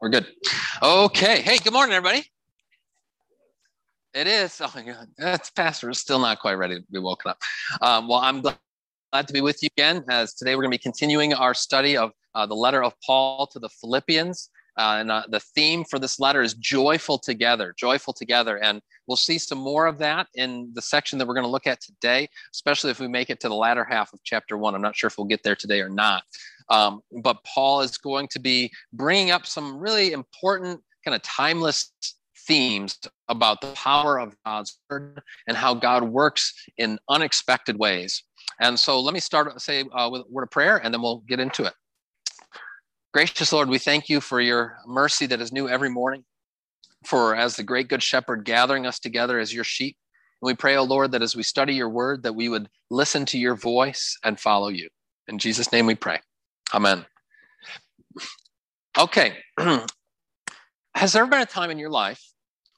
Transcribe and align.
We're 0.00 0.10
good. 0.10 0.26
Okay. 0.82 1.40
Hey, 1.40 1.56
good 1.56 1.72
morning, 1.72 1.94
everybody. 1.94 2.26
It 4.12 4.26
is. 4.26 4.60
Oh 4.62 4.70
my 4.74 4.82
God. 4.82 5.08
That's 5.16 5.50
Pastor 5.50 5.90
still 5.94 6.18
not 6.18 6.38
quite 6.38 6.54
ready 6.54 6.76
to 6.76 6.84
be 6.92 6.98
woken 6.98 7.30
up. 7.30 7.38
Um, 7.80 8.06
well, 8.06 8.18
I'm 8.18 8.42
glad, 8.42 8.58
glad 9.10 9.26
to 9.28 9.32
be 9.32 9.40
with 9.40 9.62
you 9.62 9.70
again 9.76 10.04
as 10.10 10.34
today 10.34 10.54
we're 10.54 10.62
going 10.62 10.72
to 10.72 10.78
be 10.78 10.82
continuing 10.82 11.32
our 11.32 11.54
study 11.54 11.96
of 11.96 12.12
uh, 12.34 12.44
the 12.44 12.54
letter 12.54 12.84
of 12.84 12.92
Paul 13.00 13.46
to 13.46 13.58
the 13.58 13.70
Philippians. 13.70 14.50
Uh, 14.76 14.98
and 15.00 15.10
uh, 15.10 15.22
the 15.30 15.40
theme 15.40 15.82
for 15.82 15.98
this 15.98 16.20
letter 16.20 16.42
is 16.42 16.52
joyful 16.52 17.18
together, 17.18 17.74
joyful 17.78 18.12
together. 18.12 18.62
And 18.62 18.82
we'll 19.06 19.16
see 19.16 19.38
some 19.38 19.56
more 19.56 19.86
of 19.86 19.96
that 19.98 20.26
in 20.34 20.70
the 20.74 20.82
section 20.82 21.18
that 21.18 21.26
we're 21.26 21.32
going 21.32 21.46
to 21.46 21.50
look 21.50 21.66
at 21.66 21.80
today, 21.80 22.28
especially 22.52 22.90
if 22.90 23.00
we 23.00 23.08
make 23.08 23.30
it 23.30 23.40
to 23.40 23.48
the 23.48 23.54
latter 23.54 23.84
half 23.84 24.12
of 24.12 24.20
chapter 24.24 24.58
one. 24.58 24.74
I'm 24.74 24.82
not 24.82 24.94
sure 24.94 25.08
if 25.08 25.16
we'll 25.16 25.26
get 25.26 25.42
there 25.42 25.56
today 25.56 25.80
or 25.80 25.88
not. 25.88 26.24
Um, 26.68 27.00
but 27.22 27.38
Paul 27.44 27.80
is 27.80 27.96
going 27.98 28.28
to 28.28 28.40
be 28.40 28.70
bringing 28.92 29.30
up 29.30 29.46
some 29.46 29.76
really 29.76 30.12
important, 30.12 30.80
kind 31.04 31.14
of 31.14 31.22
timeless 31.22 31.92
themes 32.46 32.98
about 33.28 33.60
the 33.60 33.72
power 33.72 34.18
of 34.18 34.36
God's 34.44 34.78
word 34.88 35.20
and 35.46 35.56
how 35.56 35.74
God 35.74 36.04
works 36.04 36.52
in 36.78 36.98
unexpected 37.08 37.78
ways. 37.78 38.22
And 38.60 38.78
so 38.78 39.00
let 39.00 39.14
me 39.14 39.20
start 39.20 39.60
say 39.60 39.84
uh, 39.92 40.08
with 40.10 40.22
a 40.22 40.24
word 40.30 40.44
of 40.44 40.50
prayer, 40.50 40.78
and 40.78 40.92
then 40.92 41.02
we'll 41.02 41.22
get 41.28 41.40
into 41.40 41.64
it. 41.64 41.74
Gracious 43.12 43.52
Lord, 43.52 43.68
we 43.68 43.78
thank 43.78 44.08
you 44.08 44.20
for 44.20 44.40
your 44.40 44.76
mercy 44.86 45.26
that 45.26 45.40
is 45.40 45.52
new 45.52 45.68
every 45.68 45.88
morning, 45.88 46.24
for 47.04 47.34
as 47.34 47.56
the 47.56 47.62
great 47.62 47.88
good 47.88 48.02
shepherd 48.02 48.44
gathering 48.44 48.86
us 48.86 48.98
together 48.98 49.38
as 49.38 49.54
your 49.54 49.64
sheep. 49.64 49.96
And 50.42 50.46
we 50.46 50.54
pray, 50.54 50.76
O 50.76 50.80
oh 50.80 50.84
Lord, 50.84 51.12
that 51.12 51.22
as 51.22 51.34
we 51.34 51.42
study 51.42 51.74
your 51.74 51.88
word, 51.88 52.22
that 52.22 52.34
we 52.34 52.48
would 52.48 52.68
listen 52.90 53.24
to 53.26 53.38
your 53.38 53.54
voice 53.54 54.18
and 54.22 54.38
follow 54.38 54.68
you. 54.68 54.88
In 55.28 55.38
Jesus' 55.38 55.72
name 55.72 55.86
we 55.86 55.94
pray. 55.94 56.20
Amen. 56.74 57.06
Okay. 58.98 59.36
Has 60.96 61.12
there 61.12 61.26
been 61.26 61.42
a 61.42 61.46
time 61.46 61.70
in 61.70 61.78
your 61.78 61.90
life 61.90 62.22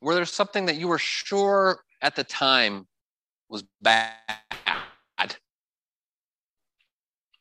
where 0.00 0.14
there's 0.14 0.32
something 0.32 0.66
that 0.66 0.76
you 0.76 0.88
were 0.88 0.98
sure 0.98 1.80
at 2.02 2.16
the 2.16 2.24
time 2.24 2.86
was 3.48 3.64
bad? 3.80 4.16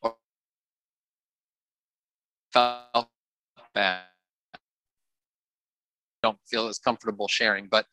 Or 0.00 0.14
felt 2.52 3.08
bad? 3.74 4.02
Don't 6.22 6.38
feel 6.46 6.68
as 6.68 6.78
comfortable 6.78 7.28
sharing, 7.28 7.66
but 7.66 7.86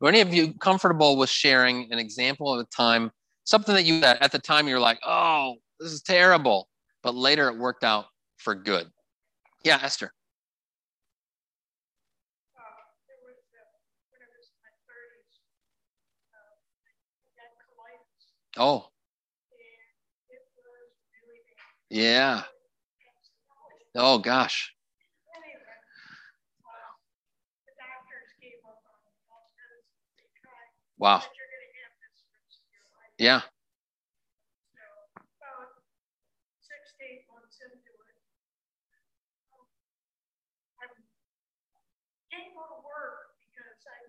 were 0.00 0.08
any 0.08 0.20
of 0.20 0.32
you 0.32 0.54
comfortable 0.54 1.16
with 1.18 1.28
sharing 1.28 1.92
an 1.92 1.98
example 1.98 2.52
of 2.52 2.60
a 2.60 2.64
time, 2.74 3.10
something 3.44 3.74
that 3.74 3.84
you 3.84 4.02
at 4.02 4.32
the 4.32 4.38
time 4.38 4.66
you're 4.66 4.80
like, 4.80 4.98
oh, 5.04 5.56
this 5.78 5.92
is 5.92 6.00
terrible 6.00 6.69
but 7.02 7.14
later 7.14 7.48
it 7.48 7.58
worked 7.58 7.84
out 7.84 8.06
for 8.38 8.54
good. 8.54 8.90
Yeah, 9.64 9.80
Esther. 9.82 10.12
Oh. 18.56 18.90
Yeah. 21.90 22.44
Oh 23.94 24.18
gosh. 24.18 24.74
Wow. 30.98 31.22
Yeah. 33.18 33.42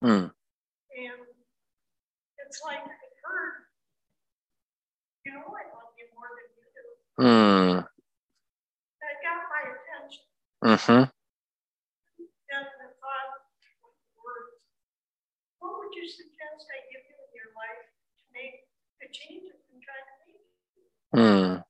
Hmm. 0.00 0.30
And 0.30 1.18
it's 2.38 2.60
like 2.64 2.86
you 5.26 5.34
know, 5.34 5.42
I 5.50 5.66
love 5.74 5.92
you 5.98 6.06
more 6.14 6.30
than 6.38 6.48
you 6.54 6.64
do. 6.70 6.84
Hmm. 7.18 7.82
That 9.02 9.14
got 9.26 9.42
my 9.50 9.62
attention. 9.74 10.24
Mm-hmm. 10.64 11.02
And 11.02 12.64
I 12.64 12.88
thought, 13.02 13.28
words, 14.16 14.56
what 15.58 15.82
would 15.82 15.92
you 15.98 16.06
suggest 16.08 16.64
I 16.70 16.80
give 16.88 17.02
you 17.04 17.18
in 17.18 17.30
your 17.34 17.50
life 17.58 17.84
to 17.90 18.22
make 18.32 18.70
the 19.02 19.10
changes 19.10 19.58
I'm 19.68 19.82
trying 19.82 20.06
to 20.06 20.14
make? 20.24 20.46
Hmm. 21.12 21.60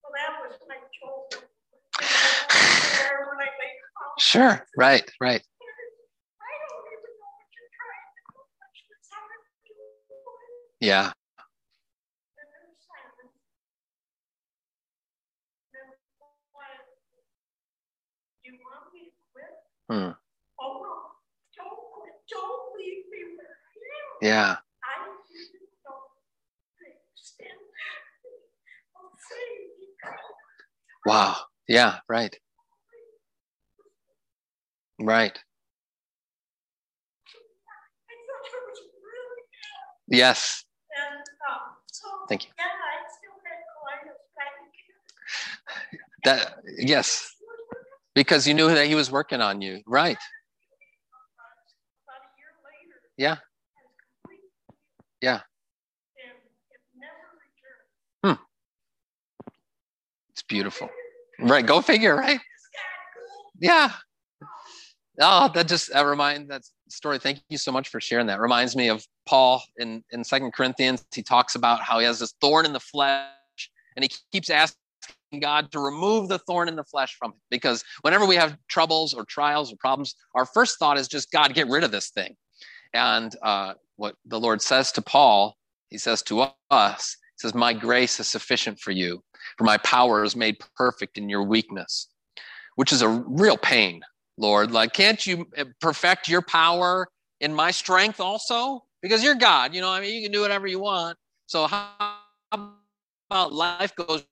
Well, 0.00 0.12
that 0.16 0.40
was 0.40 0.56
my 0.66 0.80
choice. 0.90 1.44
Sure, 4.18 4.64
right, 4.76 5.10
right. 5.20 5.42
Yeah. 10.82 11.12
Hmm. 19.88 20.12
Yeah. 24.22 24.58
Wow. 31.06 31.36
Yeah, 31.68 32.00
right. 32.08 32.36
Right. 34.98 35.38
Yes. 40.08 40.64
Thank 42.28 42.44
you. 42.44 42.50
That 46.24 46.54
yes, 46.78 47.34
because 48.14 48.46
you 48.46 48.54
knew 48.54 48.68
that 48.68 48.86
he 48.86 48.94
was 48.94 49.10
working 49.10 49.40
on 49.40 49.60
you, 49.60 49.80
right? 49.86 50.18
Yeah. 53.16 53.36
Yeah. 55.20 55.40
Hmm. 58.24 58.32
It's 60.30 60.42
beautiful. 60.42 60.88
Right. 61.38 61.66
Go 61.66 61.80
figure, 61.80 62.16
right? 62.16 62.40
Yeah. 63.60 63.92
Oh, 65.20 65.50
that 65.54 65.68
just 65.68 65.92
that 65.92 66.06
remind 66.06 66.48
that 66.48 66.62
story. 66.88 67.18
Thank 67.18 67.42
you 67.50 67.58
so 67.58 67.70
much 67.70 67.88
for 67.88 68.00
sharing 68.00 68.26
that. 68.28 68.40
Reminds 68.40 68.74
me 68.74 68.88
of 68.88 69.06
Paul 69.26 69.62
in 69.76 70.02
in 70.10 70.24
Second 70.24 70.52
Corinthians. 70.52 71.04
He 71.14 71.22
talks 71.22 71.54
about 71.54 71.80
how 71.82 71.98
he 71.98 72.06
has 72.06 72.18
this 72.18 72.34
thorn 72.40 72.64
in 72.64 72.72
the 72.72 72.80
flesh, 72.80 73.28
and 73.96 74.02
he 74.02 74.10
keeps 74.32 74.48
asking 74.48 74.76
God 75.40 75.70
to 75.72 75.80
remove 75.80 76.28
the 76.28 76.38
thorn 76.38 76.68
in 76.68 76.76
the 76.76 76.84
flesh 76.84 77.14
from 77.18 77.32
him. 77.32 77.40
Because 77.50 77.84
whenever 78.00 78.24
we 78.24 78.36
have 78.36 78.56
troubles 78.68 79.12
or 79.12 79.24
trials 79.26 79.70
or 79.70 79.76
problems, 79.76 80.14
our 80.34 80.46
first 80.46 80.78
thought 80.78 80.98
is 80.98 81.08
just 81.08 81.30
God, 81.30 81.52
get 81.52 81.68
rid 81.68 81.84
of 81.84 81.90
this 81.90 82.08
thing. 82.08 82.34
And 82.94 83.34
uh, 83.42 83.74
what 83.96 84.16
the 84.24 84.40
Lord 84.40 84.62
says 84.62 84.92
to 84.92 85.02
Paul, 85.02 85.56
He 85.90 85.98
says 85.98 86.22
to 86.22 86.46
us, 86.70 87.16
He 87.36 87.40
says, 87.40 87.54
"My 87.54 87.74
grace 87.74 88.18
is 88.18 88.28
sufficient 88.28 88.80
for 88.80 88.92
you, 88.92 89.22
for 89.58 89.64
my 89.64 89.76
power 89.78 90.24
is 90.24 90.34
made 90.34 90.56
perfect 90.74 91.18
in 91.18 91.28
your 91.28 91.42
weakness," 91.42 92.08
which 92.76 92.94
is 92.94 93.02
a 93.02 93.08
real 93.10 93.58
pain 93.58 94.02
Lord. 94.36 94.70
Like, 94.70 94.92
can't 94.92 95.24
you 95.26 95.46
eh, 95.56 95.64
perfect 95.80 96.28
your 96.28 96.42
power 96.42 97.08
in 97.40 97.52
my 97.54 97.70
strength 97.70 98.20
also? 98.20 98.84
Because 99.02 99.22
you're 99.24 99.34
God, 99.34 99.74
you 99.74 99.80
know, 99.80 99.90
I 99.90 100.00
mean, 100.00 100.14
you 100.14 100.22
can 100.22 100.32
do 100.32 100.40
whatever 100.40 100.66
you 100.66 100.78
want. 100.78 101.16
So, 101.46 101.66
how 101.66 101.92
about 103.30 103.52
life 103.52 103.94
goes 103.96 104.24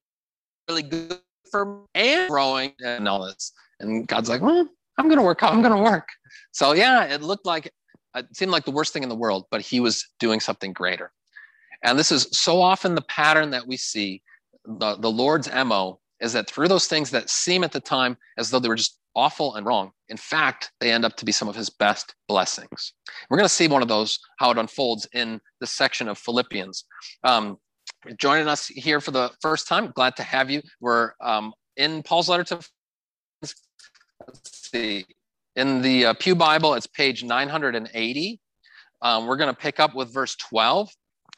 really 0.69 0.83
good 0.83 1.19
for 1.51 1.85
and 1.95 2.29
growing 2.31 2.73
and 2.85 3.09
all 3.09 3.25
this? 3.25 3.53
And 3.81 4.07
God's 4.07 4.29
like, 4.29 4.43
well, 4.43 4.69
I'm 4.99 5.07
going 5.07 5.19
to 5.19 5.25
work 5.25 5.43
I'm 5.43 5.63
going 5.63 5.77
to 5.77 5.83
work. 5.83 6.09
So, 6.53 6.73
yeah, 6.73 7.05
it 7.05 7.23
looked 7.23 7.47
like 7.47 7.73
it 8.15 8.37
seemed 8.37 8.53
like 8.53 8.65
the 8.65 8.71
worst 8.71 8.93
thing 8.93 9.03
in 9.03 9.09
the 9.09 9.15
world, 9.15 9.47
but 9.51 9.61
he 9.61 9.81
was 9.81 10.09
doing 10.19 10.41
something 10.41 10.73
greater. 10.73 11.13
And 11.83 11.99
this 11.99 12.13
is 12.13 12.29
so 12.33 12.61
often 12.61 12.95
the 12.95 13.03
pattern 13.03 13.51
that 13.51 13.67
we 13.67 13.77
see. 13.77 14.23
The, 14.67 14.97
the 14.97 15.11
Lord's 15.11 15.49
MO 15.53 16.00
is 16.21 16.33
that 16.33 16.49
through 16.49 16.69
those 16.69 16.87
things 16.87 17.11
that 17.11 17.31
seem 17.31 17.65
at 17.65 17.73
the 17.73 17.81
time 17.81 18.17
as 18.39 18.51
though 18.51 18.59
they 18.59 18.69
were 18.69 18.77
just 18.77 18.99
awful 19.15 19.55
and 19.57 19.67
wrong, 19.67 19.91
in 20.09 20.17
fact, 20.17 20.73
they 20.81 20.93
end 20.93 21.05
up 21.05 21.17
to 21.17 21.25
be 21.25 21.33
some 21.33 21.49
of 21.49 21.55
his 21.55 21.71
best 21.71 22.15
blessings. 22.29 22.93
We're 23.29 23.39
going 23.39 23.49
to 23.49 23.55
see 23.55 23.69
one 23.69 23.83
of 23.83 23.89
those, 23.89 24.19
how 24.39 24.51
it 24.51 24.59
unfolds 24.59 25.09
in 25.15 25.41
this 25.61 25.73
section 25.73 26.09
of 26.09 26.19
Philippians. 26.19 26.85
Um, 27.25 27.59
joining 28.19 28.49
us 28.49 28.67
here 28.67 29.01
for 29.01 29.11
the 29.11 29.31
first 29.41 29.69
time, 29.69 29.93
glad 29.95 30.17
to 30.17 30.23
have 30.23 30.51
you. 30.51 30.63
We're 30.81 31.13
um, 31.21 31.53
in 31.77 32.03
Paul's 32.03 32.29
letter 32.29 32.45
to, 32.45 32.61
let's 33.43 33.55
see, 34.45 35.07
in 35.57 35.83
the 35.83 36.07
uh, 36.07 36.15
Pew 36.15 36.35
Bible, 36.35 36.75
it's 36.75 36.87
page 36.87 37.25
980. 37.25 38.41
Um, 39.03 39.27
we're 39.27 39.37
going 39.37 39.53
to 39.53 39.59
pick 39.61 39.81
up 39.81 39.95
with 39.95 40.13
verse 40.13 40.37
12. 40.37 40.91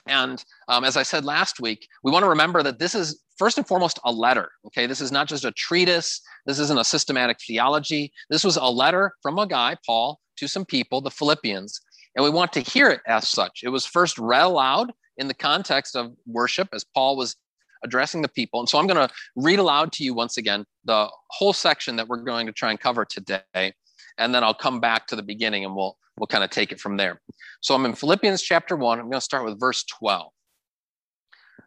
And 0.06 0.44
um, 0.68 0.84
as 0.84 0.96
I 0.96 1.02
said 1.04 1.24
last 1.24 1.60
week, 1.60 1.86
we 2.02 2.10
want 2.10 2.24
to 2.24 2.28
remember 2.28 2.62
that 2.62 2.78
this 2.78 2.94
is 2.94 3.21
first 3.42 3.58
and 3.58 3.66
foremost 3.66 3.98
a 4.04 4.12
letter. 4.12 4.52
Okay, 4.66 4.86
this 4.86 5.00
is 5.00 5.10
not 5.10 5.26
just 5.26 5.44
a 5.44 5.50
treatise. 5.50 6.20
This 6.46 6.60
isn't 6.60 6.78
a 6.78 6.84
systematic 6.84 7.38
theology. 7.44 8.12
This 8.30 8.44
was 8.44 8.56
a 8.56 8.66
letter 8.66 9.14
from 9.20 9.36
a 9.36 9.48
guy, 9.48 9.76
Paul, 9.84 10.20
to 10.36 10.46
some 10.46 10.64
people, 10.64 11.00
the 11.00 11.10
Philippians, 11.10 11.80
and 12.14 12.22
we 12.22 12.30
want 12.30 12.52
to 12.52 12.60
hear 12.60 12.88
it 12.88 13.00
as 13.04 13.28
such. 13.28 13.62
It 13.64 13.70
was 13.70 13.84
first 13.84 14.16
read 14.16 14.44
aloud 14.44 14.92
in 15.16 15.26
the 15.26 15.34
context 15.34 15.96
of 15.96 16.12
worship 16.24 16.68
as 16.72 16.84
Paul 16.84 17.16
was 17.16 17.34
addressing 17.82 18.22
the 18.22 18.28
people. 18.28 18.60
And 18.60 18.68
so 18.68 18.78
I'm 18.78 18.86
going 18.86 19.08
to 19.08 19.12
read 19.34 19.58
aloud 19.58 19.90
to 19.94 20.04
you 20.04 20.14
once 20.14 20.36
again 20.36 20.64
the 20.84 21.08
whole 21.30 21.52
section 21.52 21.96
that 21.96 22.06
we're 22.06 22.18
going 22.18 22.46
to 22.46 22.52
try 22.52 22.70
and 22.70 22.78
cover 22.78 23.04
today. 23.04 23.72
And 24.18 24.32
then 24.32 24.44
I'll 24.44 24.54
come 24.54 24.78
back 24.78 25.08
to 25.08 25.16
the 25.16 25.22
beginning 25.24 25.64
and 25.64 25.74
we'll 25.74 25.96
we'll 26.16 26.28
kind 26.28 26.44
of 26.44 26.50
take 26.50 26.70
it 26.70 26.78
from 26.78 26.96
there. 26.96 27.20
So 27.60 27.74
I'm 27.74 27.86
in 27.86 27.94
Philippians 27.94 28.40
chapter 28.40 28.76
1. 28.76 29.00
I'm 29.00 29.06
going 29.06 29.14
to 29.14 29.20
start 29.20 29.44
with 29.44 29.58
verse 29.58 29.82
12. 29.82 30.30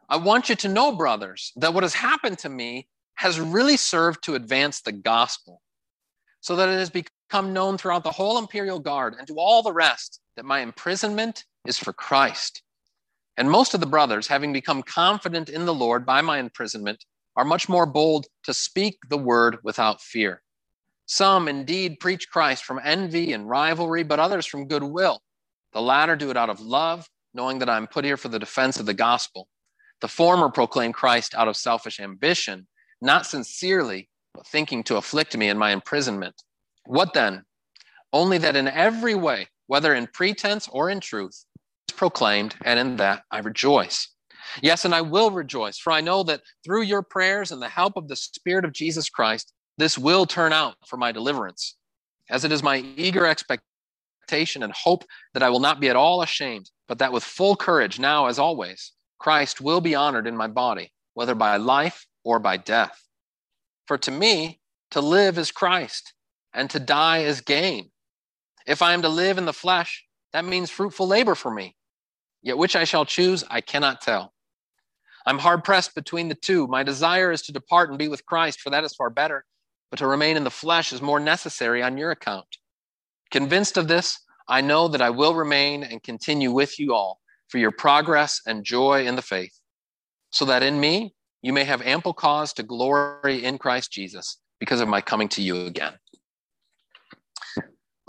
I 0.07 0.17
want 0.17 0.49
you 0.49 0.55
to 0.55 0.69
know, 0.69 0.91
brothers, 0.91 1.51
that 1.55 1.73
what 1.73 1.83
has 1.83 1.95
happened 1.95 2.37
to 2.39 2.49
me 2.49 2.87
has 3.15 3.39
really 3.39 3.77
served 3.77 4.23
to 4.23 4.35
advance 4.35 4.81
the 4.81 4.91
gospel, 4.91 5.61
so 6.41 6.55
that 6.55 6.69
it 6.69 6.77
has 6.77 6.91
become 6.91 7.53
known 7.53 7.77
throughout 7.77 8.03
the 8.03 8.11
whole 8.11 8.37
imperial 8.37 8.79
guard 8.79 9.15
and 9.17 9.27
to 9.27 9.35
all 9.35 9.63
the 9.63 9.73
rest 9.73 10.19
that 10.35 10.45
my 10.45 10.59
imprisonment 10.59 11.45
is 11.65 11.79
for 11.79 11.91
Christ. 11.93 12.61
And 13.37 13.49
most 13.49 13.73
of 13.73 13.79
the 13.79 13.87
brothers, 13.87 14.27
having 14.27 14.53
become 14.53 14.83
confident 14.83 15.49
in 15.49 15.65
the 15.65 15.73
Lord 15.73 16.05
by 16.05 16.21
my 16.21 16.37
imprisonment, 16.37 17.03
are 17.35 17.43
much 17.43 17.67
more 17.67 17.85
bold 17.85 18.27
to 18.43 18.53
speak 18.53 18.97
the 19.09 19.17
word 19.17 19.57
without 19.63 20.01
fear. 20.01 20.41
Some 21.07 21.47
indeed 21.47 21.99
preach 21.99 22.29
Christ 22.29 22.63
from 22.63 22.79
envy 22.83 23.33
and 23.33 23.49
rivalry, 23.49 24.03
but 24.03 24.19
others 24.19 24.45
from 24.45 24.67
goodwill. 24.67 25.21
The 25.73 25.81
latter 25.81 26.15
do 26.15 26.29
it 26.29 26.37
out 26.37 26.49
of 26.49 26.61
love, 26.61 27.09
knowing 27.33 27.59
that 27.59 27.69
I'm 27.69 27.87
put 27.87 28.05
here 28.05 28.17
for 28.17 28.29
the 28.29 28.39
defense 28.39 28.79
of 28.79 28.85
the 28.85 28.93
gospel. 28.93 29.47
The 30.05 30.09
former 30.09 30.51
proclaim 30.51 30.93
Christ 30.93 31.33
out 31.33 31.47
of 31.47 31.57
selfish 31.57 31.99
ambition, 31.99 32.67
not 33.01 33.25
sincerely, 33.25 34.07
but 34.35 34.45
thinking 34.45 34.83
to 34.83 34.97
afflict 34.97 35.35
me 35.35 35.49
in 35.49 35.57
my 35.57 35.71
imprisonment. 35.71 36.43
What 36.85 37.15
then? 37.15 37.43
Only 38.13 38.37
that 38.37 38.55
in 38.55 38.67
every 38.67 39.15
way, 39.15 39.47
whether 39.65 39.95
in 39.95 40.05
pretense 40.05 40.67
or 40.67 40.91
in 40.91 40.99
truth, 40.99 41.43
is 41.89 41.95
proclaimed, 41.95 42.55
and 42.63 42.77
in 42.77 42.97
that 42.97 43.23
I 43.31 43.39
rejoice. 43.39 44.09
Yes, 44.61 44.85
and 44.85 44.93
I 44.93 45.01
will 45.01 45.31
rejoice, 45.31 45.79
for 45.79 45.91
I 45.91 46.01
know 46.01 46.21
that 46.21 46.43
through 46.63 46.83
your 46.83 47.01
prayers 47.01 47.51
and 47.51 47.59
the 47.59 47.67
help 47.67 47.97
of 47.97 48.07
the 48.07 48.15
Spirit 48.15 48.63
of 48.63 48.73
Jesus 48.73 49.09
Christ, 49.09 49.53
this 49.79 49.97
will 49.97 50.27
turn 50.27 50.53
out 50.53 50.75
for 50.85 50.97
my 50.97 51.11
deliverance, 51.11 51.77
as 52.29 52.45
it 52.45 52.51
is 52.51 52.61
my 52.61 52.77
eager 52.95 53.25
expectation 53.25 54.61
and 54.61 54.71
hope 54.71 55.03
that 55.33 55.41
I 55.41 55.49
will 55.49 55.59
not 55.59 55.79
be 55.79 55.89
at 55.89 55.95
all 55.95 56.21
ashamed, 56.21 56.69
but 56.87 56.99
that 56.99 57.11
with 57.11 57.23
full 57.23 57.55
courage, 57.55 57.97
now 57.97 58.27
as 58.27 58.37
always, 58.37 58.91
Christ 59.19 59.61
will 59.61 59.81
be 59.81 59.95
honored 59.95 60.27
in 60.27 60.35
my 60.35 60.47
body, 60.47 60.91
whether 61.13 61.35
by 61.35 61.57
life 61.57 62.05
or 62.23 62.39
by 62.39 62.57
death. 62.57 63.07
For 63.87 63.97
to 63.99 64.11
me, 64.11 64.59
to 64.91 65.01
live 65.01 65.37
is 65.37 65.51
Christ, 65.51 66.13
and 66.53 66.69
to 66.69 66.79
die 66.79 67.19
is 67.19 67.41
gain. 67.41 67.91
If 68.65 68.81
I 68.81 68.93
am 68.93 69.01
to 69.01 69.09
live 69.09 69.37
in 69.37 69.45
the 69.45 69.53
flesh, 69.53 70.05
that 70.33 70.45
means 70.45 70.69
fruitful 70.69 71.07
labor 71.07 71.35
for 71.35 71.51
me. 71.51 71.75
Yet 72.41 72.57
which 72.57 72.75
I 72.75 72.83
shall 72.83 73.05
choose, 73.05 73.43
I 73.49 73.61
cannot 73.61 74.01
tell. 74.01 74.33
I'm 75.25 75.39
hard 75.39 75.63
pressed 75.63 75.95
between 75.95 76.29
the 76.29 76.35
two. 76.35 76.67
My 76.67 76.83
desire 76.83 77.31
is 77.31 77.41
to 77.43 77.51
depart 77.51 77.89
and 77.89 77.97
be 77.97 78.07
with 78.07 78.25
Christ, 78.25 78.61
for 78.61 78.69
that 78.69 78.83
is 78.83 78.93
far 78.93 79.09
better 79.09 79.45
but 79.95 79.99
to 79.99 80.07
remain 80.07 80.37
in 80.37 80.43
the 80.43 80.51
flesh 80.51 80.91
is 80.91 81.01
more 81.01 81.19
necessary 81.19 81.81
on 81.81 81.97
your 81.97 82.11
account. 82.11 82.57
Convinced 83.31 83.77
of 83.77 83.87
this, 83.87 84.19
I 84.47 84.61
know 84.61 84.87
that 84.89 85.01
I 85.01 85.09
will 85.09 85.35
remain 85.35 85.83
and 85.83 86.03
continue 86.03 86.51
with 86.51 86.79
you 86.79 86.93
all 86.93 87.19
for 87.47 87.57
your 87.57 87.71
progress 87.71 88.41
and 88.47 88.63
joy 88.63 89.05
in 89.05 89.15
the 89.15 89.21
faith, 89.21 89.59
so 90.29 90.45
that 90.45 90.63
in 90.63 90.79
me 90.79 91.13
you 91.41 91.53
may 91.53 91.63
have 91.63 91.81
ample 91.81 92.13
cause 92.13 92.53
to 92.53 92.63
glory 92.63 93.43
in 93.43 93.57
Christ 93.57 93.91
Jesus 93.91 94.37
because 94.59 94.81
of 94.81 94.87
my 94.87 95.01
coming 95.01 95.27
to 95.29 95.41
you 95.41 95.65
again. 95.65 95.93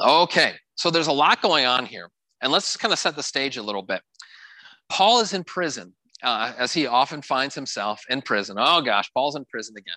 Okay, 0.00 0.54
so 0.74 0.90
there's 0.90 1.06
a 1.06 1.12
lot 1.12 1.42
going 1.42 1.66
on 1.66 1.86
here, 1.86 2.10
and 2.42 2.52
let's 2.52 2.76
kind 2.76 2.92
of 2.92 2.98
set 2.98 3.16
the 3.16 3.22
stage 3.22 3.56
a 3.56 3.62
little 3.62 3.82
bit. 3.82 4.02
Paul 4.88 5.20
is 5.20 5.32
in 5.32 5.44
prison, 5.44 5.94
uh, 6.22 6.52
as 6.56 6.72
he 6.72 6.86
often 6.86 7.22
finds 7.22 7.54
himself 7.54 8.02
in 8.08 8.22
prison. 8.22 8.56
Oh 8.58 8.80
gosh, 8.80 9.10
Paul's 9.12 9.36
in 9.36 9.44
prison 9.46 9.74
again. 9.76 9.96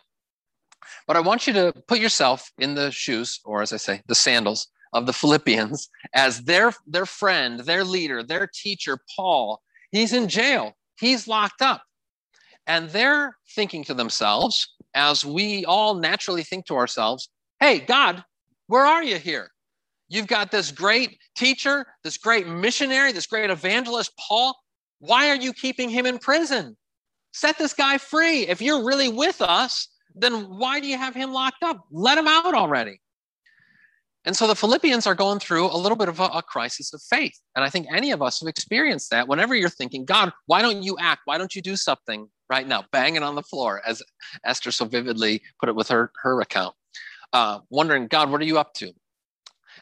But 1.07 1.18
I 1.18 1.19
want 1.19 1.47
you 1.47 1.53
to 1.53 1.74
put 1.88 2.00
yourself 2.00 2.51
in 2.57 2.75
the 2.75 2.92
shoes, 2.92 3.39
or 3.45 3.62
as 3.62 3.74
I 3.74 3.77
say, 3.77 4.01
the 4.07 4.15
sandals 4.15 4.68
of 4.94 5.06
the 5.06 5.13
Philippians 5.13 5.89
as 6.13 6.41
their, 6.44 6.74
their 6.88 7.06
friend, 7.06 7.62
their 7.62 7.83
leader, 7.83 8.24
their 8.24 8.47
teacher, 8.53 9.00
Paul. 9.15 9.62
He's 9.91 10.13
in 10.13 10.27
jail, 10.27 10.74
he's 11.00 11.27
locked 11.27 11.62
up. 11.62 11.83
And 12.68 12.89
they're 12.89 13.36
thinking 13.56 13.83
to 13.86 13.94
themselves, 13.94 14.75
as 14.94 15.25
we 15.25 15.65
all 15.65 15.95
naturally 15.95 16.44
think 16.44 16.65
to 16.68 16.75
ourselves, 16.75 17.30
hey, 17.59 17.80
God, 17.80 18.24
where 18.68 18.86
are 18.86 19.03
you 19.03 19.18
here? 19.18 19.50
You've 20.07 20.27
got 20.27 20.51
this 20.51 20.71
great 20.71 21.18
teacher, 21.35 21.85
this 22.03 22.18
great 22.18 22.47
missionary, 22.47 23.12
this 23.12 23.27
great 23.27 23.50
evangelist, 23.50 24.12
Paul. 24.19 24.56
Why 25.00 25.30
are 25.30 25.35
you 25.35 25.53
keeping 25.53 25.89
him 25.89 26.06
in 26.06 26.18
prison? 26.19 26.75
Set 27.31 27.57
this 27.57 27.74
guy 27.74 27.97
free. 27.97 28.47
If 28.47 28.62
you're 28.62 28.83
really 28.83 29.09
with 29.09 29.42
us, 29.42 29.88
then 30.15 30.57
why 30.57 30.80
do 30.80 30.88
you 30.88 30.97
have 30.97 31.15
him 31.15 31.31
locked 31.31 31.63
up? 31.63 31.77
Let 31.92 32.18
him 32.18 32.27
out 32.27 32.53
already. 32.53 33.00
And 34.25 34.36
so 34.36 34.48
the 34.48 34.56
Philippians 34.56 35.07
are 35.07 35.16
going 35.16 35.39
through 35.39 35.68
a 35.68 35.77
little 35.77 35.95
bit 35.95 36.10
of 36.10 36.19
a, 36.19 36.25
a, 36.25 36.44
crisis 36.44 36.94
of 36.94 37.01
faith. 37.01 37.39
And 37.56 37.63
I 37.63 37.69
think 37.69 37.88
any 37.89 38.12
of 38.12 38.21
us 38.21 38.42
have 38.42 38.50
experienced 38.50 39.10
that 39.12 39.27
whenever 39.27 39.56
you're 39.56 39.69
thinking, 39.69 40.04
God, 40.04 40.33
why 40.45 40.62
don't 40.62 40.83
you 40.83 40.98
act? 41.00 41.21
Why 41.25 41.38
don't 41.38 41.56
you 41.56 41.62
do 41.62 41.77
something 41.77 42.27
right 42.50 42.68
now? 42.68 42.83
Banging 42.92 43.24
on 43.24 43.36
the 43.36 43.42
floor, 43.42 43.81
as 43.88 44.04
Esther 44.44 44.71
so 44.71 44.86
vividly 44.86 45.42
put 45.59 45.69
it 45.69 45.76
with 45.76 45.88
her, 45.88 46.11
her 46.21 46.42
account, 46.42 46.76
uh, 47.31 47.59
wondering, 47.69 48.07
God, 48.07 48.30
what 48.30 48.42
are 48.42 48.45
you 48.45 48.59
up 48.59 48.73
to? 48.76 48.92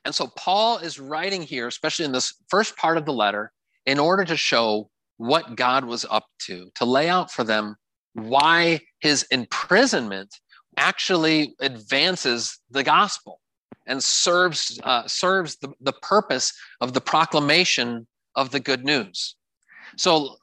And 0.06 0.14
so 0.14 0.28
Paul 0.38 0.78
is 0.78 1.00
writing 1.00 1.42
here, 1.42 1.68
especially 1.68 2.06
in 2.06 2.12
this 2.12 2.36
first 2.48 2.78
part 2.78 2.98
of 2.98 3.06
the 3.06 3.14
letter, 3.14 3.52
in 3.88 3.98
order 3.98 4.24
to 4.26 4.38
show 4.38 4.92
what 5.18 5.56
God 5.56 5.84
was 5.84 6.06
up 6.12 6.26
to, 6.44 6.70
to 6.76 6.86
lay 6.86 7.10
out 7.10 7.32
for 7.32 7.44
them 7.44 7.76
why 8.14 8.82
his 9.00 9.24
imprisonment 9.32 10.36
actually 10.78 11.56
advances 11.60 12.60
the 12.70 12.84
gospel 12.84 13.40
and 13.88 14.04
serves 14.04 14.80
uh, 14.84 15.08
serves 15.08 15.58
the, 15.58 15.70
the 15.82 15.94
purpose 15.94 16.54
of 16.82 16.94
the 16.94 17.02
proclamation 17.02 18.06
of 18.36 18.52
the 18.52 18.60
good 18.60 18.86
news. 18.86 19.36
So 19.98 20.38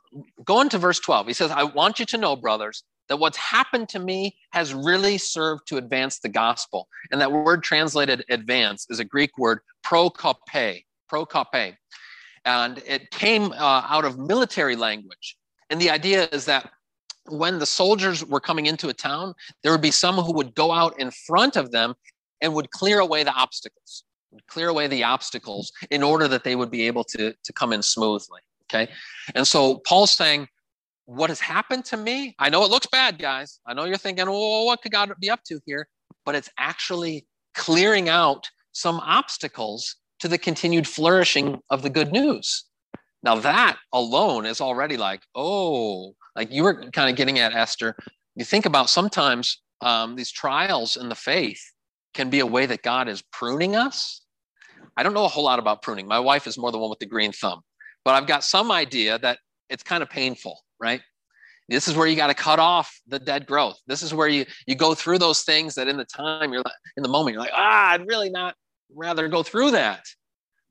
going 0.45 0.69
to 0.71 0.79
verse 0.79 0.99
12, 1.01 1.29
he 1.29 1.33
says, 1.33 1.51
I 1.51 1.65
want 1.65 2.01
you 2.01 2.07
to 2.07 2.19
know, 2.19 2.37
brothers, 2.37 2.83
that 3.09 3.19
what's 3.19 3.37
happened 3.37 3.89
to 3.91 3.99
me 3.99 4.37
has 4.53 4.73
really 4.73 5.19
served 5.19 5.67
to 5.69 5.77
advance 5.77 6.19
the 6.19 6.29
gospel. 6.29 6.89
And 7.11 7.21
that 7.21 7.31
word 7.31 7.63
translated 7.63 8.25
advance 8.29 8.87
is 8.91 8.99
a 8.99 9.05
Greek 9.05 9.37
word 9.39 9.61
prokope, 9.83 10.39
prokope. 11.09 11.75
And 12.45 12.83
it 12.87 13.11
came 13.11 13.53
uh, 13.53 13.87
out 13.89 14.05
of 14.05 14.19
military 14.19 14.77
language. 14.77 15.37
And 15.71 15.81
the 15.81 15.91
idea 15.91 16.29
is 16.33 16.45
that 16.47 16.71
when 17.27 17.59
the 17.59 17.67
soldiers 17.67 18.25
were 18.25 18.41
coming 18.41 18.67
into 18.67 18.89
a 18.89 18.95
town, 18.95 19.35
there 19.63 19.73
would 19.73 19.81
be 19.81 19.91
some 19.91 20.17
who 20.17 20.33
would 20.35 20.55
go 20.55 20.73
out 20.73 20.99
in 21.01 21.11
front 21.11 21.57
of 21.57 21.71
them 21.71 21.95
and 22.41 22.55
would 22.55 22.71
clear 22.71 23.01
away 23.01 23.25
the 23.25 23.33
obstacles, 23.33 24.05
would 24.31 24.47
clear 24.47 24.69
away 24.69 24.87
the 24.87 25.05
obstacles 25.05 25.73
in 25.91 26.03
order 26.03 26.29
that 26.29 26.45
they 26.45 26.57
would 26.57 26.71
be 26.71 26.87
able 26.87 27.05
to, 27.05 27.35
to 27.45 27.53
come 27.53 27.73
in 27.73 27.83
smoothly. 27.83 28.41
Okay. 28.65 28.91
And 29.35 29.47
so 29.47 29.83
Paul's 29.87 30.13
saying, 30.13 30.49
what 31.07 31.29
has 31.29 31.41
happened 31.41 31.85
to 31.87 31.97
me? 31.97 32.35
I 32.39 32.49
know 32.49 32.65
it 32.65 32.71
looks 32.71 32.87
bad, 32.87 33.19
guys. 33.19 33.61
I 33.67 33.75
know 33.75 33.85
you're 33.85 33.99
thinking, 33.99 34.25
oh, 34.27 34.65
what 34.65 34.81
could 34.83 34.93
God 34.93 35.13
be 35.21 35.31
up 35.31 35.45
to 35.45 35.61
here? 35.67 35.87
But 36.25 36.35
it's 36.35 36.49
actually 36.59 37.27
clearing 37.55 38.09
out 38.09 38.49
some 38.73 39.01
obstacles 39.01 39.97
to 40.21 40.29
the 40.29 40.39
continued 40.39 40.89
flourishing 40.89 41.61
of 41.71 41.83
the 41.83 41.91
good 41.91 42.11
news. 42.11 42.65
Now, 43.23 43.37
that 43.37 43.79
alone 43.93 44.47
is 44.47 44.61
already 44.61 44.97
like, 44.97 45.23
oh, 45.35 46.15
like 46.37 46.51
you 46.51 46.63
were 46.63 46.91
kind 46.91 47.11
of 47.11 47.17
getting 47.17 47.39
at 47.39 47.55
Esther. 47.55 47.97
You 48.35 48.45
think 48.45 48.67
about 48.67 48.91
sometimes 48.91 49.61
um, 49.81 50.17
these 50.17 50.31
trials 50.31 50.97
in 50.97 51.09
the 51.09 51.15
faith 51.15 51.63
can 52.15 52.31
be 52.31 52.41
a 52.41 52.47
way 52.47 52.67
that 52.67 52.83
God 52.83 53.09
is 53.09 53.23
pruning 53.33 53.77
us. 53.77 54.23
I 54.97 55.03
don't 55.03 55.15
know 55.15 55.25
a 55.25 55.29
whole 55.29 55.45
lot 55.45 55.59
about 55.59 55.83
pruning. 55.83 56.07
My 56.07 56.21
wife 56.21 56.47
is 56.47 56.57
more 56.57 56.71
the 56.71 56.79
one 56.79 56.91
with 56.91 57.01
the 57.01 57.07
green 57.07 57.33
thumb, 57.33 57.61
but 58.05 58.15
I've 58.15 58.27
got 58.27 58.45
some 58.45 58.71
idea 58.71 59.19
that 59.19 59.39
it's 59.69 59.83
kind 59.83 60.03
of 60.03 60.09
painful, 60.09 60.61
right? 60.81 61.01
This 61.69 61.89
is 61.89 61.97
where 61.97 62.07
you 62.07 62.15
got 62.15 62.27
to 62.27 62.35
cut 62.35 62.59
off 62.59 63.01
the 63.07 63.19
dead 63.19 63.47
growth. 63.47 63.81
This 63.87 64.03
is 64.03 64.13
where 64.13 64.29
you 64.29 64.45
you 64.67 64.75
go 64.75 64.95
through 64.95 65.19
those 65.19 65.43
things 65.43 65.75
that 65.75 65.89
in 65.89 65.97
the 65.97 66.05
time 66.05 66.53
you're 66.53 66.63
in 66.97 67.03
the 67.03 67.09
moment 67.09 67.35
you're 67.35 67.43
like, 67.43 67.53
ah, 67.55 67.93
I'd 67.93 68.07
really 68.07 68.31
not 68.31 68.55
rather 68.95 69.29
go 69.29 69.43
through 69.43 69.73
that. 69.73 70.05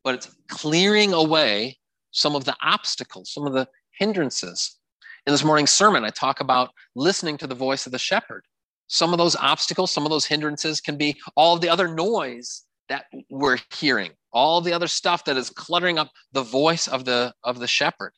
But 0.04 0.16
it's 0.16 0.36
clearing 0.50 1.14
away 1.14 1.78
some 2.12 2.36
of 2.36 2.46
the 2.46 2.56
obstacles, 2.62 3.34
some 3.34 3.48
of 3.48 3.54
the 3.54 3.68
hindrances. 3.98 4.78
In 5.26 5.34
this 5.34 5.44
morning's 5.44 5.72
sermon, 5.72 6.04
I 6.04 6.10
talk 6.10 6.42
about 6.42 6.72
listening 6.96 7.38
to 7.38 7.48
the 7.48 7.56
voice 7.56 7.86
of 7.86 7.92
the 7.92 8.00
shepherd. 8.00 8.46
Some 8.94 9.12
of 9.12 9.18
those 9.18 9.36
obstacles, 9.36 9.90
some 9.90 10.06
of 10.06 10.12
those 10.12 10.24
hindrances 10.24 10.80
can 10.80 10.98
be 10.98 11.20
all 11.36 11.56
of 11.56 11.62
the 11.62 11.70
other 11.70 11.88
noise 11.88 12.62
that 12.90 13.06
we're 13.32 13.58
hearing, 13.74 14.12
all 14.32 14.62
the 14.62 14.72
other 14.72 14.86
stuff 14.86 15.26
that 15.26 15.36
is 15.36 15.50
cluttering 15.50 15.98
up 15.98 16.12
the 16.32 16.44
voice 16.44 16.88
of 16.88 17.04
the 17.04 17.34
of 17.44 17.58
the 17.58 17.66
shepherd. 17.66 18.14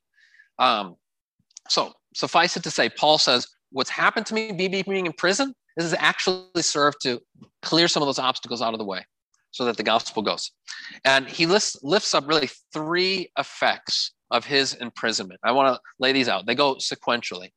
Um, 0.60 0.98
so 1.70 1.94
suffice 2.13 2.58
it 2.58 2.63
to 2.63 2.72
say, 2.72 2.89
Paul 2.89 3.17
says, 3.17 3.48
what's 3.72 3.89
happened 3.89 4.25
to 4.25 4.34
me, 4.34 4.51
be 4.51 4.67
being 4.67 5.05
in 5.05 5.13
prison, 5.13 5.53
this 5.77 5.89
has 5.89 5.96
actually 5.98 6.62
served 6.62 6.98
to 7.03 7.22
clear 7.62 7.88
some 7.88 8.03
of 8.03 8.08
those 8.08 8.20
obstacles 8.20 8.62
out 8.62 8.74
of 8.74 8.77
the 8.77 8.86
way 8.86 9.05
so 9.51 9.63
that 9.63 9.77
the 9.77 9.84
gospel 9.84 10.24
goes. 10.24 10.51
And 11.05 11.25
he 11.25 11.46
lists, 11.46 11.77
lifts 11.84 12.13
up 12.13 12.27
really 12.27 12.50
three 12.74 13.32
effects 13.39 14.12
of 14.29 14.44
his 14.44 14.74
imprisonment. 14.74 15.39
I 15.41 15.53
want 15.53 15.74
to 15.74 15.82
lay 16.00 16.12
these 16.12 16.27
out. 16.27 16.46
They 16.46 16.55
go 16.55 16.75
sequentially. 16.75 17.51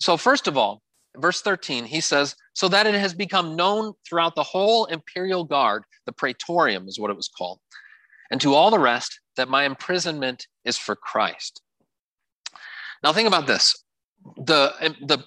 So, 0.00 0.16
first 0.16 0.48
of 0.48 0.56
all, 0.56 0.80
verse 1.18 1.40
13, 1.40 1.84
he 1.84 2.00
says, 2.00 2.34
So 2.54 2.68
that 2.68 2.86
it 2.86 2.94
has 2.94 3.14
become 3.14 3.56
known 3.56 3.92
throughout 4.06 4.34
the 4.34 4.42
whole 4.42 4.86
imperial 4.86 5.44
guard, 5.44 5.84
the 6.06 6.12
praetorium 6.12 6.88
is 6.88 6.98
what 6.98 7.10
it 7.10 7.16
was 7.16 7.28
called, 7.28 7.60
and 8.30 8.40
to 8.40 8.54
all 8.54 8.70
the 8.70 8.78
rest 8.78 9.20
that 9.36 9.48
my 9.48 9.64
imprisonment 9.64 10.46
is 10.64 10.76
for 10.76 10.96
Christ. 10.96 11.62
Now, 13.02 13.12
think 13.12 13.28
about 13.28 13.46
this 13.46 13.84
the, 14.36 14.72
the 15.06 15.24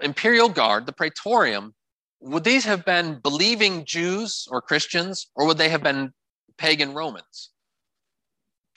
imperial 0.00 0.48
guard, 0.48 0.86
the 0.86 0.92
praetorium, 0.92 1.74
would 2.20 2.44
these 2.44 2.64
have 2.64 2.84
been 2.84 3.20
believing 3.20 3.84
Jews 3.84 4.46
or 4.50 4.60
Christians, 4.60 5.28
or 5.34 5.46
would 5.46 5.58
they 5.58 5.68
have 5.68 5.82
been 5.82 6.12
pagan 6.56 6.94
Romans? 6.94 7.50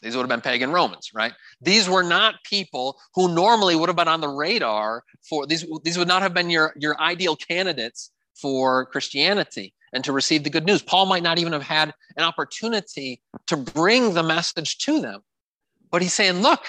These 0.02 0.16
would 0.16 0.24
have 0.24 0.30
been 0.30 0.42
pagan 0.42 0.72
Romans, 0.72 1.12
right? 1.14 1.34
These 1.62 1.88
were 1.88 2.04
not 2.04 2.36
people 2.44 3.00
who 3.14 3.34
normally 3.34 3.76
would 3.76 3.90
have 3.90 3.96
been 3.96 4.08
on 4.08 4.22
the 4.22 4.30
radar 4.30 5.04
for 5.30 5.46
these. 5.46 5.66
These 5.84 5.98
would 5.98 6.08
not 6.08 6.22
have 6.22 6.34
been 6.34 6.50
your, 6.50 6.74
your 6.78 7.00
ideal 7.00 7.36
candidates 7.36 8.12
for 8.34 8.88
Christianity 8.88 9.74
and 9.94 10.04
to 10.04 10.12
receive 10.12 10.44
the 10.44 10.50
good 10.50 10.66
news. 10.66 10.82
Paul 10.82 11.06
might 11.06 11.24
not 11.24 11.38
even 11.38 11.54
have 11.54 11.64
had 11.64 11.94
an 12.18 12.24
opportunity 12.24 13.22
to 13.48 13.58
bring 13.58 14.14
the 14.14 14.24
message 14.24 14.78
to 14.80 15.00
them. 15.02 15.22
But 15.92 16.02
he's 16.02 16.14
saying, 16.14 16.42
look, 16.42 16.66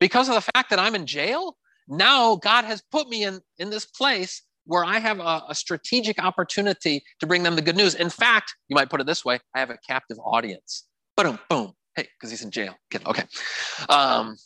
because 0.00 0.28
of 0.28 0.34
the 0.34 0.50
fact 0.54 0.70
that 0.70 0.78
I'm 0.78 0.94
in 0.94 1.06
jail, 1.06 1.56
now 1.86 2.36
God 2.36 2.64
has 2.64 2.82
put 2.90 3.08
me 3.08 3.24
in, 3.24 3.40
in 3.58 3.70
this 3.70 3.84
place 3.84 4.42
where 4.64 4.84
I 4.84 4.98
have 4.98 5.20
a, 5.20 5.42
a, 5.48 5.54
strategic 5.54 6.22
opportunity 6.22 7.02
to 7.18 7.26
bring 7.26 7.42
them 7.42 7.56
the 7.56 7.62
good 7.62 7.76
news. 7.76 7.94
In 7.96 8.10
fact, 8.10 8.54
you 8.68 8.76
might 8.76 8.90
put 8.90 9.00
it 9.00 9.06
this 9.06 9.24
way 9.24 9.40
I 9.54 9.58
have 9.58 9.70
a 9.70 9.78
captive 9.86 10.18
audience. 10.24 10.84
Boom, 11.16 11.38
boom. 11.50 11.74
Hey, 11.96 12.08
because 12.18 12.30
he's 12.30 12.42
in 12.42 12.50
jail. 12.50 12.74
Okay. 13.06 13.24
Um, 13.88 14.36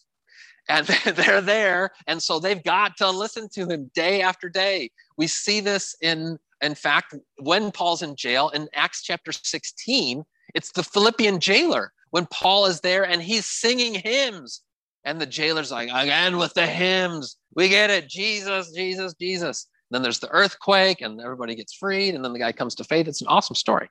and 0.68 0.86
they're 1.04 1.40
there. 1.40 1.90
And 2.06 2.22
so 2.22 2.38
they've 2.38 2.62
got 2.62 2.96
to 2.98 3.10
listen 3.10 3.48
to 3.54 3.66
him 3.66 3.90
day 3.94 4.22
after 4.22 4.48
day. 4.48 4.90
We 5.16 5.26
see 5.26 5.60
this 5.60 5.94
in, 6.00 6.38
in 6.62 6.74
fact, 6.74 7.14
when 7.38 7.70
Paul's 7.70 8.02
in 8.02 8.16
jail 8.16 8.48
in 8.50 8.68
Acts 8.74 9.02
chapter 9.02 9.32
16, 9.32 10.24
it's 10.54 10.72
the 10.72 10.82
Philippian 10.82 11.40
jailer 11.40 11.92
when 12.10 12.26
Paul 12.26 12.66
is 12.66 12.80
there 12.80 13.04
and 13.04 13.22
he's 13.22 13.46
singing 13.46 13.94
hymns 13.94 14.62
and 15.04 15.20
the 15.20 15.26
jailer's 15.26 15.70
like, 15.70 15.88
again 15.88 16.36
with 16.36 16.54
the 16.54 16.66
hymns. 16.66 17.36
We 17.54 17.68
get 17.68 17.90
it. 17.90 18.08
Jesus, 18.08 18.72
Jesus, 18.72 19.14
Jesus. 19.14 19.68
then 19.90 20.02
there's 20.02 20.18
the 20.18 20.30
earthquake 20.30 21.00
and 21.00 21.20
everybody 21.20 21.54
gets 21.54 21.74
freed. 21.74 22.14
And 22.14 22.24
then 22.24 22.32
the 22.32 22.38
guy 22.38 22.52
comes 22.52 22.74
to 22.76 22.84
faith. 22.84 23.06
It's 23.06 23.22
an 23.22 23.28
awesome 23.28 23.54
story. 23.54 23.88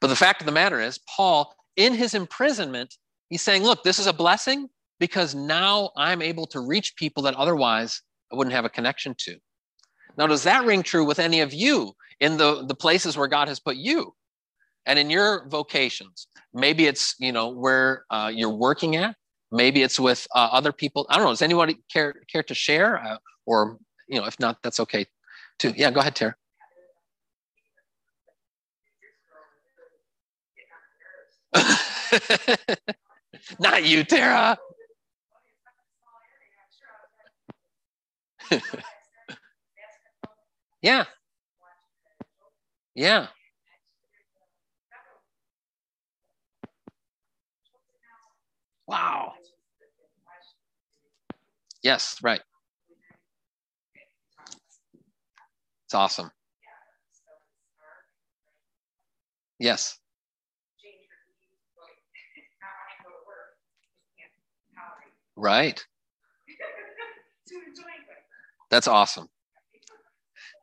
But 0.00 0.08
the 0.08 0.16
fact 0.16 0.42
of 0.42 0.46
the 0.46 0.52
matter 0.52 0.80
is, 0.80 0.98
Paul, 1.16 1.54
in 1.76 1.94
his 1.94 2.14
imprisonment, 2.14 2.96
he's 3.28 3.42
saying, 3.42 3.62
look, 3.62 3.82
this 3.82 3.98
is 3.98 4.06
a 4.06 4.12
blessing 4.12 4.68
because 4.98 5.34
now 5.34 5.90
I'm 5.96 6.22
able 6.22 6.46
to 6.48 6.60
reach 6.60 6.96
people 6.96 7.22
that 7.24 7.34
otherwise 7.34 8.02
I 8.32 8.36
wouldn't 8.36 8.54
have 8.54 8.64
a 8.64 8.70
connection 8.70 9.14
to. 9.18 9.36
Now, 10.16 10.26
does 10.26 10.44
that 10.44 10.64
ring 10.64 10.82
true 10.82 11.04
with 11.04 11.18
any 11.18 11.40
of 11.40 11.54
you 11.54 11.94
in 12.20 12.36
the, 12.36 12.64
the 12.66 12.74
places 12.74 13.16
where 13.16 13.28
God 13.28 13.48
has 13.48 13.58
put 13.58 13.76
you? 13.76 14.14
And 14.84 14.98
in 14.98 15.10
your 15.10 15.48
vocations? 15.48 16.26
Maybe 16.52 16.86
it's, 16.86 17.14
you 17.18 17.32
know, 17.32 17.48
where 17.48 18.04
uh, 18.10 18.30
you're 18.34 18.50
working 18.50 18.96
at 18.96 19.16
maybe 19.52 19.82
it's 19.82 20.00
with 20.00 20.26
uh, 20.34 20.48
other 20.50 20.72
people. 20.72 21.06
I 21.10 21.16
don't 21.16 21.24
know. 21.24 21.30
Does 21.30 21.42
anybody 21.42 21.76
care 21.92 22.14
care 22.26 22.42
to 22.42 22.54
share? 22.54 23.00
Uh, 23.04 23.18
or 23.46 23.78
you 24.08 24.18
know 24.18 24.26
if 24.26 24.40
not 24.40 24.58
that's 24.62 24.80
okay 24.80 25.06
too. 25.58 25.72
Yeah 25.76 25.90
go 25.90 26.00
ahead 26.00 26.16
tara 26.16 26.34
not 33.58 33.84
you 33.84 34.04
tara 34.04 34.58
yeah 40.82 41.04
yeah 42.94 43.28
wow 48.86 49.32
Yes, 51.82 52.16
right. 52.22 52.40
It's 55.86 55.94
awesome. 55.94 56.32
Yes. 59.58 59.98
Right. 65.36 65.84
That's 68.70 68.88
awesome. 68.88 69.28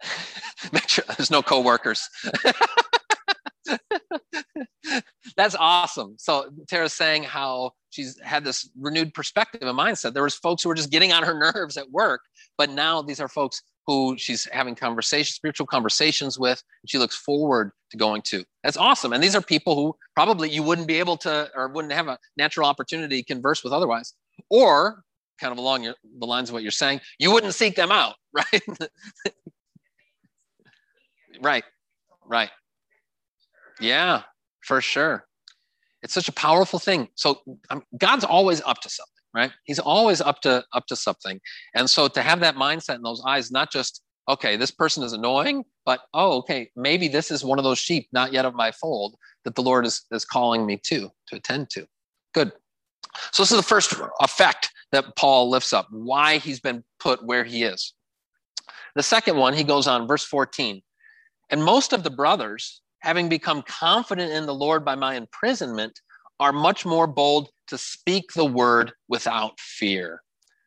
Make 0.73 0.87
sure 0.87 1.03
there's 1.17 1.31
no 1.31 1.41
coworkers. 1.41 2.07
That's 5.37 5.55
awesome. 5.55 6.15
So 6.17 6.49
Tara's 6.67 6.93
saying 6.93 7.23
how 7.23 7.71
she's 7.91 8.19
had 8.21 8.43
this 8.43 8.69
renewed 8.77 9.13
perspective 9.13 9.61
and 9.61 9.77
mindset. 9.77 10.13
There 10.13 10.23
was 10.23 10.35
folks 10.35 10.63
who 10.63 10.69
were 10.69 10.75
just 10.75 10.91
getting 10.91 11.13
on 11.13 11.23
her 11.23 11.37
nerves 11.37 11.77
at 11.77 11.89
work, 11.91 12.21
but 12.57 12.69
now 12.69 13.01
these 13.01 13.19
are 13.19 13.27
folks 13.27 13.61
who 13.85 14.15
she's 14.17 14.47
having 14.51 14.75
conversations, 14.75 15.35
spiritual 15.35 15.65
conversations 15.65 16.37
with, 16.37 16.61
and 16.83 16.89
she 16.89 16.97
looks 16.97 17.15
forward 17.15 17.71
to 17.91 17.97
going 17.97 18.21
to. 18.23 18.43
That's 18.63 18.77
awesome. 18.77 19.13
And 19.13 19.23
these 19.23 19.35
are 19.35 19.41
people 19.41 19.75
who 19.75 19.95
probably 20.15 20.49
you 20.49 20.63
wouldn't 20.63 20.87
be 20.87 20.99
able 20.99 21.17
to 21.17 21.49
or 21.55 21.69
wouldn't 21.69 21.93
have 21.93 22.07
a 22.07 22.19
natural 22.37 22.67
opportunity 22.67 23.21
to 23.21 23.33
converse 23.33 23.63
with 23.63 23.73
otherwise. 23.73 24.13
Or 24.49 25.03
kind 25.39 25.51
of 25.51 25.57
along 25.57 25.83
your, 25.83 25.95
the 26.19 26.25
lines 26.25 26.49
of 26.49 26.53
what 26.53 26.63
you're 26.63 26.71
saying, 26.71 27.01
you 27.17 27.31
wouldn't 27.31 27.53
seek 27.53 27.75
them 27.75 27.91
out, 27.91 28.15
right? 28.33 28.61
right. 31.41 31.63
Right. 32.25 32.49
Yeah, 33.79 34.23
for 34.61 34.81
sure. 34.81 35.25
It's 36.01 36.13
such 36.13 36.29
a 36.29 36.33
powerful 36.33 36.79
thing. 36.79 37.09
So 37.15 37.41
um, 37.69 37.83
God's 37.97 38.23
always 38.23 38.61
up 38.61 38.81
to 38.81 38.89
something, 38.89 39.13
right? 39.33 39.51
He's 39.63 39.79
always 39.79 40.21
up 40.21 40.41
to 40.41 40.63
up 40.73 40.85
to 40.87 40.95
something. 40.95 41.39
And 41.75 41.89
so 41.89 42.07
to 42.07 42.21
have 42.21 42.39
that 42.41 42.55
mindset 42.55 42.95
in 42.95 43.01
those 43.01 43.21
eyes, 43.25 43.51
not 43.51 43.71
just 43.71 44.01
okay, 44.29 44.55
this 44.55 44.71
person 44.71 45.03
is 45.03 45.11
annoying, 45.11 45.65
but 45.85 46.01
oh, 46.13 46.37
okay, 46.37 46.69
maybe 46.75 47.07
this 47.07 47.31
is 47.31 47.43
one 47.43 47.57
of 47.57 47.63
those 47.63 47.79
sheep 47.79 48.07
not 48.11 48.31
yet 48.31 48.45
of 48.45 48.53
my 48.53 48.71
fold 48.71 49.15
that 49.43 49.55
the 49.55 49.63
Lord 49.63 49.85
is 49.85 50.05
is 50.11 50.25
calling 50.25 50.65
me 50.65 50.79
to 50.85 51.09
to 51.27 51.35
attend 51.35 51.69
to. 51.71 51.85
Good. 52.33 52.51
So 53.31 53.43
this 53.43 53.51
is 53.51 53.57
the 53.57 53.63
first 53.63 53.93
effect 54.21 54.71
that 54.91 55.15
Paul 55.15 55.49
lifts 55.49 55.73
up, 55.73 55.87
why 55.91 56.37
he's 56.37 56.59
been 56.59 56.83
put 56.99 57.25
where 57.25 57.43
he 57.43 57.63
is. 57.63 57.93
The 58.95 59.03
second 59.03 59.37
one, 59.37 59.53
he 59.53 59.63
goes 59.63 59.87
on, 59.87 60.07
verse 60.07 60.23
14. 60.23 60.81
And 61.49 61.63
most 61.63 61.93
of 61.93 62.03
the 62.03 62.09
brothers, 62.09 62.81
having 62.99 63.29
become 63.29 63.61
confident 63.63 64.31
in 64.31 64.45
the 64.45 64.53
Lord 64.53 64.83
by 64.83 64.95
my 64.95 65.15
imprisonment, 65.15 65.99
are 66.39 66.53
much 66.53 66.85
more 66.85 67.07
bold 67.07 67.49
to 67.67 67.77
speak 67.77 68.33
the 68.33 68.45
word 68.45 68.93
without 69.07 69.59
fear. 69.59 70.21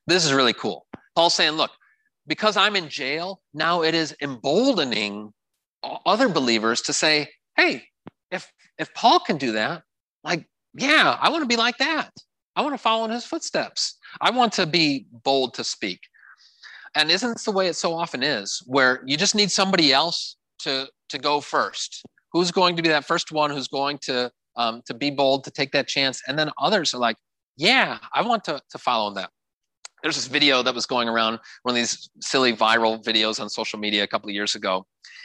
This 0.07 0.25
is 0.25 0.33
really 0.33 0.53
cool. 0.53 0.87
Paul's 1.15 1.35
saying, 1.35 1.53
look, 1.53 1.71
because 2.27 2.57
I'm 2.57 2.77
in 2.77 2.89
jail, 2.89 3.41
now 3.55 3.83
it 3.83 3.95
is 3.95 4.15
emboldening 4.21 5.33
other 6.07 6.29
believers 6.29 6.83
to 6.83 6.93
say, 6.93 7.29
hey, 7.57 7.85
if 8.31 8.51
if 8.79 8.93
Paul 8.95 9.21
can 9.21 9.37
do 9.37 9.53
that, 9.53 9.83
like, 10.25 10.47
yeah, 10.75 11.17
I 11.21 11.31
want 11.31 11.43
to 11.43 11.49
be 11.49 11.57
like 11.57 11.79
that. 11.79 12.11
I 12.57 12.63
want 12.63 12.75
to 12.75 12.79
follow 12.79 13.05
in 13.05 13.11
his 13.11 13.25
footsteps. 13.25 13.97
I 14.21 14.31
want 14.31 14.53
to 14.55 14.67
be 14.67 15.07
bold 15.25 15.55
to 15.55 15.65
speak. 15.65 16.01
And 16.95 17.11
isn't 17.11 17.33
this 17.33 17.45
the 17.45 17.53
way 17.53 17.69
it 17.69 17.77
so 17.77 17.95
often 17.95 18.23
is, 18.23 18.63
where 18.67 19.03
you 19.07 19.17
just 19.17 19.35
need 19.35 19.51
somebody 19.51 19.93
else 19.93 20.37
to 20.61 20.89
to 21.09 21.19
go 21.19 21.41
first? 21.41 22.05
who's 22.33 22.51
going 22.51 22.77
to 22.77 22.83
be 22.83 22.89
that 22.89 23.05
first 23.05 23.31
one 23.33 23.51
who's 23.51 23.69
going 23.69 23.99
to 23.99 24.31
um, 24.57 24.83
to 24.87 24.95
be 24.95 25.11
bold 25.11 25.45
to 25.45 25.51
take 25.51 25.73
that 25.73 25.89
chance 25.89 26.23
and 26.27 26.39
then 26.39 26.51
others 26.59 26.95
are 26.95 26.99
like 26.99 27.17
yeah 27.57 27.99
i 28.13 28.23
want 28.23 28.45
to, 28.45 28.61
to 28.71 28.79
follow 28.79 29.09
in 29.09 29.15
that 29.15 29.31
there's 30.03 30.17
this 30.17 30.27
video 30.27 30.63
that 30.63 30.75
was 30.75 30.85
going 30.85 31.09
around 31.09 31.39
one 31.63 31.75
of 31.75 31.77
these 31.77 32.11
silly 32.21 32.53
viral 32.53 33.03
videos 33.03 33.41
on 33.41 33.49
social 33.49 33.79
media 33.79 34.03
a 34.03 34.07
couple 34.07 34.29
of 34.29 34.35
years 34.35 34.55
ago 34.55 34.85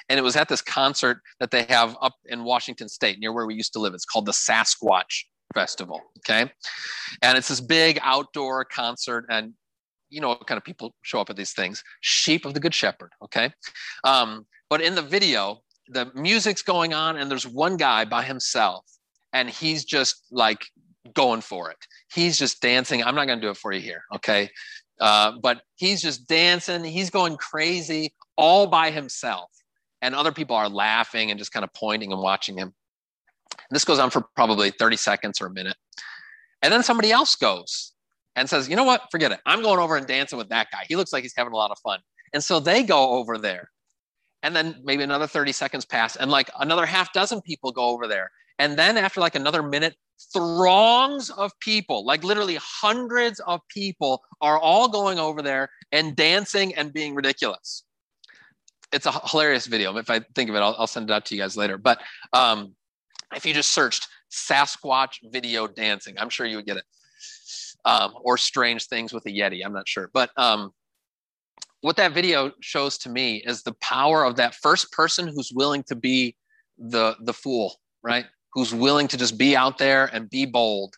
and 0.10 0.20
it 0.20 0.24
was 0.24 0.36
at 0.36 0.48
this 0.48 0.62
concert 0.62 1.22
that 1.40 1.52
they 1.52 1.64
have 1.64 1.98
up 2.02 2.14
in 2.26 2.44
washington 2.44 2.88
state 2.88 3.20
near 3.20 3.34
where 3.34 3.46
we 3.46 3.56
used 3.56 3.74
to 3.74 3.80
live 3.80 3.94
it's 3.94 4.06
called 4.06 4.26
the 4.26 4.32
sasquatch 4.32 5.24
festival 5.54 6.02
okay 6.20 6.52
and 7.22 7.38
it's 7.38 7.48
this 7.48 7.62
big 7.62 8.00
outdoor 8.02 8.66
concert 8.66 9.26
and 9.30 9.54
you 10.10 10.22
know 10.22 10.30
what 10.30 10.46
kind 10.46 10.58
of 10.58 10.64
people 10.64 10.94
show 11.02 11.20
up 11.20 11.30
at 11.30 11.36
these 11.36 11.54
things 11.54 11.84
sheep 12.02 12.46
of 12.46 12.54
the 12.54 12.60
good 12.60 12.74
shepherd 12.74 13.12
okay 13.24 13.52
um, 14.04 14.46
but 14.70 14.82
in 14.82 14.96
the 14.96 15.02
video 15.02 15.60
the 15.90 16.12
music's 16.16 16.62
going 16.62 16.94
on 16.94 17.18
and 17.18 17.32
there's 17.32 17.48
one 17.48 17.78
guy 17.78 18.04
by 18.04 18.22
himself 18.22 18.86
and 19.34 19.50
he's 19.50 19.86
just 19.86 20.24
like 20.32 20.66
going 21.14 21.42
for 21.42 21.70
it. 21.72 21.78
He's 22.14 22.38
just 22.38 22.62
dancing. 22.62 23.04
I'm 23.04 23.16
not 23.16 23.28
going 23.28 23.40
to 23.40 23.46
do 23.46 23.52
it 23.52 23.58
for 23.58 23.72
you 23.72 23.82
here, 23.82 24.04
okay? 24.16 24.50
Uh, 25.00 25.34
but 25.42 25.62
he's 25.76 26.02
just 26.02 26.28
dancing. 26.28 26.84
He's 26.84 27.10
going 27.10 27.38
crazy 27.38 28.14
all 28.36 28.68
by 28.68 28.92
himself. 28.92 29.52
And 30.02 30.14
other 30.14 30.32
people 30.32 30.56
are 30.56 30.70
laughing 30.70 31.32
and 31.32 31.40
just 31.40 31.52
kind 31.52 31.64
of 31.64 31.74
pointing 31.74 32.12
and 32.12 32.22
watching 32.22 32.58
him. 32.58 32.74
This 33.70 33.86
goes 33.86 34.00
on 34.00 34.10
for 34.10 34.26
probably 34.36 34.72
30 34.72 34.98
seconds 34.98 35.42
or 35.42 35.48
a 35.48 35.52
minute. 35.52 35.76
And 36.62 36.74
then 36.74 36.84
somebody 36.84 37.12
else 37.12 37.36
goes 37.36 37.94
and 38.36 38.50
says, 38.50 38.70
you 38.70 38.76
know 38.76 38.84
what? 38.84 39.04
Forget 39.12 39.32
it. 39.32 39.40
I'm 39.46 39.62
going 39.62 39.80
over 39.80 39.98
and 39.98 40.08
dancing 40.08 40.38
with 40.38 40.50
that 40.50 40.68
guy. 40.72 40.86
He 40.88 40.96
looks 40.96 41.12
like 41.12 41.24
he's 41.24 41.34
having 41.36 41.54
a 41.54 41.56
lot 41.56 41.72
of 41.72 41.80
fun. 41.80 42.00
And 42.34 42.44
so 42.44 42.60
they 42.60 42.84
go 42.84 43.12
over 43.12 43.38
there. 43.38 43.72
And 44.44 44.56
then 44.56 44.80
maybe 44.84 45.04
another 45.04 45.28
30 45.28 45.52
seconds 45.52 45.84
pass, 45.84 46.16
and 46.16 46.30
like 46.30 46.50
another 46.60 46.86
half 46.86 47.12
dozen 47.12 47.42
people 47.42 47.72
go 47.72 47.90
over 47.90 48.08
there. 48.08 48.30
And 48.60 48.78
then 48.78 48.96
after 48.96 49.20
like 49.20 49.36
another 49.36 49.64
minute, 49.64 49.96
throngs 50.34 51.30
of 51.32 51.52
people, 51.60 52.06
like 52.06 52.24
literally 52.24 52.58
hundreds 52.62 53.40
of 53.42 53.62
people, 53.70 54.22
are 54.42 54.60
all 54.60 54.88
going 54.88 55.20
over 55.20 55.42
there 55.42 55.70
and 55.92 56.16
dancing 56.16 56.74
and 56.76 56.94
being 56.94 57.16
ridiculous. 57.16 57.84
It's 58.94 59.06
a 59.06 59.12
hilarious 59.12 59.66
video. 59.66 59.98
If 59.98 60.10
I 60.10 60.22
think 60.36 60.50
of 60.50 60.56
it, 60.56 60.60
I'll, 60.60 60.76
I'll 60.78 60.88
send 60.88 61.10
it 61.10 61.14
out 61.14 61.26
to 61.26 61.36
you 61.36 61.42
guys 61.42 61.58
later. 61.58 61.78
But 61.78 62.00
um, 62.34 62.76
if 63.36 63.46
you 63.46 63.54
just 63.54 63.72
searched 63.72 64.08
Sasquatch 64.32 65.20
video 65.24 65.68
dancing, 65.68 66.16
I'm 66.18 66.30
sure 66.30 66.46
you 66.46 66.58
would 66.58 66.66
get 66.66 66.78
it. 66.78 66.86
Um, 67.86 68.14
or 68.22 68.38
strange 68.38 68.88
things 68.88 69.14
with 69.14 69.26
a 69.28 69.30
Yeti, 69.30 69.64
I'm 69.64 69.74
not 69.74 69.88
sure. 69.88 70.10
But 70.14 70.32
um, 70.36 70.72
what 71.82 71.96
that 71.98 72.14
video 72.14 72.52
shows 72.60 72.98
to 73.00 73.10
me 73.10 73.44
is 73.46 73.64
the 73.64 73.76
power 73.76 74.26
of 74.26 74.36
that 74.36 74.56
first 74.56 74.92
person 74.92 75.28
who's 75.28 75.52
willing 75.54 75.84
to 75.84 75.96
be 75.96 76.36
the 76.78 77.16
the 77.22 77.34
fool, 77.34 77.76
right? 78.04 78.26
who's 78.58 78.74
willing 78.74 79.08
to 79.08 79.18
just 79.18 79.38
be 79.38 79.56
out 79.56 79.78
there 79.78 80.06
and 80.14 80.32
be 80.32 80.44
bold. 80.44 80.96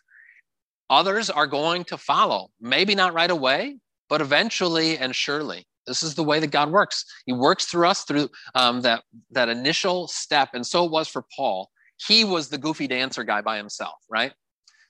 Others 0.88 1.28
are 1.28 1.46
going 1.46 1.84
to 1.84 1.98
follow, 1.98 2.48
maybe 2.58 2.94
not 2.94 3.12
right 3.12 3.30
away, 3.30 3.76
but 4.08 4.22
eventually 4.22 4.96
and 4.96 5.14
surely. 5.14 5.66
This 5.86 6.02
is 6.02 6.14
the 6.14 6.24
way 6.24 6.40
that 6.40 6.50
God 6.52 6.70
works. 6.70 7.04
He 7.26 7.34
works 7.34 7.66
through 7.66 7.86
us 7.86 8.04
through 8.04 8.30
um, 8.54 8.80
that, 8.80 9.02
that 9.32 9.50
initial 9.50 10.08
step. 10.08 10.50
And 10.54 10.66
so 10.66 10.86
it 10.86 10.90
was 10.90 11.06
for 11.06 11.22
Paul. 11.36 11.70
He 12.06 12.24
was 12.24 12.48
the 12.48 12.58
goofy 12.58 12.86
dancer 12.86 13.24
guy 13.24 13.40
by 13.40 13.56
himself, 13.56 13.96
right? 14.08 14.32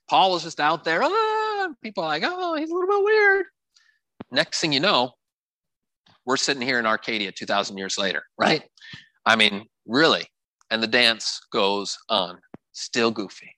Paul 0.09 0.33
was 0.33 0.43
just 0.43 0.61
out 0.61 0.85
there. 0.85 1.01
Ah, 1.03 1.69
people 1.83 2.05
like, 2.05 2.23
oh, 2.25 2.55
he's 2.55 2.71
a 2.71 2.75
little 2.75 2.89
bit 2.89 3.05
weird. 3.05 3.47
Next 4.31 4.61
thing 4.61 4.73
you 4.73 4.81
know, 4.81 5.13
we're 6.25 6.37
sitting 6.37 6.63
here 6.63 6.79
in 6.79 6.87
Arcadia 6.87 7.33
2,000 7.33 7.79
years 7.79 7.99
later, 7.99 8.23
right? 8.39 8.63
I 9.27 9.37
mean, 9.37 9.67
really. 9.87 10.27
And 10.71 10.83
the 10.83 10.87
dance 10.87 11.41
goes 11.53 11.99
on 12.09 12.39
still 12.73 13.11
goofy. 13.11 13.57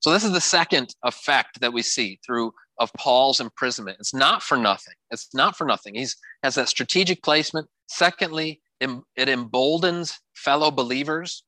So 0.00 0.10
this 0.10 0.24
is 0.24 0.32
the 0.32 0.40
second 0.40 0.94
effect 1.04 1.60
that 1.60 1.72
we 1.72 1.82
see 1.82 2.18
through 2.26 2.52
of 2.78 2.92
Paul's 2.94 3.40
imprisonment. 3.40 3.98
It's 4.00 4.14
not 4.14 4.42
for 4.42 4.56
nothing. 4.56 4.94
It's 5.10 5.34
not 5.34 5.56
for 5.56 5.64
nothing. 5.64 5.94
He's 5.94 6.16
has 6.42 6.56
that 6.56 6.68
strategic 6.68 7.22
placement. 7.22 7.68
Secondly, 7.88 8.60
it 8.80 9.28
emboldens 9.28 10.18
fellow 10.34 10.70
believers. 10.70 11.44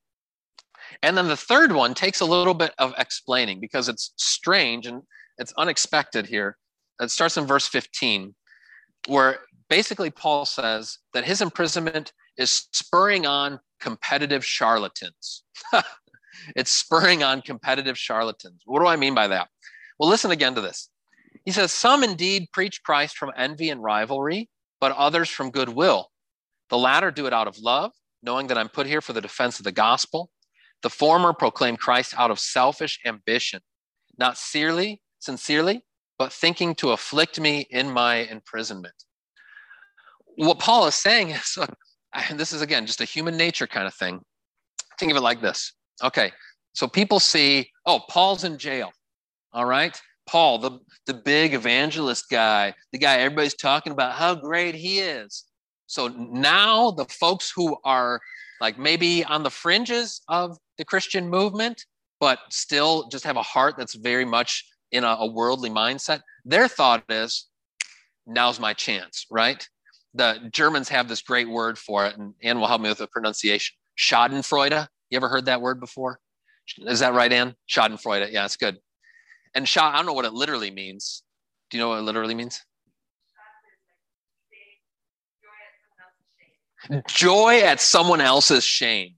And 1.02 1.16
then 1.16 1.28
the 1.28 1.36
third 1.36 1.73
one 1.73 1.94
takes 1.94 2.20
a 2.20 2.25
little 2.25 2.54
bit 2.54 2.73
of 2.78 2.94
explaining 2.99 3.60
because 3.60 3.88
it's 3.88 4.12
strange 4.16 4.86
and 4.86 5.02
it's 5.38 5.52
unexpected 5.56 6.26
here. 6.26 6.56
It 7.00 7.10
starts 7.10 7.36
in 7.36 7.47
verse 7.47 7.66
15, 7.66 8.34
where 9.08 9.38
basically 9.68 10.10
Paul 10.10 10.44
says 10.44 10.99
that 11.12 11.25
his 11.25 11.40
imprisonment 11.40 12.12
is 12.36 12.68
spurring 12.73 13.26
on 13.26 13.60
competitive 13.80 14.44
charlatans. 14.44 15.42
It's 16.56 16.70
spurring 16.70 17.23
on 17.23 17.42
competitive 17.42 17.99
charlatans. 17.99 18.62
What 18.64 18.80
do 18.80 18.86
I 18.86 18.97
mean 18.97 19.14
by 19.14 19.28
that? 19.28 19.49
Well, 19.99 20.08
listen 20.08 20.30
again 20.30 20.54
to 20.54 20.60
this. 20.60 20.90
He 21.44 21.52
says, 21.52 21.73
Some 21.73 22.02
indeed 22.02 22.49
preach 22.52 22.82
Christ 22.82 23.16
from 23.16 23.32
envy 23.36 23.70
and 23.70 23.82
rivalry, 23.82 24.49
but 24.80 24.92
others 24.92 25.28
from 25.28 25.50
goodwill. 25.50 26.10
The 26.70 26.78
latter 26.78 27.10
do 27.10 27.26
it 27.26 27.32
out 27.32 27.49
of 27.49 27.58
love, 27.58 27.92
knowing 28.23 28.49
that 28.49 28.58
I'm 28.58 28.68
put 28.68 28.86
here 28.86 29.00
for 29.00 29.12
the 29.12 29.20
defense 29.20 29.58
of 29.58 29.64
the 29.64 29.73
gospel. 29.73 30.30
The 30.84 30.90
former 30.90 31.32
proclaim 31.32 31.78
Christ 31.78 32.12
out 32.18 32.30
of 32.30 32.38
selfish 32.38 33.00
ambition, 33.06 33.62
not 34.18 34.36
sincerely, 34.36 35.00
sincerely, 35.18 35.82
but 36.18 36.30
thinking 36.30 36.75
to 36.75 36.90
afflict 36.90 37.40
me 37.40 37.66
in 37.70 37.90
my 37.90 38.16
imprisonment. 38.16 38.92
What 40.36 40.58
Paul 40.58 40.86
is 40.86 40.94
saying 40.94 41.30
is, 41.30 41.54
look, 41.56 41.75
and 42.12 42.38
this 42.38 42.52
is 42.52 42.60
again 42.60 42.84
just 42.84 43.00
a 43.00 43.06
human 43.06 43.38
nature 43.38 43.66
kind 43.66 43.86
of 43.86 43.94
thing. 43.94 44.20
Think 44.99 45.10
of 45.10 45.16
it 45.16 45.23
like 45.23 45.40
this 45.40 45.73
Okay, 46.02 46.32
so 46.75 46.86
people 46.86 47.18
see, 47.18 47.70
oh, 47.86 48.00
Paul's 48.10 48.44
in 48.44 48.58
jail. 48.58 48.92
All 49.54 49.64
right, 49.64 49.99
Paul, 50.26 50.58
the, 50.58 50.80
the 51.06 51.14
big 51.14 51.54
evangelist 51.54 52.26
guy, 52.30 52.75
the 52.92 52.99
guy 52.99 53.20
everybody's 53.20 53.54
talking 53.54 53.94
about 53.94 54.16
how 54.16 54.34
great 54.34 54.75
he 54.75 54.99
is. 54.99 55.44
So 55.86 56.08
now 56.08 56.90
the 56.90 57.06
folks 57.06 57.50
who 57.56 57.78
are 57.84 58.20
like 58.60 58.78
maybe 58.78 59.25
on 59.25 59.43
the 59.43 59.50
fringes 59.50 60.23
of 60.28 60.58
the 60.78 60.84
Christian 60.84 61.28
movement, 61.28 61.84
but 62.21 62.38
still 62.50 63.08
just 63.08 63.25
have 63.25 63.36
a 63.36 63.43
heart 63.43 63.75
that's 63.76 63.95
very 63.95 64.25
much 64.25 64.64
in 64.93 65.04
a, 65.04 65.17
a 65.21 65.26
worldly 65.26 65.71
mindset, 65.71 66.21
their 66.45 66.69
thought 66.69 67.02
is, 67.08 67.49
now's 68.26 68.60
my 68.60 68.73
chance, 68.73 69.26
right? 69.30 69.69
The 70.14 70.49
Germans 70.52 70.88
have 70.88 71.08
this 71.08 71.21
great 71.21 71.49
word 71.49 71.76
for 71.76 72.06
it, 72.06 72.17
and 72.17 72.34
Anne 72.43 72.60
will 72.60 72.69
help 72.69 72.80
me 72.80 72.88
with 72.88 72.99
the 72.99 73.08
pronunciation. 73.08 73.75
Schadenfreude. 73.99 74.86
You 75.10 75.17
ever 75.17 75.28
heard 75.28 75.47
that 75.47 75.60
word 75.60 75.80
before? 75.80 76.21
Is 76.78 77.00
that 77.00 77.12
right, 77.12 77.32
Anne? 77.32 77.56
Schadenfreude. 77.69 78.30
Yeah, 78.32 78.45
it's 78.45 78.56
good. 78.56 78.78
And 79.54 79.67
Scha, 79.67 79.82
I 79.82 79.97
don't 79.97 80.06
know 80.06 80.12
what 80.12 80.25
it 80.25 80.32
literally 80.32 80.71
means. 80.71 81.23
Do 81.71 81.76
you 81.76 81.82
know 81.82 81.90
what 81.90 81.99
it 81.99 82.02
literally 82.02 82.34
means? 82.34 82.62
Joy 87.08 87.60
at 87.60 87.80
someone 87.80 88.20
else's 88.20 88.64
shame. 88.64 89.14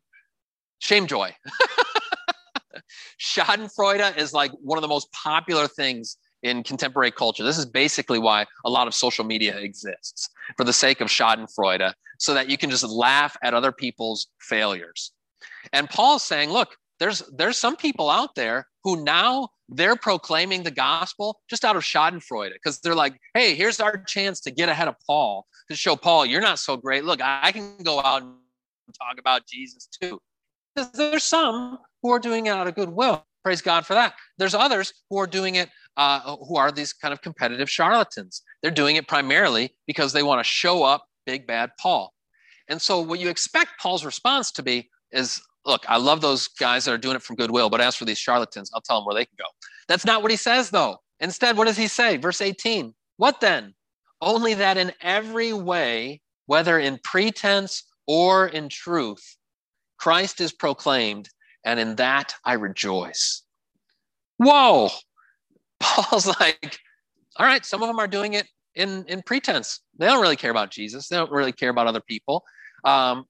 Shame 0.79 1.07
joy. 1.07 1.35
Schadenfreude 3.21 4.17
is 4.17 4.33
like 4.33 4.53
one 4.63 4.79
of 4.79 4.83
the 4.83 4.89
most 4.89 5.11
popular 5.13 5.67
things 5.67 6.17
in 6.43 6.63
contemporary 6.63 7.11
culture. 7.11 7.43
This 7.43 7.59
is 7.59 7.67
basically 7.67 8.19
why 8.19 8.47
a 8.65 8.71
lot 8.71 8.87
of 8.87 8.95
social 8.95 9.25
media 9.25 9.57
exists 9.59 10.29
for 10.57 10.65
the 10.65 10.73
sake 10.73 11.01
of 11.01 11.09
Schadenfreude, 11.09 11.93
so 12.19 12.35
that 12.35 12.49
you 12.49 12.57
can 12.57 12.71
just 12.71 12.85
laugh 12.85 13.37
at 13.43 13.55
other 13.55 13.73
people's 13.73 14.29
failures. 14.41 15.13
And 15.73 15.89
Paul's 15.89 16.23
saying, 16.23 16.51
look, 16.51 16.77
there's 17.01 17.23
there's 17.35 17.57
some 17.57 17.77
people 17.77 18.11
out 18.11 18.35
there 18.35 18.69
who 18.85 19.03
now 19.03 19.49
they're 19.69 19.97
proclaiming 19.97 20.63
the 20.63 20.71
gospel 20.71 21.41
just 21.51 21.65
out 21.65 21.77
of 21.77 21.83
Schadenfreude 21.83 22.53
because 22.53 22.81
they're 22.81 22.95
like, 22.95 23.19
hey, 23.35 23.55
here's 23.55 23.81
our 23.81 23.97
chance 24.05 24.41
to 24.43 24.51
get 24.51 24.69
ahead 24.69 24.89
of 24.89 24.95
Paul 25.07 25.47
to 25.71 25.77
show 25.77 25.97
Paul 25.97 26.27
you're 26.27 26.41
not 26.41 26.59
so 26.59 26.77
great. 26.77 27.05
Look, 27.05 27.21
I 27.23 27.53
can 27.53 27.77
go 27.83 28.01
out 28.01 28.23
and 28.23 28.35
talk 28.99 29.19
about 29.19 29.47
Jesus 29.47 29.89
too. 30.01 30.21
because 30.75 30.91
There's 30.93 31.25
some 31.25 31.79
who 32.03 32.11
are 32.11 32.19
doing 32.19 32.47
it 32.47 32.51
out 32.51 32.67
of 32.67 32.75
goodwill. 32.75 33.25
Praise 33.45 33.63
God 33.63 33.87
for 33.87 33.95
that. 33.95 34.15
There's 34.39 34.55
others 34.55 34.93
who 35.11 35.19
are 35.19 35.27
doing 35.27 35.57
it 35.57 35.69
uh, 35.97 36.37
who 36.37 36.57
are 36.57 36.71
these 36.71 36.93
kind 36.93 37.13
of 37.13 37.23
competitive 37.23 37.71
charlatans. 37.71 38.43
They're 38.63 38.71
doing 38.71 38.97
it 38.97 39.09
primarily 39.09 39.75
because 39.87 40.13
they 40.13 40.23
want 40.23 40.41
to 40.41 40.45
show 40.45 40.83
up 40.83 41.07
big 41.27 41.47
bad 41.47 41.71
Paul. 41.81 42.13
And 42.69 42.81
so 42.81 43.01
what 43.01 43.21
you 43.21 43.29
expect 43.29 43.81
Paul's 43.81 44.05
response 44.05 44.51
to 44.53 44.63
be 44.63 44.91
is 45.13 45.41
look, 45.67 45.85
I 45.89 45.97
love 45.97 46.21
those 46.21 46.49
guys 46.49 46.85
that 46.85 46.93
are 46.93 46.99
doing 46.99 47.17
it 47.17 47.23
from 47.23 47.37
goodwill, 47.37 47.69
but 47.69 47.81
as 47.81 47.97
for 47.97 48.05
these 48.05 48.19
charlatans, 48.19 48.71
I'll 48.73 48.81
tell 48.81 48.99
them 48.99 49.05
where 49.05 49.15
they 49.15 49.27
can 49.27 49.37
go. 49.39 49.45
That's 49.89 50.07
not 50.07 50.23
what 50.23 50.31
he 50.31 50.37
says, 50.37 50.71
though. 50.71 50.99
Instead, 51.21 51.57
what 51.57 51.67
does 51.67 51.77
he 51.77 51.89
say? 51.89 52.17
Verse 52.17 52.41
18 52.41 52.95
What 53.17 53.41
then? 53.41 53.75
Only 54.21 54.55
that 54.55 54.79
in 54.79 54.93
every 55.03 55.53
way, 55.53 56.23
whether 56.47 56.79
in 56.79 56.99
pretense 57.05 57.85
or 58.07 58.47
in 58.47 58.69
truth, 58.69 59.37
Christ 59.99 60.41
is 60.41 60.53
proclaimed, 60.53 61.29
and 61.65 61.79
in 61.81 61.97
that 61.97 62.35
I 62.45 62.55
rejoice. 62.55 63.43
Whoa! 64.39 64.89
Paul's 65.81 66.27
like, 66.41 66.79
all 67.37 67.47
right, 67.47 67.65
some 67.65 67.83
of 67.83 67.89
them 67.89 67.99
are 67.99 68.07
doing 68.07 68.35
it 68.35 68.47
in, 68.75 69.05
in 69.09 69.23
pretense. 69.23 69.81
They 69.99 70.07
don't 70.07 70.23
really 70.23 70.37
care 70.37 70.51
about 70.51 70.71
Jesus, 70.71 71.09
they 71.09 71.17
don't 71.17 71.33
really 71.33 71.53
care 71.53 71.71
about 71.71 71.87
other 71.87 72.01
people. 72.01 72.45
Um, 72.85 73.27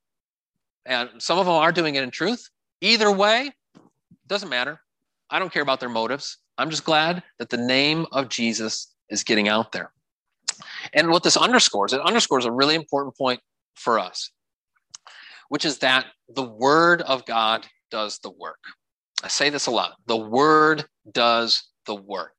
and 0.87 1.11
some 1.18 1.38
of 1.38 1.46
them 1.46 1.55
are 1.55 1.72
doing 1.72 1.94
it 1.96 2.03
in 2.03 2.11
truth. 2.11 2.49
Either 2.81 3.11
way, 3.11 3.51
doesn't 4.27 4.49
matter. 4.49 4.81
I 5.31 5.38
don't 5.38 5.53
care 5.53 5.62
about 5.62 5.81
their 5.81 5.88
motives. 5.88 6.38
I'm 6.59 6.70
just 6.70 6.85
glad 6.85 7.22
that 7.38 7.51
the 7.51 7.57
name 7.57 8.07
of 8.12 8.29
Jesus 8.29 8.94
is 9.11 9.25
getting 9.25 9.49
out 9.49 9.72
there. 9.72 9.92
And 10.94 11.11
what 11.11 11.22
this 11.22 11.37
underscores, 11.37 11.92
it 11.92 12.01
underscores 12.01 12.44
a 12.44 12.51
really 12.51 12.75
important 12.75 13.16
point 13.16 13.40
for 13.75 13.99
us, 13.99 14.31
which 15.49 15.64
is 15.64 15.79
that 15.79 16.07
the 16.29 16.42
Word 16.42 17.03
of 17.03 17.27
God 17.27 17.66
does 17.90 18.18
the 18.18 18.31
work. 18.31 18.61
I 19.22 19.29
say 19.29 19.51
this 19.51 19.66
a 19.66 19.70
lot 19.70 19.94
the 20.07 20.16
Word 20.16 20.85
does 21.12 21.62
the 21.87 21.94
work. 21.94 22.38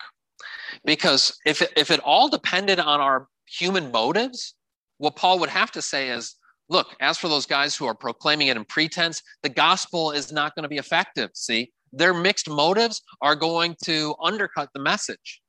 Because 0.83 1.37
if 1.45 1.61
it, 1.61 1.71
if 1.77 1.91
it 1.91 1.99
all 2.01 2.29
depended 2.29 2.79
on 2.79 2.99
our 2.99 3.27
human 3.45 3.91
motives, 3.91 4.55
what 4.97 5.15
Paul 5.15 5.39
would 5.39 5.49
have 5.49 5.71
to 5.71 5.81
say 5.81 6.09
is, 6.09 6.35
look, 6.69 6.95
as 6.99 7.17
for 7.17 7.27
those 7.27 7.45
guys 7.45 7.75
who 7.75 7.85
are 7.85 7.95
proclaiming 7.95 8.47
it 8.47 8.57
in 8.57 8.65
pretense, 8.65 9.21
the 9.43 9.49
gospel 9.49 10.11
is 10.11 10.31
not 10.31 10.55
going 10.55 10.63
to 10.63 10.69
be 10.69 10.77
effective. 10.77 11.29
See, 11.33 11.71
their 11.91 12.13
mixed 12.13 12.49
motives 12.49 13.01
are 13.21 13.35
going 13.35 13.75
to 13.85 14.15
undercut 14.21 14.69
the 14.73 14.81
message. 14.81 15.41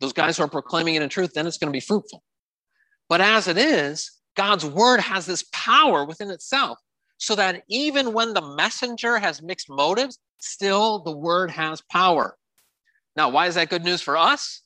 Those 0.00 0.12
guys 0.12 0.36
who 0.36 0.44
are 0.44 0.48
proclaiming 0.48 0.96
it 0.96 1.02
in 1.02 1.08
truth, 1.08 1.32
then 1.34 1.46
it's 1.46 1.58
going 1.58 1.72
to 1.72 1.76
be 1.76 1.80
fruitful. 1.80 2.22
But 3.08 3.20
as 3.20 3.48
it 3.48 3.56
is, 3.56 4.10
God's 4.36 4.64
word 4.64 5.00
has 5.00 5.26
this 5.26 5.44
power 5.52 6.04
within 6.04 6.30
itself 6.30 6.78
so 7.18 7.34
that 7.36 7.62
even 7.68 8.12
when 8.12 8.34
the 8.34 8.42
messenger 8.42 9.18
has 9.18 9.40
mixed 9.40 9.70
motives, 9.70 10.18
still 10.40 11.02
the 11.02 11.16
word 11.16 11.50
has 11.50 11.80
power. 11.90 12.36
Now, 13.16 13.28
why 13.28 13.46
is 13.46 13.54
that 13.54 13.70
good 13.70 13.84
news 13.84 14.00
for 14.00 14.16
us? 14.16 14.62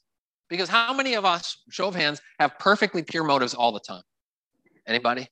Because 0.48 0.70
how 0.70 0.94
many 0.94 1.14
of 1.14 1.26
us, 1.26 1.58
show 1.70 1.88
of 1.88 1.94
hands, 1.94 2.22
have 2.40 2.58
perfectly 2.58 3.02
pure 3.02 3.24
motives 3.24 3.52
all 3.52 3.72
the 3.72 3.80
time? 3.80 4.02
Anybody? 4.86 5.28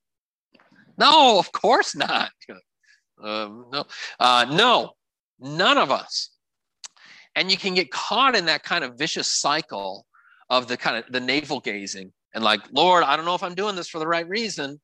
No, 0.98 1.38
of 1.38 1.52
course 1.52 1.94
not. 1.94 2.30
Um, 3.22 3.66
no, 3.72 3.85
uh, 4.20 4.46
no, 4.50 4.92
none 5.40 5.78
of 5.78 5.90
us. 5.90 6.30
And 7.35 7.50
you 7.50 7.56
can 7.56 7.74
get 7.74 7.90
caught 7.90 8.35
in 8.35 8.46
that 8.46 8.62
kind 8.62 8.85
of 8.85 8.98
vicious 8.98 9.28
cycle 9.28 10.06
of 10.48 10.68
the 10.68 10.76
kind 10.76 10.96
of 10.96 11.11
the 11.12 11.20
navel 11.20 11.61
gazing 11.61 12.12
and 12.35 12.44
like, 12.44 12.61
Lord, 12.72 13.02
I 13.02 13.16
don't 13.16 13.24
know 13.24 13.35
if 13.35 13.42
I'm 13.42 13.54
doing 13.54 13.76
this 13.76 13.88
for 13.88 13.98
the 13.98 14.06
right 14.06 14.28
reason, 14.28 14.78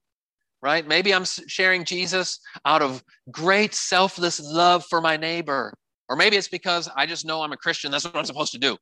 right? 0.62 0.87
Maybe 0.87 1.12
I'm 1.12 1.25
sharing 1.25 1.85
Jesus 1.85 2.40
out 2.64 2.81
of 2.81 3.05
great 3.31 3.75
selfless 3.75 4.40
love 4.40 4.85
for 4.88 5.03
my 5.03 5.18
neighbor. 5.18 5.75
Or 6.09 6.16
maybe 6.16 6.37
it's 6.37 6.48
because 6.48 6.88
I 6.96 7.05
just 7.05 7.27
know 7.27 7.42
I'm 7.42 7.53
a 7.53 7.57
Christian. 7.57 7.90
That's 7.90 8.05
what 8.05 8.16
I'm 8.16 8.25
supposed 8.25 8.53
to 8.53 8.59
do. 8.59 8.77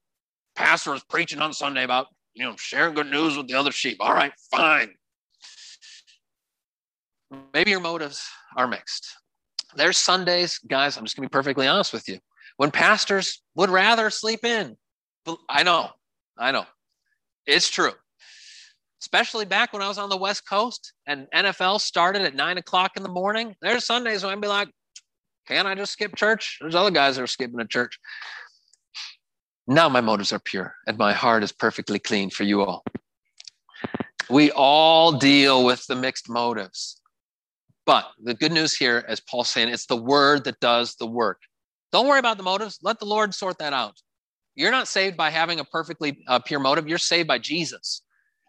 Pastor 0.55 0.95
is 0.95 1.03
preaching 1.05 1.41
on 1.41 1.53
Sunday 1.53 1.83
about, 1.85 2.07
you 2.35 2.45
know, 2.45 2.55
sharing 2.57 2.95
good 2.95 3.11
news 3.11 3.37
with 3.37 3.49
the 3.49 3.55
other 3.55 3.73
sheep. 3.73 3.97
All 4.01 4.15
right, 4.15 4.33
fine. 4.51 4.91
Maybe 7.55 7.71
your 7.71 7.81
motives 7.81 8.29
are 8.57 8.67
mixed. 8.67 9.17
There's 9.77 9.97
Sundays, 9.97 10.59
guys, 10.59 10.97
I'm 10.97 11.05
just 11.05 11.17
going 11.17 11.27
to 11.27 11.31
be 11.31 11.33
perfectly 11.33 11.67
honest 11.67 11.93
with 11.93 12.09
you, 12.09 12.19
when 12.57 12.71
pastors 12.71 13.43
would 13.55 13.71
rather 13.71 14.11
sleep 14.11 14.45
in. 14.45 14.77
I 15.49 15.63
know, 15.63 15.91
I 16.37 16.51
know. 16.51 16.65
It's 17.47 17.71
true. 17.71 17.93
Especially 19.01 19.45
back 19.45 19.73
when 19.73 19.81
I 19.81 19.89
was 19.89 19.99
on 19.99 20.11
the 20.11 20.17
West 20.17 20.47
Coast 20.49 20.93
and 21.07 21.27
NFL 21.35 21.81
started 21.81 22.23
at 22.23 22.35
nine 22.35 22.59
o'clock 22.59 22.93
in 22.97 23.03
the 23.03 23.09
morning. 23.09 23.55
There's 23.63 23.85
Sundays 23.85 24.23
when 24.23 24.33
I'd 24.33 24.41
be 24.41 24.49
like, 24.49 24.69
can 25.47 25.67
I 25.67 25.75
just 25.75 25.93
skip 25.93 26.17
church? 26.17 26.59
There's 26.61 26.75
other 26.75 26.91
guys 26.91 27.17
that 27.17 27.23
are 27.23 27.27
skipping 27.27 27.61
a 27.61 27.67
church. 27.67 27.99
Now 29.67 29.89
my 29.89 30.01
motives 30.01 30.33
are 30.33 30.41
pure 30.41 30.75
and 30.87 30.99
my 30.99 31.13
heart 31.13 31.43
is 31.43 31.53
perfectly 31.53 31.99
clean 31.99 32.29
for 32.31 32.45
you 32.45 32.63
all. 32.63 32.85
We 34.29 34.51
all 34.51 35.13
deal 35.13 35.65
with 35.65 35.87
the 35.87 35.97
mixed 35.97 36.29
motives. 36.29 37.00
But 37.87 38.07
the 38.23 38.35
good 38.35 38.53
news 38.53 38.77
here, 38.77 39.05
as 39.09 39.21
Paul's 39.21 39.49
saying, 39.49 39.69
it's 39.69 39.87
the 39.87 39.97
word 39.97 40.45
that 40.45 40.61
does 40.61 40.95
the 40.97 41.07
work. 41.07 41.41
Don't 41.93 42.07
worry 42.07 42.19
about 42.19 42.37
the 42.37 42.43
motives. 42.43 42.79
Let 42.83 42.99
the 42.99 43.07
Lord 43.07 43.35
sort 43.35 43.59
that 43.59 43.73
out. 43.73 43.97
You're 44.55 44.71
not 44.71 44.89
saved 44.89 45.17
by 45.17 45.31
having 45.31 45.61
a 45.61 45.65
perfectly 45.65 46.23
uh, 46.29 46.39
pure 46.41 46.61
motive. 46.61 46.89
You're 46.89 46.99
saved 46.99 47.29
by 47.29 47.39
Jesus. 47.39 48.03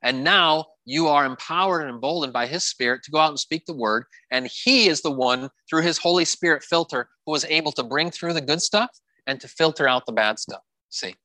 And 0.04 0.24
now 0.24 0.66
you 0.86 1.08
are 1.08 1.26
empowered 1.26 1.82
and 1.82 1.90
emboldened 1.90 2.34
by 2.34 2.48
his 2.48 2.64
spirit 2.64 3.04
to 3.04 3.12
go 3.12 3.20
out 3.20 3.30
and 3.30 3.40
speak 3.40 3.66
the 3.66 3.74
word. 3.74 4.06
And 4.32 4.48
he 4.48 4.88
is 4.88 5.02
the 5.02 5.12
one, 5.12 5.50
through 5.70 5.84
his 5.84 5.98
Holy 5.98 6.26
Spirit 6.26 6.64
filter, 6.64 7.08
who 7.26 7.36
is 7.36 7.46
able 7.46 7.72
to 7.74 7.84
bring 7.84 8.10
through 8.12 8.34
the 8.34 8.42
good 8.42 8.62
stuff 8.62 8.90
and 9.28 9.40
to 9.40 9.48
filter 9.48 9.88
out 9.88 10.06
the 10.06 10.12
bad 10.12 10.40
stuff. 10.40 10.62
See, 10.90 11.16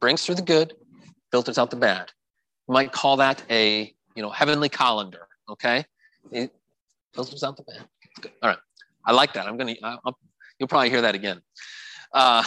brings 0.00 0.24
through 0.24 0.36
the 0.36 0.42
good, 0.42 0.74
filters 1.30 1.58
out 1.58 1.70
the 1.70 1.76
bad. 1.76 2.12
You 2.68 2.74
might 2.74 2.92
call 2.92 3.16
that 3.18 3.42
a 3.50 3.92
you 4.14 4.22
know 4.22 4.30
heavenly 4.30 4.68
colander. 4.68 5.26
Okay, 5.48 5.84
it, 6.30 6.52
filters 7.14 7.42
out 7.42 7.56
the 7.56 7.62
bad. 7.62 7.86
Good. 8.20 8.32
All 8.42 8.50
right. 8.50 8.58
I 9.06 9.12
like 9.12 9.32
that. 9.34 9.46
I'm 9.46 9.56
going 9.56 9.74
to, 9.74 10.00
you'll 10.58 10.68
probably 10.68 10.90
hear 10.90 11.02
that 11.02 11.14
again. 11.14 11.40
Uh, 12.12 12.44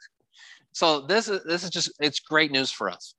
so 0.72 1.02
this 1.02 1.28
is, 1.28 1.44
this 1.44 1.64
is 1.64 1.70
just, 1.70 1.92
it's 2.00 2.20
great 2.20 2.50
news 2.50 2.70
for 2.70 2.90
us. 2.90 3.14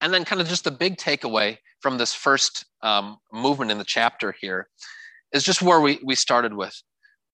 And 0.00 0.12
then 0.12 0.24
kind 0.24 0.40
of 0.40 0.48
just 0.48 0.64
the 0.64 0.70
big 0.70 0.96
takeaway 0.98 1.58
from 1.80 1.98
this 1.98 2.12
first 2.12 2.66
um, 2.82 3.18
movement 3.32 3.70
in 3.70 3.78
the 3.78 3.84
chapter 3.84 4.34
here 4.40 4.68
is 5.32 5.42
just 5.42 5.62
where 5.62 5.80
we, 5.80 5.98
we 6.04 6.14
started 6.14 6.52
with. 6.52 6.80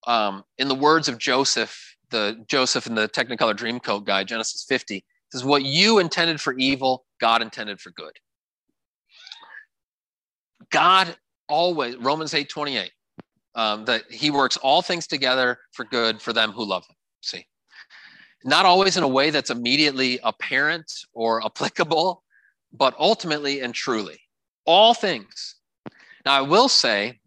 Um, 0.07 0.45
in 0.59 0.69
the 0.69 0.75
words 0.75 1.09
of 1.09 1.19
Joseph, 1.19 1.97
the 2.11 2.45
Joseph 2.49 2.87
in 2.87 2.95
the 2.95 3.09
Technicolor 3.09 3.55
Dreamcoat 3.55 4.05
guy, 4.05 4.25
Genesis 4.25 4.65
50, 4.69 5.05
says, 5.31 5.45
What 5.45 5.63
you 5.63 5.99
intended 5.99 6.41
for 6.41 6.53
evil, 6.55 7.05
God 7.21 7.43
intended 7.43 7.81
for 7.81 7.91
good. 7.91 8.13
God 10.71 11.17
always 11.49 11.97
romans 11.97 12.35
8 12.35 12.49
28 12.49 12.91
um, 13.55 13.85
that 13.85 14.11
he 14.11 14.31
works 14.31 14.57
all 14.59 14.83
things 14.83 15.07
together 15.07 15.59
for 15.73 15.85
good 15.85 16.23
for 16.23 16.33
them 16.33 16.53
who 16.53 16.65
love 16.65 16.85
him. 16.89 16.97
See? 17.21 17.47
Not 18.45 18.65
always 18.65 18.97
in 18.97 19.03
a 19.03 19.09
way 19.09 19.29
that's 19.29 19.51
immediately 19.51 20.19
apparent 20.23 20.91
or 21.13 21.45
applicable 21.47 22.23
but 22.75 22.95
ultimately 22.99 23.61
and 23.61 23.75
truly. 23.75 24.19
All 24.65 24.95
things. 24.95 25.57
Now 26.25 26.39
i 26.39 26.41
will 26.41 26.69
say 26.69 27.19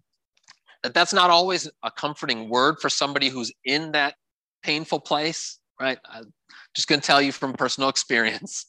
that 0.83 0.93
that's 0.93 1.13
not 1.13 1.29
always 1.29 1.69
a 1.83 1.91
comforting 1.91 2.49
word 2.49 2.77
for 2.79 2.89
somebody 2.89 3.29
who's 3.29 3.51
in 3.65 3.91
that 3.91 4.15
painful 4.63 4.99
place 4.99 5.59
right? 5.79 5.97
I'm 6.09 6.33
just 6.75 6.87
going 6.87 7.01
to 7.01 7.05
tell 7.05 7.21
you 7.21 7.31
from 7.31 7.53
personal 7.53 7.89
experience 7.95 8.65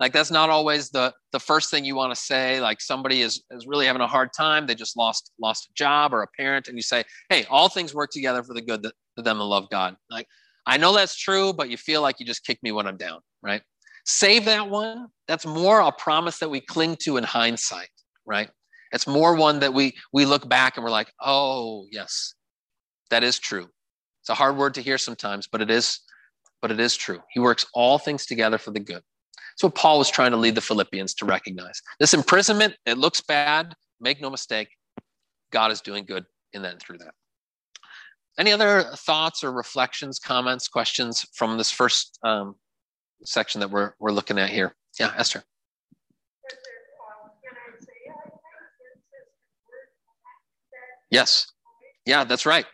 like 0.00 0.14
that's 0.14 0.30
not 0.30 0.48
always 0.48 0.88
the 0.88 1.12
the 1.30 1.38
first 1.38 1.70
thing 1.70 1.84
you 1.84 1.94
want 1.94 2.12
to 2.12 2.20
say. 2.20 2.60
Like 2.60 2.80
somebody 2.80 3.20
is 3.20 3.44
is 3.50 3.66
really 3.66 3.86
having 3.86 4.02
a 4.02 4.06
hard 4.06 4.30
time. 4.36 4.66
They 4.66 4.74
just 4.74 4.96
lost 4.96 5.30
lost 5.38 5.68
a 5.68 5.72
job 5.74 6.14
or 6.14 6.22
a 6.22 6.26
parent 6.38 6.68
and 6.68 6.76
you 6.76 6.82
say 6.82 7.04
hey 7.28 7.44
all 7.50 7.68
things 7.68 7.94
work 7.94 8.10
together 8.10 8.42
for 8.42 8.54
the 8.54 8.62
good 8.62 8.82
that, 8.82 8.94
them 9.16 9.36
to 9.36 9.44
love 9.44 9.68
god. 9.70 9.96
Like 10.10 10.26
i 10.66 10.76
know 10.78 10.94
that's 10.94 11.16
true 11.16 11.52
but 11.52 11.68
you 11.68 11.76
feel 11.76 12.00
like 12.00 12.18
you 12.18 12.26
just 12.26 12.44
kicked 12.44 12.62
me 12.62 12.72
when 12.72 12.86
i'm 12.86 12.96
down 12.96 13.20
right? 13.42 13.62
Save 14.06 14.46
that 14.46 14.68
one. 14.68 15.08
That's 15.28 15.46
more 15.46 15.80
a 15.80 15.92
promise 15.92 16.38
that 16.38 16.48
we 16.48 16.60
cling 16.60 16.96
to 17.02 17.18
in 17.18 17.24
hindsight 17.24 17.90
right? 18.26 18.50
It's 18.92 19.06
more 19.06 19.34
one 19.36 19.60
that 19.60 19.74
we 19.74 19.94
we 20.12 20.24
look 20.24 20.48
back 20.48 20.76
and 20.76 20.84
we're 20.84 20.90
like 20.90 21.12
oh 21.20 21.86
yes 21.90 22.34
that 23.10 23.22
is 23.22 23.38
true. 23.38 23.68
It's 24.22 24.30
a 24.30 24.34
hard 24.34 24.56
word 24.56 24.74
to 24.74 24.80
hear 24.80 24.96
sometimes 24.96 25.46
but 25.46 25.60
it 25.60 25.70
is 25.70 26.00
but 26.62 26.70
it 26.70 26.80
is 26.80 26.96
true. 26.96 27.20
He 27.30 27.40
works 27.40 27.66
all 27.74 27.98
things 27.98 28.24
together 28.24 28.56
for 28.56 28.70
the 28.70 28.80
good 28.80 29.02
what 29.62 29.74
Paul 29.74 29.98
was 29.98 30.10
trying 30.10 30.30
to 30.30 30.36
lead 30.36 30.54
the 30.54 30.60
Philippians 30.60 31.14
to 31.14 31.24
recognize. 31.24 31.80
This 31.98 32.14
imprisonment, 32.14 32.74
it 32.86 32.98
looks 32.98 33.20
bad. 33.20 33.74
Make 34.00 34.20
no 34.20 34.30
mistake, 34.30 34.68
God 35.50 35.70
is 35.70 35.80
doing 35.80 36.04
good 36.04 36.24
in 36.52 36.62
that 36.62 36.72
and 36.72 36.80
through 36.80 36.98
that. 36.98 37.14
Any 38.38 38.52
other 38.52 38.84
thoughts 38.96 39.44
or 39.44 39.52
reflections, 39.52 40.18
comments, 40.18 40.68
questions 40.68 41.26
from 41.34 41.58
this 41.58 41.70
first 41.70 42.18
um, 42.22 42.54
section 43.24 43.60
that 43.60 43.70
we're, 43.70 43.92
we're 43.98 44.12
looking 44.12 44.38
at 44.38 44.50
here? 44.50 44.74
Yeah, 44.98 45.12
Esther. 45.16 45.42
Yes. 51.10 51.46
Yeah, 52.06 52.24
that's 52.24 52.46
right. 52.46 52.64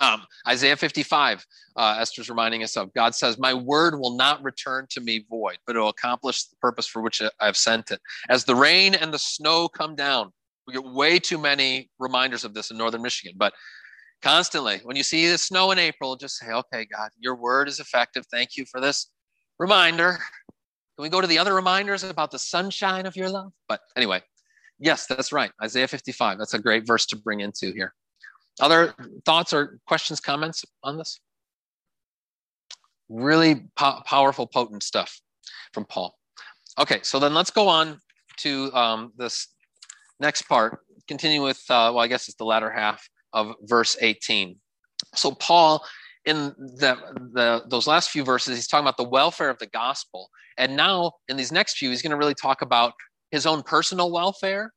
Um, 0.00 0.22
Isaiah 0.46 0.76
55, 0.76 1.44
uh, 1.76 1.96
Esther's 1.98 2.28
reminding 2.28 2.62
us 2.62 2.76
of 2.76 2.92
God 2.94 3.14
says, 3.14 3.38
My 3.38 3.52
word 3.54 3.98
will 3.98 4.16
not 4.16 4.42
return 4.42 4.86
to 4.90 5.00
me 5.00 5.24
void, 5.28 5.58
but 5.66 5.76
it 5.76 5.78
will 5.78 5.88
accomplish 5.88 6.44
the 6.44 6.56
purpose 6.56 6.86
for 6.86 7.02
which 7.02 7.20
I've 7.40 7.56
sent 7.56 7.90
it. 7.90 8.00
As 8.28 8.44
the 8.44 8.54
rain 8.54 8.94
and 8.94 9.12
the 9.12 9.18
snow 9.18 9.68
come 9.68 9.94
down, 9.94 10.32
we 10.66 10.74
get 10.74 10.84
way 10.84 11.18
too 11.18 11.38
many 11.38 11.90
reminders 11.98 12.44
of 12.44 12.54
this 12.54 12.70
in 12.70 12.78
northern 12.78 13.02
Michigan, 13.02 13.34
but 13.36 13.52
constantly, 14.22 14.80
when 14.84 14.96
you 14.96 15.02
see 15.02 15.28
the 15.28 15.38
snow 15.38 15.72
in 15.72 15.78
April, 15.78 16.16
just 16.16 16.38
say, 16.38 16.50
Okay, 16.52 16.86
God, 16.86 17.10
your 17.18 17.34
word 17.34 17.68
is 17.68 17.80
effective. 17.80 18.24
Thank 18.30 18.56
you 18.56 18.64
for 18.70 18.80
this 18.80 19.10
reminder. 19.58 20.18
Can 20.96 21.02
we 21.02 21.08
go 21.08 21.20
to 21.20 21.26
the 21.26 21.38
other 21.38 21.54
reminders 21.54 22.04
about 22.04 22.30
the 22.30 22.38
sunshine 22.38 23.06
of 23.06 23.16
your 23.16 23.28
love? 23.28 23.52
But 23.68 23.80
anyway, 23.96 24.22
yes, 24.78 25.06
that's 25.06 25.32
right. 25.32 25.50
Isaiah 25.62 25.88
55. 25.88 26.38
That's 26.38 26.54
a 26.54 26.58
great 26.58 26.86
verse 26.86 27.06
to 27.06 27.16
bring 27.16 27.40
into 27.40 27.72
here. 27.72 27.94
Other 28.62 28.94
thoughts 29.26 29.52
or 29.52 29.80
questions, 29.88 30.20
comments 30.20 30.64
on 30.84 30.96
this? 30.96 31.18
Really 33.08 33.64
po- 33.76 34.02
powerful, 34.06 34.46
potent 34.46 34.84
stuff 34.84 35.20
from 35.74 35.84
Paul. 35.84 36.16
Okay, 36.78 37.00
so 37.02 37.18
then 37.18 37.34
let's 37.34 37.50
go 37.50 37.66
on 37.66 37.98
to 38.38 38.72
um, 38.72 39.12
this 39.16 39.48
next 40.20 40.42
part. 40.42 40.78
Continue 41.08 41.42
with, 41.42 41.60
uh, 41.68 41.90
well, 41.92 41.98
I 41.98 42.06
guess 42.06 42.28
it's 42.28 42.36
the 42.36 42.44
latter 42.44 42.70
half 42.70 43.06
of 43.32 43.54
verse 43.62 43.96
18. 44.00 44.56
So 45.16 45.32
Paul, 45.32 45.84
in 46.24 46.54
the, 46.56 46.96
the 47.32 47.64
those 47.68 47.88
last 47.88 48.10
few 48.10 48.22
verses, 48.22 48.56
he's 48.56 48.68
talking 48.68 48.84
about 48.84 48.96
the 48.96 49.08
welfare 49.08 49.50
of 49.50 49.58
the 49.58 49.66
gospel, 49.66 50.30
and 50.56 50.76
now 50.76 51.12
in 51.26 51.36
these 51.36 51.50
next 51.50 51.78
few, 51.78 51.90
he's 51.90 52.00
going 52.00 52.12
to 52.12 52.16
really 52.16 52.34
talk 52.34 52.62
about 52.62 52.92
his 53.32 53.44
own 53.44 53.64
personal 53.64 54.12
welfare 54.12 54.72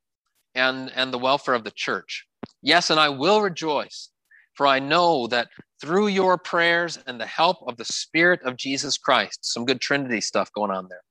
and, 0.56 0.92
and 0.96 1.14
the 1.14 1.20
welfare 1.20 1.54
of 1.54 1.64
the 1.64 1.72
church. 1.76 2.26
Yes, 2.66 2.90
and 2.90 3.00
I 3.00 3.10
will 3.10 3.44
rejoice, 3.44 4.10
for 4.56 4.66
I 4.66 4.80
know 4.80 5.28
that 5.28 5.50
through 5.80 6.08
your 6.08 6.36
prayers 6.36 6.98
and 7.06 7.22
the 7.22 7.26
help 7.28 7.58
of 7.68 7.78
the 7.78 7.86
Spirit 7.86 8.42
of 8.42 8.58
Jesus 8.58 8.98
Christ, 8.98 9.38
some 9.46 9.66
good 9.66 9.80
Trinity 9.80 10.20
stuff 10.20 10.52
going 10.52 10.72
on 10.72 10.88
there, 10.90 11.04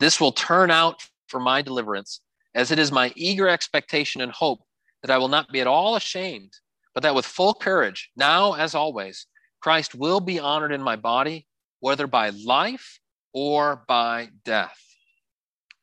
this 0.00 0.18
will 0.22 0.32
turn 0.32 0.70
out 0.70 1.06
for 1.28 1.38
my 1.38 1.60
deliverance, 1.60 2.22
as 2.54 2.70
it 2.70 2.78
is 2.78 2.90
my 2.90 3.12
eager 3.14 3.46
expectation 3.46 4.22
and 4.22 4.32
hope 4.32 4.60
that 5.02 5.10
I 5.10 5.18
will 5.18 5.28
not 5.28 5.52
be 5.52 5.60
at 5.60 5.66
all 5.66 5.96
ashamed, 5.96 6.54
but 6.94 7.02
that 7.02 7.14
with 7.14 7.26
full 7.26 7.52
courage, 7.52 8.08
now 8.16 8.54
as 8.54 8.74
always, 8.74 9.26
Christ 9.60 9.94
will 9.94 10.20
be 10.20 10.40
honored 10.40 10.72
in 10.72 10.80
my 10.80 10.96
body, 10.96 11.46
whether 11.80 12.06
by 12.06 12.30
life 12.30 13.00
or 13.34 13.84
by 13.86 14.30
death. 14.46 14.80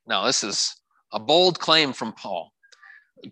Now, 0.07 0.25
this 0.25 0.43
is 0.43 0.75
a 1.11 1.19
bold 1.19 1.59
claim 1.59 1.93
from 1.93 2.13
Paul. 2.13 2.51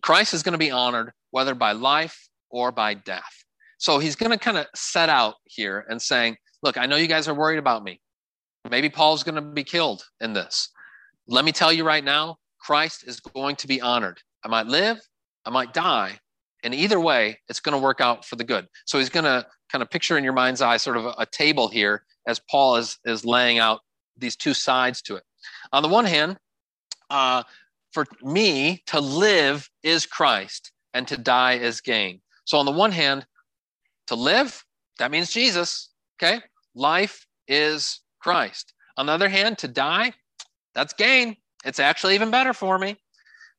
Christ 0.04 0.36
is 0.36 0.44
going 0.44 0.54
to 0.54 0.60
be 0.60 0.70
honored 0.70 1.12
whether 1.32 1.56
by 1.56 1.72
life 1.72 2.30
or 2.50 2.72
by 2.72 2.94
death. 2.94 3.44
So 3.78 3.98
he's 4.00 4.16
going 4.16 4.32
to 4.32 4.38
kind 4.38 4.58
of 4.58 4.68
set 4.76 5.10
out 5.10 5.36
here 5.46 5.86
and 5.90 6.02
saying, 6.02 6.38
Look, 6.64 6.78
I 6.78 6.86
know 6.86 6.96
you 6.96 7.08
guys 7.08 7.28
are 7.28 7.34
worried 7.34 7.58
about 7.58 7.84
me. 7.84 8.00
Maybe 8.70 8.88
Paul's 8.88 9.24
going 9.24 9.36
to 9.36 9.42
be 9.42 9.64
killed 9.64 10.04
in 10.20 10.34
this. 10.34 10.70
Let 11.28 11.44
me 11.44 11.52
tell 11.52 11.74
you 11.74 11.84
right 11.84 12.04
now, 12.04 12.38
Christ 12.60 13.04
is 13.08 13.20
going 13.20 13.56
to 13.56 13.68
be 13.68 13.82
honored. 13.82 14.22
I 14.46 14.48
might 14.48 14.68
live, 14.68 15.00
I 15.44 15.50
might 15.50 15.74
die. 15.74 16.20
And 16.64 16.76
either 16.76 17.00
way, 17.00 17.40
it's 17.50 17.60
going 17.60 17.74
to 17.74 17.84
work 17.84 18.00
out 18.00 18.26
for 18.26 18.36
the 18.36 18.44
good. 18.44 18.68
So 18.86 19.00
he's 19.00 19.10
going 19.10 19.24
to 19.24 19.48
kind 19.72 19.82
of 19.82 19.90
picture 19.90 20.18
in 20.18 20.24
your 20.24 20.34
mind's 20.34 20.62
eye 20.62 20.78
sort 20.78 20.98
of 20.98 21.06
a, 21.06 21.16
a 21.18 21.26
table 21.26 21.68
here 21.68 22.04
as 22.28 22.40
Paul 22.52 22.76
is, 22.76 23.00
is 23.06 23.26
laying 23.26 23.58
out 23.58 23.80
these 24.16 24.36
two 24.36 24.54
sides 24.54 25.02
to 25.04 25.16
it. 25.16 25.24
On 25.74 25.82
the 25.82 25.90
one 25.90 26.06
hand, 26.06 26.38
uh, 27.10 27.42
for 27.92 28.06
me 28.22 28.84
to 28.88 29.00
live 29.00 29.68
is 29.82 30.06
Christ 30.06 30.72
and 30.94 31.08
to 31.08 31.18
die 31.18 31.54
is 31.54 31.82
gain. 31.82 32.22
So, 32.46 32.58
on 32.58 32.66
the 32.66 32.72
one 32.72 32.92
hand, 32.92 33.26
to 34.08 34.16
live, 34.16 34.64
that 35.00 35.12
means 35.12 35.32
Jesus. 35.32 35.90
Okay. 36.22 36.42
Life 36.76 37.26
is 37.48 38.02
Christ. 38.20 38.74
On 38.98 39.06
the 39.06 39.12
other 39.12 39.30
hand, 39.30 39.58
to 39.60 39.68
die, 39.68 40.14
that's 40.74 40.94
gain. 40.94 41.38
It's 41.66 41.80
actually 41.80 42.16
even 42.16 42.32
better 42.32 42.54
for 42.54 42.78
me. 42.78 42.98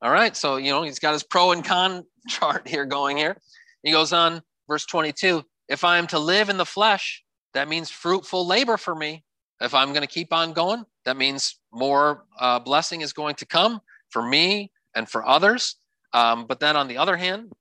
All 0.01 0.11
right. 0.11 0.37
So, 0.37 0.57
you 0.57 0.71
know, 0.71 0.83
he's 0.83 0.99
got 0.99 1.13
his 1.13 1.23
pro 1.23 1.53
and 1.53 1.65
con 1.65 2.05
chart 2.29 2.69
here 2.69 2.85
going 2.85 3.17
here. 3.17 3.37
He 3.83 3.93
goes 3.93 4.13
on, 4.13 4.43
verse 4.69 4.87
22 4.87 5.45
if 5.73 5.85
I 5.85 5.97
am 5.97 6.07
to 6.09 6.19
live 6.19 6.51
in 6.51 6.59
the 6.59 6.67
flesh, 6.67 7.25
that 7.55 7.67
means 7.67 7.91
fruitful 7.91 8.47
labor 8.47 8.77
for 8.77 8.95
me. 8.95 9.25
If 9.61 9.75
I'm 9.75 9.89
going 9.89 10.03
to 10.03 10.07
keep 10.07 10.33
on 10.33 10.53
going, 10.53 10.85
that 11.07 11.17
means 11.17 11.59
more 11.73 12.25
uh, 12.39 12.59
blessing 12.59 13.01
is 13.01 13.15
going 13.15 13.37
to 13.37 13.47
come 13.47 13.81
for 14.11 14.23
me 14.23 14.71
and 14.95 15.09
for 15.09 15.27
others. 15.27 15.77
Um, 16.13 16.47
but 16.47 16.61
then 16.61 16.77
on 16.77 16.89
the 16.89 16.99
other 16.99 17.17
hand, 17.17 17.53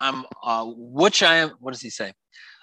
I'm 0.00 0.24
uh, 0.42 0.64
which 0.66 1.22
I 1.22 1.36
am. 1.36 1.50
What 1.60 1.72
does 1.72 1.82
he 1.82 1.90
say? 1.90 2.12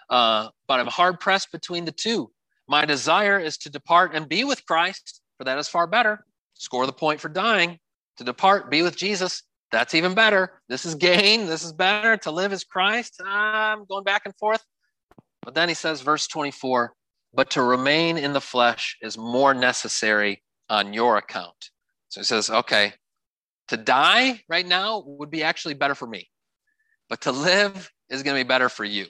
Uh, 0.09 0.49
but 0.67 0.79
I'm 0.79 0.87
hard 0.87 1.19
pressed 1.19 1.51
between 1.51 1.85
the 1.85 1.91
two. 1.91 2.31
My 2.67 2.85
desire 2.85 3.39
is 3.39 3.57
to 3.59 3.69
depart 3.69 4.13
and 4.13 4.29
be 4.29 4.43
with 4.43 4.65
Christ, 4.65 5.21
for 5.37 5.43
that 5.43 5.57
is 5.57 5.67
far 5.67 5.87
better. 5.87 6.25
Score 6.53 6.85
the 6.85 6.93
point 6.93 7.19
for 7.19 7.29
dying. 7.29 7.79
To 8.17 8.23
depart, 8.23 8.69
be 8.69 8.83
with 8.83 8.95
Jesus. 8.95 9.43
That's 9.71 9.95
even 9.95 10.13
better. 10.13 10.61
This 10.69 10.85
is 10.85 10.93
gain. 10.93 11.47
This 11.47 11.63
is 11.63 11.73
better. 11.73 12.15
To 12.17 12.31
live 12.31 12.53
as 12.53 12.63
Christ. 12.63 13.19
I'm 13.25 13.85
going 13.85 14.03
back 14.03 14.21
and 14.25 14.35
forth. 14.35 14.63
But 15.43 15.55
then 15.55 15.67
he 15.67 15.75
says, 15.75 16.01
verse 16.01 16.27
24, 16.27 16.93
but 17.33 17.49
to 17.51 17.63
remain 17.63 18.17
in 18.17 18.33
the 18.33 18.39
flesh 18.39 18.97
is 19.01 19.17
more 19.17 19.53
necessary 19.53 20.41
on 20.69 20.93
your 20.93 21.17
account. 21.17 21.71
So 22.09 22.21
he 22.21 22.25
says, 22.25 22.49
okay, 22.49 22.93
to 23.69 23.77
die 23.77 24.41
right 24.49 24.67
now 24.67 25.03
would 25.05 25.29
be 25.29 25.43
actually 25.43 25.73
better 25.73 25.95
for 25.95 26.07
me, 26.07 26.29
but 27.09 27.21
to 27.21 27.31
live 27.31 27.91
is 28.09 28.23
going 28.23 28.37
to 28.37 28.43
be 28.43 28.47
better 28.47 28.69
for 28.69 28.85
you. 28.85 29.05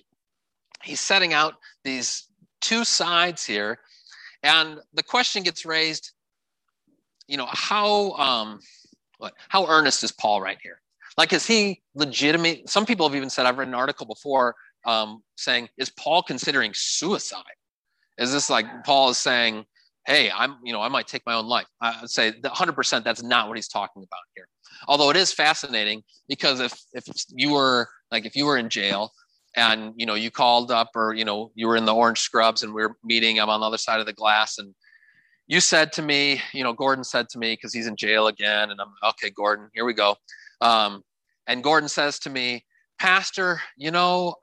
He's 0.83 0.99
setting 0.99 1.33
out 1.33 1.55
these 1.83 2.27
two 2.61 2.83
sides 2.83 3.45
here. 3.45 3.79
And 4.43 4.79
the 4.93 5.03
question 5.03 5.43
gets 5.43 5.65
raised, 5.65 6.11
you 7.27 7.37
know, 7.37 7.47
how 7.49 8.11
um, 8.11 8.59
what, 9.17 9.33
how 9.49 9.65
earnest 9.67 10.03
is 10.03 10.11
Paul 10.11 10.41
right 10.41 10.57
here? 10.61 10.81
Like, 11.17 11.31
is 11.31 11.45
he 11.45 11.81
legitimate? 11.95 12.69
Some 12.69 12.85
people 12.85 13.07
have 13.07 13.15
even 13.15 13.29
said, 13.29 13.45
I've 13.45 13.57
read 13.57 13.67
an 13.67 13.73
article 13.73 14.05
before 14.05 14.55
um, 14.85 15.23
saying, 15.37 15.69
is 15.77 15.89
Paul 15.89 16.23
considering 16.23 16.71
suicide? 16.73 17.43
Is 18.17 18.31
this 18.31 18.49
like 18.49 18.65
Paul 18.83 19.09
is 19.09 19.17
saying, 19.17 19.65
hey, 20.05 20.29
I'm, 20.31 20.57
you 20.63 20.73
know, 20.73 20.81
I 20.81 20.89
might 20.89 21.07
take 21.07 21.23
my 21.25 21.33
own 21.33 21.47
life. 21.47 21.67
I'd 21.81 22.09
say 22.09 22.31
100% 22.31 23.03
that's 23.03 23.23
not 23.23 23.47
what 23.47 23.57
he's 23.57 23.67
talking 23.67 24.03
about 24.03 24.21
here. 24.35 24.47
Although 24.87 25.09
it 25.09 25.15
is 25.15 25.31
fascinating 25.31 26.03
because 26.27 26.59
if, 26.59 26.77
if 26.93 27.05
you 27.29 27.51
were 27.51 27.87
like, 28.11 28.25
if 28.25 28.35
you 28.35 28.45
were 28.45 28.57
in 28.57 28.69
jail 28.69 29.11
and, 29.55 29.93
you 29.95 30.05
know, 30.05 30.15
you 30.15 30.29
called 30.29 30.71
up 30.71 30.89
or, 30.95 31.13
you 31.13 31.23
know, 31.23 31.51
you 31.55 31.67
were 31.67 31.77
in 31.77 31.85
the 31.85 31.93
orange 31.93 32.19
scrubs 32.19 32.63
and 32.63 32.73
we 32.73 32.83
are 32.83 32.95
meeting, 33.03 33.39
I'm 33.39 33.49
on 33.49 33.61
the 33.61 33.67
other 33.67 33.77
side 33.77 33.99
of 33.99 34.05
the 34.05 34.13
glass 34.13 34.57
and 34.57 34.73
you 35.47 35.59
said 35.59 35.91
to 35.93 36.01
me, 36.01 36.41
you 36.53 36.63
know, 36.63 36.73
Gordon 36.73 37.03
said 37.03 37.29
to 37.29 37.39
me, 37.39 37.55
cause 37.57 37.73
he's 37.73 37.87
in 37.87 37.95
jail 37.95 38.27
again. 38.27 38.71
And 38.71 38.79
I'm 38.81 38.93
okay, 39.11 39.29
Gordon, 39.29 39.69
here 39.73 39.85
we 39.85 39.93
go. 39.93 40.15
Um, 40.61 41.03
and 41.47 41.63
Gordon 41.63 41.89
says 41.89 42.19
to 42.19 42.29
me, 42.29 42.65
pastor, 42.99 43.61
you 43.77 43.91
know, 43.91 44.35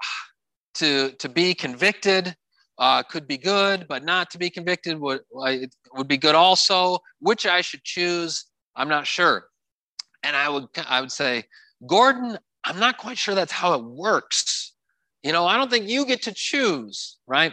to, 0.75 1.11
to 1.13 1.29
be 1.29 1.55
convicted 1.55 2.37
uh, 2.81 3.03
could 3.03 3.29
be 3.29 3.39
good, 3.39 3.87
but 3.89 4.03
not 4.03 4.31
to 4.31 4.39
be 4.39 4.51
convicted 4.51 4.99
would, 4.99 5.21
would 5.33 6.09
be 6.09 6.17
good 6.17 6.35
also. 6.35 6.99
Which 7.21 7.47
I 7.47 7.61
should 7.61 7.85
choose, 7.85 8.47
I'm 8.75 8.89
not 8.89 9.07
sure. 9.07 9.45
And 10.23 10.35
I 10.35 10.49
would, 10.49 10.67
I 10.89 11.01
would 11.01 11.13
say, 11.13 11.45
Gordon, 11.87 12.39
I'm 12.65 12.81
not 12.81 12.99
quite 12.99 13.19
sure 13.19 13.35
that's 13.35 13.53
how 13.53 13.75
it 13.75 13.85
works. 13.85 14.75
You 15.23 15.33
know, 15.33 15.47
I 15.47 15.57
don't 15.57 15.71
think 15.71 15.89
you 15.89 16.07
get 16.07 16.23
to 16.23 16.33
choose, 16.35 17.19
right? 17.27 17.53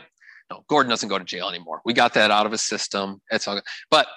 No, 0.49 0.63
Gordon 0.69 0.89
doesn't 0.89 1.09
go 1.09 1.19
to 1.19 1.25
jail 1.25 1.49
anymore. 1.49 1.81
We 1.83 1.93
got 1.93 2.13
that 2.13 2.31
out 2.31 2.45
of 2.45 2.53
his 2.53 2.61
system. 2.61 3.21
It's 3.29 3.47
all 3.47 3.55
good. 3.55 3.63
But 3.91 4.07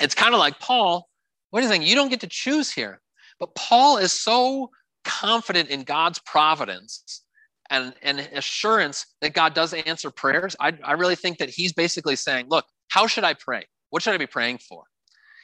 it's 0.00 0.14
kind 0.14 0.34
of 0.34 0.40
like 0.40 0.58
Paul. 0.58 1.08
What 1.50 1.60
do 1.60 1.66
you 1.66 1.70
think? 1.70 1.86
You 1.86 1.94
don't 1.94 2.08
get 2.08 2.20
to 2.20 2.26
choose 2.26 2.72
here. 2.72 3.00
But 3.38 3.54
Paul 3.54 3.98
is 3.98 4.12
so 4.12 4.70
confident 5.04 5.68
in 5.68 5.82
God's 5.82 6.18
providence 6.20 7.23
and, 7.70 7.94
an 8.02 8.18
assurance 8.18 9.06
that 9.20 9.34
God 9.34 9.54
does 9.54 9.72
answer 9.72 10.10
prayers, 10.10 10.56
I, 10.60 10.72
I 10.82 10.92
really 10.92 11.16
think 11.16 11.38
that 11.38 11.50
he's 11.50 11.72
basically 11.72 12.16
saying, 12.16 12.46
look, 12.48 12.66
how 12.88 13.06
should 13.06 13.24
I 13.24 13.34
pray? 13.34 13.64
What 13.90 14.02
should 14.02 14.14
I 14.14 14.18
be 14.18 14.26
praying 14.26 14.58
for? 14.58 14.84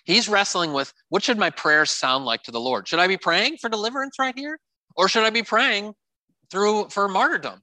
He's 0.04 0.28
wrestling 0.28 0.72
with 0.72 0.92
what 1.08 1.22
should 1.22 1.38
my 1.38 1.50
prayers 1.50 1.90
sound 1.90 2.24
like 2.24 2.42
to 2.44 2.50
the 2.50 2.60
Lord? 2.60 2.88
Should 2.88 2.98
I 2.98 3.06
be 3.06 3.16
praying 3.16 3.58
for 3.58 3.68
deliverance 3.68 4.16
right 4.18 4.36
here? 4.36 4.58
Or 4.96 5.08
should 5.08 5.24
I 5.24 5.30
be 5.30 5.42
praying 5.42 5.94
through 6.50 6.88
for 6.90 7.08
martyrdom? 7.08 7.60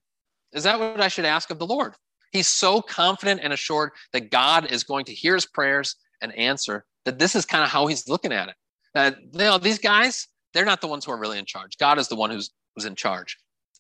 Is 0.54 0.64
that 0.64 0.80
what 0.80 1.02
I 1.02 1.08
should 1.08 1.26
ask 1.26 1.50
of 1.50 1.60
the 1.60 1.66
Lord? 1.66 1.94
He's 2.32 2.48
so 2.48 2.82
confident 2.82 3.42
and 3.44 3.54
assured 3.54 3.92
that 4.14 4.32
God 4.32 4.72
is 4.72 4.84
going 4.84 5.06
to 5.06 5.14
hear 5.14 5.34
his 5.34 5.46
prayers 5.46 5.96
and 6.22 6.34
answer 6.34 6.86
that 7.06 7.20
this 7.20 7.36
is 7.36 7.46
kind 7.46 7.64
of 7.64 7.70
how 7.70 7.88
he's 7.88 8.08
looking 8.08 8.32
at 8.32 8.50
it. 8.50 8.56
That 8.94 9.18
you 9.34 9.40
know, 9.40 9.58
these 9.58 9.80
guys, 9.80 10.28
they're 10.54 10.66
not 10.66 10.82
the 10.82 10.88
ones 10.88 11.06
who 11.06 11.12
are 11.12 11.20
really 11.20 11.38
in 11.38 11.46
charge. 11.46 11.78
God 11.78 12.00
is 12.00 12.08
the 12.08 12.16
one 12.16 12.30
who's 12.30 12.52
who's 12.76 12.86
in 12.86 12.96
charge. 12.96 13.38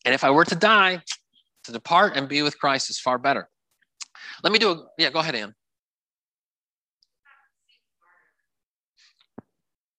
And 0.07 0.13
if 0.13 0.23
I 0.23 0.29
were 0.31 0.45
to 0.45 0.55
die, 0.55 1.01
to 1.65 1.71
depart 1.73 2.15
and 2.15 2.29
be 2.29 2.41
with 2.41 2.57
Christ 2.57 2.89
is 2.89 2.97
far 2.97 3.17
better. 3.17 3.49
Let 4.41 4.53
me 4.53 4.57
do 4.57 4.71
a, 4.71 4.85
yeah, 4.97 5.09
go 5.09 5.19
ahead, 5.19 5.35
Ann. 5.35 5.53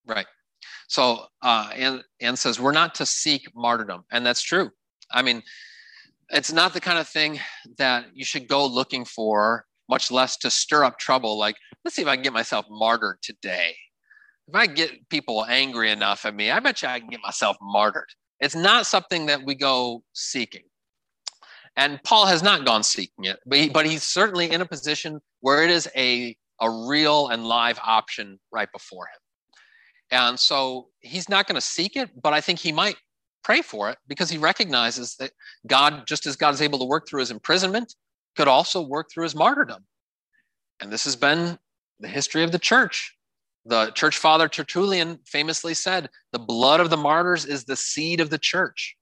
Right. 0.07 0.25
So 0.88 1.27
uh, 1.42 1.73
Ann, 1.75 2.03
Ann 2.23 2.37
says, 2.37 2.59
we're 2.59 2.73
not 2.73 2.94
to 2.94 3.05
seek 3.05 3.55
martyrdom. 3.55 4.07
And 4.11 4.25
that's 4.25 4.40
true. 4.40 4.71
I 5.12 5.21
mean, 5.21 5.42
it's 6.31 6.55
not 6.55 6.73
the 6.73 6.81
kind 6.81 6.99
of 6.99 7.07
thing 7.07 7.38
that 7.77 8.07
you 8.14 8.25
should 8.25 8.49
go 8.49 8.64
looking 8.64 9.05
for, 9.05 9.66
much 9.90 10.11
less 10.11 10.38
to 10.38 10.51
stir 10.51 10.85
up 10.85 10.99
trouble. 10.99 11.38
Like, 11.38 11.57
let's 11.85 11.97
see 11.97 12.01
if 12.01 12.09
I 12.09 12.16
can 12.16 12.23
get 12.23 12.33
myself 12.33 12.64
martyred 12.71 13.18
today. 13.21 13.77
If 14.47 14.55
I 14.55 14.68
get 14.68 15.11
people 15.11 15.44
angry 15.44 15.90
enough 15.90 16.25
at 16.25 16.35
me, 16.35 16.51
I 16.51 16.61
bet 16.61 16.81
you 16.81 16.88
I 16.88 16.99
can 16.99 17.11
get 17.11 17.21
myself 17.23 17.59
martyred. 17.61 18.09
It's 18.40 18.55
not 18.55 18.87
something 18.87 19.27
that 19.27 19.44
we 19.44 19.55
go 19.55 20.03
seeking. 20.12 20.62
And 21.77 22.03
Paul 22.03 22.27
has 22.27 22.42
not 22.42 22.64
gone 22.64 22.83
seeking 22.83 23.24
it, 23.24 23.38
but, 23.46 23.59
he, 23.59 23.68
but 23.68 23.87
he's 23.87 24.03
certainly 24.03 24.51
in 24.51 24.61
a 24.61 24.66
position 24.66 25.20
where 25.40 25.62
it 25.62 25.70
is 25.70 25.88
a, 25.96 26.37
a 26.61 26.68
real 26.68 27.29
and 27.29 27.46
live 27.46 27.79
option 27.85 28.38
right 28.51 28.70
before 28.72 29.07
him. 29.07 29.20
And 30.11 30.40
so 30.40 30.88
he's 31.01 31.29
not 31.29 31.46
going 31.46 31.55
to 31.55 31.61
seek 31.61 31.94
it, 31.96 32.11
but 32.20 32.33
I 32.33 32.40
think 32.40 32.59
he 32.59 32.72
might 32.72 32.96
pray 33.44 33.62
for 33.62 33.90
it 33.90 33.98
because 34.09 34.31
he 34.31 34.38
recognizes 34.38 35.16
that 35.16 35.31
God, 35.66 36.07
just 36.07 36.27
as 36.27 36.37
God 36.37 36.55
is 36.55 36.62
able 36.62 36.79
to 36.79 36.85
work 36.85 37.07
through 37.09 37.20
his 37.20 37.31
imprisonment, 37.31 37.94
could 38.37 38.48
also 38.48 38.83
work 38.83 39.09
through 39.12 39.24
his 39.24 39.35
martyrdom. 39.35 39.85
And 40.81 40.92
this 40.92 41.05
has 41.05 41.16
been 41.16 41.59
the 42.01 42.09
history 42.09 42.42
of 42.42 42.53
the 42.53 42.59
church. 42.59 43.14
The 43.68 43.90
church 43.90 44.16
father 44.16 44.48
Tertullian 44.48 45.18
famously 45.26 45.74
said, 45.74 46.09
The 46.33 46.38
blood 46.38 46.81
of 46.81 46.88
the 46.88 46.96
martyrs 46.96 47.44
is 47.44 47.64
the 47.64 47.76
seed 47.76 48.18
of 48.18 48.31
the 48.31 48.38
church. 48.38 48.96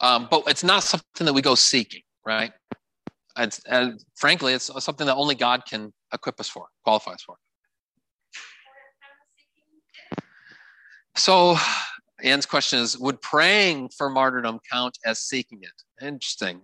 Um, 0.00 0.28
but 0.30 0.44
it's 0.46 0.62
not 0.62 0.84
something 0.84 1.26
that 1.26 1.32
we 1.32 1.42
go 1.42 1.56
seeking, 1.56 2.02
right? 2.24 2.52
It's, 3.36 3.60
and 3.66 4.00
frankly, 4.16 4.54
it's 4.54 4.70
something 4.84 5.06
that 5.06 5.16
only 5.16 5.34
God 5.34 5.64
can 5.68 5.92
equip 6.14 6.38
us 6.38 6.48
for, 6.48 6.66
qualify 6.84 7.12
us 7.12 7.22
for. 7.22 7.36
So, 11.16 11.56
Anne's 12.22 12.46
question 12.46 12.78
is 12.78 12.96
Would 12.98 13.20
praying 13.20 13.90
for 13.98 14.08
martyrdom 14.10 14.60
count 14.70 14.96
as 15.04 15.18
seeking 15.18 15.60
it? 15.62 16.06
Interesting. 16.06 16.60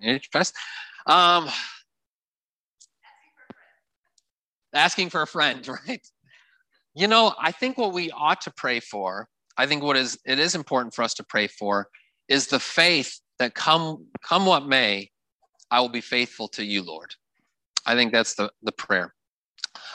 Um, 1.06 1.48
asking 4.72 5.10
for 5.10 5.22
a 5.22 5.26
friend, 5.26 5.66
right? 5.88 6.06
You 6.96 7.08
know, 7.08 7.34
I 7.38 7.52
think 7.52 7.76
what 7.76 7.92
we 7.92 8.10
ought 8.10 8.40
to 8.40 8.50
pray 8.50 8.80
for, 8.80 9.28
I 9.58 9.66
think 9.66 9.82
what 9.82 9.98
is 9.98 10.18
it 10.24 10.38
is 10.38 10.54
important 10.54 10.94
for 10.94 11.02
us 11.02 11.12
to 11.14 11.24
pray 11.24 11.46
for 11.46 11.88
is 12.26 12.46
the 12.46 12.58
faith 12.58 13.20
that 13.38 13.54
come 13.54 14.06
come 14.22 14.46
what 14.46 14.66
may, 14.66 15.10
I 15.70 15.80
will 15.80 15.90
be 15.90 16.00
faithful 16.00 16.48
to 16.48 16.64
you, 16.64 16.82
Lord. 16.82 17.14
I 17.84 17.94
think 17.94 18.12
that's 18.12 18.34
the, 18.34 18.50
the 18.62 18.72
prayer. 18.72 19.12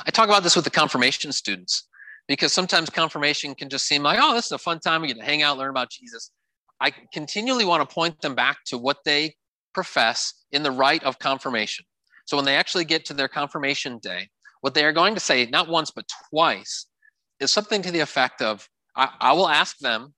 I 0.05 0.11
talk 0.11 0.29
about 0.29 0.43
this 0.43 0.55
with 0.55 0.63
the 0.63 0.71
confirmation 0.71 1.31
students 1.31 1.87
because 2.27 2.53
sometimes 2.53 2.91
confirmation 2.91 3.55
can 3.55 3.67
just 3.67 3.87
seem 3.87 4.03
like, 4.03 4.19
oh, 4.21 4.35
this 4.35 4.45
is 4.45 4.51
a 4.51 4.59
fun 4.59 4.79
time. 4.79 5.01
We 5.01 5.07
get 5.07 5.17
to 5.17 5.25
hang 5.25 5.41
out, 5.41 5.57
learn 5.57 5.71
about 5.71 5.89
Jesus. 5.89 6.29
I 6.79 6.91
continually 7.11 7.65
want 7.65 7.87
to 7.87 7.91
point 7.91 8.21
them 8.21 8.35
back 8.35 8.59
to 8.67 8.77
what 8.77 8.97
they 9.05 9.35
profess 9.73 10.35
in 10.51 10.61
the 10.61 10.71
rite 10.71 11.03
of 11.03 11.17
confirmation. 11.17 11.83
So 12.25 12.37
when 12.37 12.45
they 12.45 12.55
actually 12.55 12.85
get 12.85 13.05
to 13.05 13.15
their 13.15 13.27
confirmation 13.27 13.97
day, 13.97 14.29
what 14.61 14.75
they 14.75 14.85
are 14.85 14.93
going 14.93 15.15
to 15.15 15.19
say, 15.19 15.47
not 15.47 15.67
once, 15.67 15.89
but 15.89 16.05
twice, 16.29 16.85
is 17.41 17.51
something 17.51 17.81
to 17.81 17.91
the 17.91 17.99
effect 17.99 18.41
of 18.41 18.67
I, 18.95 19.09
I 19.19 19.33
will 19.33 19.49
ask 19.49 19.77
them, 19.79 20.13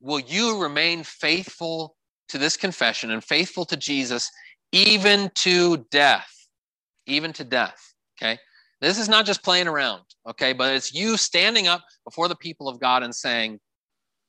Will 0.00 0.20
you 0.20 0.60
remain 0.60 1.02
faithful 1.04 1.96
to 2.28 2.38
this 2.38 2.56
confession 2.56 3.10
and 3.10 3.24
faithful 3.24 3.64
to 3.64 3.76
Jesus 3.76 4.30
even 4.72 5.30
to 5.36 5.78
death? 5.90 6.30
Even 7.06 7.32
to 7.34 7.44
death. 7.44 7.94
Okay. 8.20 8.38
This 8.80 8.98
is 8.98 9.08
not 9.08 9.24
just 9.24 9.42
playing 9.42 9.68
around. 9.68 10.02
Okay. 10.28 10.52
But 10.52 10.74
it's 10.74 10.92
you 10.92 11.16
standing 11.16 11.66
up 11.66 11.82
before 12.04 12.28
the 12.28 12.36
people 12.36 12.68
of 12.68 12.78
God 12.78 13.02
and 13.02 13.14
saying, 13.14 13.58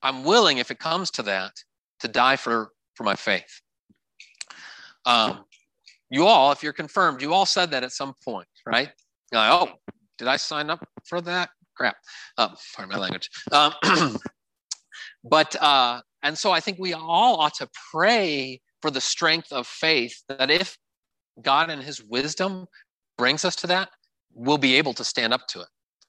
I'm 0.02 0.24
willing, 0.24 0.60
if 0.60 0.72
it 0.72 0.80
comes 0.80 1.12
to 1.12 1.24
that, 1.24 1.52
to 2.00 2.08
die 2.08 2.38
for, 2.38 2.72
for 2.96 3.04
my 3.04 3.16
faith. 3.16 3.62
Um, 5.06 5.44
you 6.10 6.26
all, 6.26 6.52
if 6.52 6.64
you're 6.64 6.74
confirmed, 6.74 7.22
you 7.22 7.34
all 7.34 7.46
said 7.46 7.72
that 7.72 7.84
at 7.84 7.92
some 7.92 8.14
point, 8.24 8.48
right? 8.66 8.90
Like, 9.34 9.52
oh, 9.52 9.70
did 10.18 10.28
I 10.28 10.38
sign 10.38 10.70
up 10.70 10.88
for 11.06 11.20
that? 11.22 11.50
Crap. 11.78 11.96
Um, 12.38 12.56
pardon 12.76 12.96
my 12.96 13.00
language. 13.00 13.30
Um, 13.52 13.74
but, 15.24 15.56
uh, 15.62 16.02
and 16.24 16.38
so 16.38 16.52
I 16.52 16.60
think 16.60 16.80
we 16.80 16.94
all 16.94 17.40
ought 17.40 17.54
to 17.56 17.70
pray 17.92 18.60
for 18.82 18.90
the 18.90 19.02
strength 19.02 19.52
of 19.52 19.68
faith 19.68 20.24
that 20.28 20.50
if 20.50 20.78
God 21.42 21.70
and 21.70 21.82
his 21.82 22.04
wisdom 22.04 22.66
brings 23.18 23.46
us 23.46 23.56
to 23.58 23.68
that, 23.68 23.90
we'll 24.34 24.58
be 24.58 24.76
able 24.76 24.94
to 24.96 25.04
stand 25.04 25.34
up 25.34 25.48
to 25.50 25.62
it. 25.62 25.68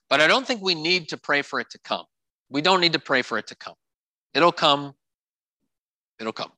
But 0.09 0.21
I 0.21 0.27
don't 0.27 0.47
think 0.47 0.63
we 0.63 0.75
need 0.75 1.09
to 1.11 1.19
pray 1.19 1.43
for 1.43 1.61
it 1.61 1.69
to 1.71 1.79
come. 1.81 2.05
We 2.49 2.63
don't 2.63 2.81
need 2.81 2.95
to 2.95 2.99
pray 2.99 3.23
for 3.23 3.37
it 3.37 3.47
to 3.49 3.57
come. 3.57 3.75
It'll 4.33 4.53
come. 4.53 4.95
It'll 6.19 6.33
come. 6.33 6.53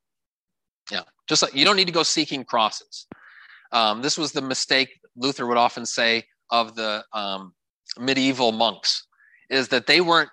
Yeah. 0.91 1.03
Just 1.29 1.43
like 1.43 1.55
you 1.55 1.65
don't 1.65 1.77
need 1.77 1.87
to 1.87 1.93
go 1.93 2.05
seeking 2.05 2.45
crosses. 2.45 3.07
Um, 3.73 4.03
this 4.03 4.17
was 4.17 4.33
the 4.33 4.43
mistake 4.43 4.89
Luther 5.17 5.47
would 5.47 5.57
often 5.57 5.85
say 5.87 6.25
of 6.51 6.75
the 6.75 7.05
um, 7.13 7.55
medieval 7.99 8.53
monks 8.53 9.07
is 9.49 9.69
that 9.69 9.87
they 9.87 10.01
weren't 10.01 10.31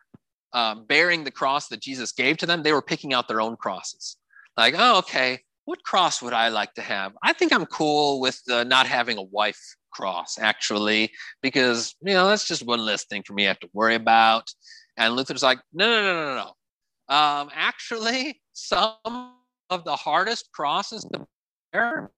uh, 0.54 0.76
bearing 0.76 1.24
the 1.24 1.32
cross 1.32 1.68
that 1.68 1.82
Jesus 1.82 2.12
gave 2.12 2.38
to 2.38 2.46
them. 2.46 2.64
They 2.64 2.74
were 2.74 2.82
picking 2.82 3.14
out 3.14 3.28
their 3.28 3.42
own 3.42 3.56
crosses. 3.56 4.18
Like, 4.56 4.76
oh, 4.78 5.00
okay, 5.00 5.40
what 5.66 5.84
cross 5.84 6.22
would 6.22 6.34
I 6.34 6.50
like 6.50 6.74
to 6.76 6.82
have? 6.82 7.14
I 7.24 7.34
think 7.34 7.52
I'm 7.54 7.66
cool 7.66 8.20
with 8.22 8.42
the 8.46 8.64
not 8.64 8.88
having 8.88 9.18
a 9.18 9.24
wife 9.24 9.60
cross, 9.92 10.38
actually, 10.40 11.12
because, 11.42 11.96
you 12.02 12.14
know, 12.14 12.28
that's 12.28 12.48
just 12.48 12.66
one 12.66 12.80
less 12.80 13.06
thing 13.06 13.24
for 13.26 13.34
me 13.34 13.44
to 13.44 13.50
have 13.50 13.60
to 13.60 13.70
worry 13.74 13.96
about. 13.96 14.50
And 14.96 15.16
Luther's 15.16 15.44
like, 15.44 15.60
no, 15.74 15.86
no, 15.88 16.02
no, 16.02 16.26
no, 16.26 16.36
no. 16.36 17.16
Um, 17.16 17.50
actually, 17.54 18.42
some 18.54 19.34
of 19.70 19.84
the 19.84 19.96
hardest 19.96 20.50
crosses 20.54 21.04
to 21.14 21.28
bear 21.72 22.12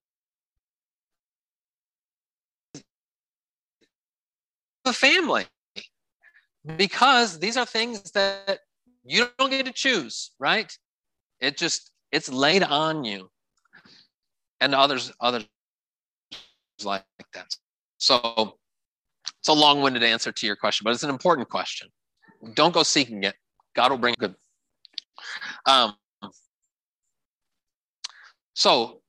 the 4.86 4.94
family. 4.94 5.46
Because 6.76 7.40
these 7.40 7.58
are 7.58 7.66
things 7.66 8.12
that 8.12 8.60
you 9.06 9.28
don't 9.38 9.50
get 9.50 9.66
to 9.66 9.72
choose 9.72 10.32
right? 10.40 10.72
It 11.40 11.58
just 11.58 11.92
it's 12.12 12.30
laid 12.30 12.64
on 12.64 13.04
you. 13.04 13.30
And 14.62 14.76
others 14.76 15.12
others 15.20 15.48
like 16.84 17.06
that. 17.34 17.48
So 17.98 18.58
it's 19.40 19.48
a 19.48 19.54
long-winded 19.54 20.04
answer 20.04 20.32
to 20.32 20.46
your 20.46 20.56
question 20.56 20.84
but 20.84 20.92
it's 20.92 21.04
an 21.04 21.10
important 21.10 21.50
question. 21.50 21.88
Don't 22.54 22.74
go 22.74 22.84
seeking 22.84 23.24
it. 23.24 23.36
God 23.76 23.92
will 23.92 23.98
bring 23.98 24.16
good. 24.20 24.36
Um, 25.66 25.96
so 28.54 29.02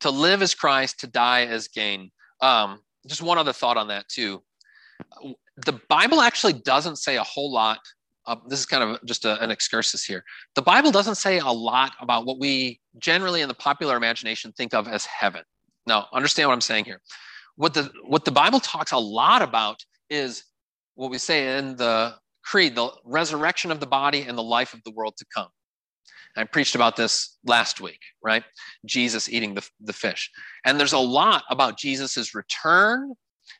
to 0.00 0.10
live 0.10 0.42
as 0.42 0.54
christ 0.54 1.00
to 1.00 1.06
die 1.06 1.46
as 1.46 1.68
gain. 1.68 2.10
Um, 2.40 2.80
just 3.06 3.22
one 3.22 3.38
other 3.38 3.52
thought 3.52 3.76
on 3.76 3.88
that 3.88 4.08
too 4.08 4.42
the 5.56 5.80
Bible 5.88 6.20
actually 6.20 6.52
doesn't 6.52 6.96
say 6.96 7.16
a 7.16 7.24
whole 7.24 7.52
lot. 7.52 7.78
Uh, 8.26 8.36
this 8.46 8.60
is 8.60 8.66
kind 8.66 8.82
of 8.82 9.04
just 9.06 9.24
a, 9.24 9.42
an 9.42 9.50
excursus 9.50 10.04
here. 10.04 10.22
The 10.54 10.62
Bible 10.62 10.90
doesn't 10.90 11.14
say 11.14 11.38
a 11.38 11.46
lot 11.46 11.92
about 12.00 12.26
what 12.26 12.38
we 12.38 12.80
generally 12.98 13.40
in 13.40 13.48
the 13.48 13.54
popular 13.54 13.96
imagination 13.96 14.52
think 14.52 14.74
of 14.74 14.86
as 14.86 15.06
heaven. 15.06 15.42
Now, 15.86 16.08
understand 16.12 16.48
what 16.48 16.54
I'm 16.54 16.60
saying 16.60 16.84
here. 16.84 17.00
What 17.56 17.74
the 17.74 17.90
what 18.06 18.24
the 18.24 18.30
Bible 18.30 18.60
talks 18.60 18.92
a 18.92 18.98
lot 18.98 19.42
about 19.42 19.82
is 20.10 20.44
what 20.94 21.10
we 21.10 21.18
say 21.18 21.58
in 21.58 21.76
the 21.76 22.14
creed, 22.44 22.74
the 22.74 22.90
resurrection 23.04 23.70
of 23.70 23.80
the 23.80 23.86
body 23.86 24.22
and 24.22 24.36
the 24.36 24.42
life 24.42 24.74
of 24.74 24.82
the 24.84 24.90
world 24.90 25.14
to 25.18 25.24
come. 25.34 25.48
I 26.36 26.44
preached 26.44 26.74
about 26.74 26.96
this 26.96 27.36
last 27.44 27.80
week, 27.80 28.00
right? 28.22 28.44
Jesus 28.86 29.28
eating 29.28 29.54
the, 29.54 29.68
the 29.80 29.92
fish. 29.92 30.30
And 30.64 30.78
there's 30.78 30.92
a 30.92 30.98
lot 30.98 31.42
about 31.50 31.78
Jesus's 31.78 32.34
return 32.34 33.14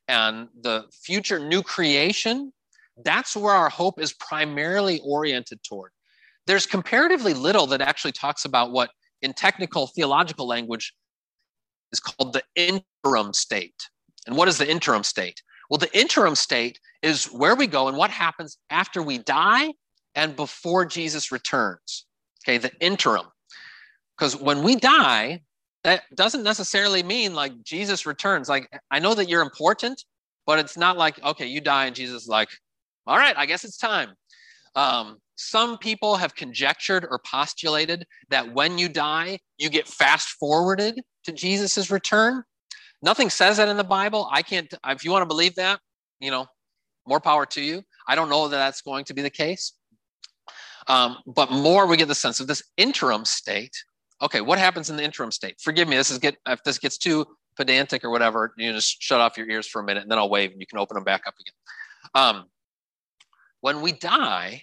and 0.09 0.49
the 0.63 0.85
future 0.91 1.39
new 1.39 1.63
creation, 1.63 2.53
that's 3.05 3.37
where 3.37 3.55
our 3.55 3.69
hope 3.69 4.01
is 4.01 4.13
primarily 4.15 5.01
oriented 5.05 5.63
toward. 5.63 5.93
There's 6.47 6.67
comparatively 6.67 7.35
little 7.35 7.67
that 7.69 7.81
actually 7.81 8.13
talks 8.13 8.45
about 8.45 8.73
what, 8.73 8.91
in 9.23 9.35
technical 9.35 9.87
theological 9.89 10.47
language, 10.47 10.95
is 11.93 12.01
called 12.01 12.33
the 12.33 12.43
interim 12.57 13.33
state. 13.33 13.89
And 14.27 14.37
what 14.37 14.49
is 14.49 14.59
the 14.59 14.69
interim 14.69 15.05
state? 15.05 15.43
Well, 15.71 15.79
the 15.79 15.97
interim 15.99 16.35
state 16.35 16.81
is 17.03 17.27
where 17.27 17.55
we 17.55 17.67
go 17.67 17.89
and 17.89 17.97
what 17.97 18.11
happens 18.11 18.59
after 18.71 19.03
we 19.03 19.19
die 19.19 19.73
and 20.15 20.35
before 20.35 20.85
Jesus 20.87 21.31
returns. 21.31 22.07
Okay, 22.45 22.59
the 22.59 22.73
interim. 22.81 23.27
Because 24.17 24.35
when 24.35 24.63
we 24.63 24.75
die, 24.75 25.43
that 25.85 26.03
doesn't 26.15 26.43
necessarily 26.43 27.03
mean 27.03 27.35
like 27.35 27.63
Jesus 27.63 28.07
returns. 28.07 28.49
Like, 28.49 28.69
I 28.91 28.99
know 28.99 29.15
that 29.15 29.29
you're 29.29 29.43
important, 29.43 30.05
but 30.47 30.59
it's 30.59 30.77
not 30.77 30.97
like, 30.97 31.23
okay, 31.25 31.47
you 31.47 31.61
die 31.61 31.87
and 31.87 31.95
Jesus 31.95 32.23
is 32.23 32.29
like, 32.29 32.49
all 33.07 33.17
right, 33.17 33.37
I 33.37 33.47
guess 33.47 33.65
it's 33.65 33.79
time. 33.79 34.11
Um, 34.75 35.19
some 35.37 35.79
people 35.79 36.17
have 36.17 36.35
conjectured 36.35 37.07
or 37.09 37.21
postulated 37.25 38.05
that 38.29 38.53
when 38.53 38.77
you 38.77 38.89
die, 38.89 39.39
you 39.57 39.71
get 39.71 39.89
fast 39.89 40.31
forwarded 40.41 41.01
to 41.25 41.33
Jesus's 41.33 41.91
return. 41.91 42.43
Nothing 43.03 43.31
says 43.31 43.59
that 43.59 43.69
in 43.69 43.77
the 43.77 43.85
Bible. 43.85 44.29
I 44.33 44.43
can't, 44.43 44.73
if 44.89 45.05
you 45.05 45.11
want 45.11 45.23
to 45.23 45.27
believe 45.27 45.55
that, 45.55 45.81
you 46.21 46.31
know, 46.31 46.47
more 47.07 47.21
power 47.21 47.47
to 47.47 47.61
you. 47.61 47.83
I 48.07 48.15
don't 48.15 48.29
know 48.29 48.49
that 48.49 48.57
that's 48.57 48.83
going 48.83 49.05
to 49.07 49.15
be 49.15 49.23
the 49.23 49.31
case. 49.31 49.73
Um, 50.89 51.19
but 51.27 51.51
more 51.51 51.87
we 51.87 51.97
get 51.97 52.09
the 52.09 52.15
sense 52.15 52.41
of 52.41 52.47
this 52.47 52.63
interim 52.77 53.25
state 53.25 53.77
okay, 54.23 54.41
what 54.41 54.59
happens 54.59 54.91
in 54.91 54.97
the 54.97 55.05
interim 55.05 55.31
state? 55.31 55.57
Forgive 55.61 55.89
me, 55.89 55.97
this 55.97 56.11
is 56.11 56.19
get 56.19 56.37
if 56.47 56.63
this 56.65 56.79
gets 56.79 56.99
too 56.99 57.27
pedantic 57.57 58.05
or 58.05 58.11
whatever, 58.11 58.55
you 58.57 58.73
just 58.73 59.03
shut 59.03 59.21
off 59.21 59.37
your 59.37 59.49
ears 59.51 59.67
for 59.67 59.81
a 59.81 59.85
minute 59.85 60.03
and 60.03 60.11
then 60.11 60.19
I'll 60.19 60.31
wave 60.31 60.53
and 60.53 60.61
you 60.61 60.67
can 60.67 60.79
open 60.79 60.95
them 60.95 61.05
back 61.05 61.23
up 61.27 61.35
again. 61.41 61.55
Um, 62.15 62.45
when 63.61 63.81
we 63.81 63.93
die, 63.93 64.63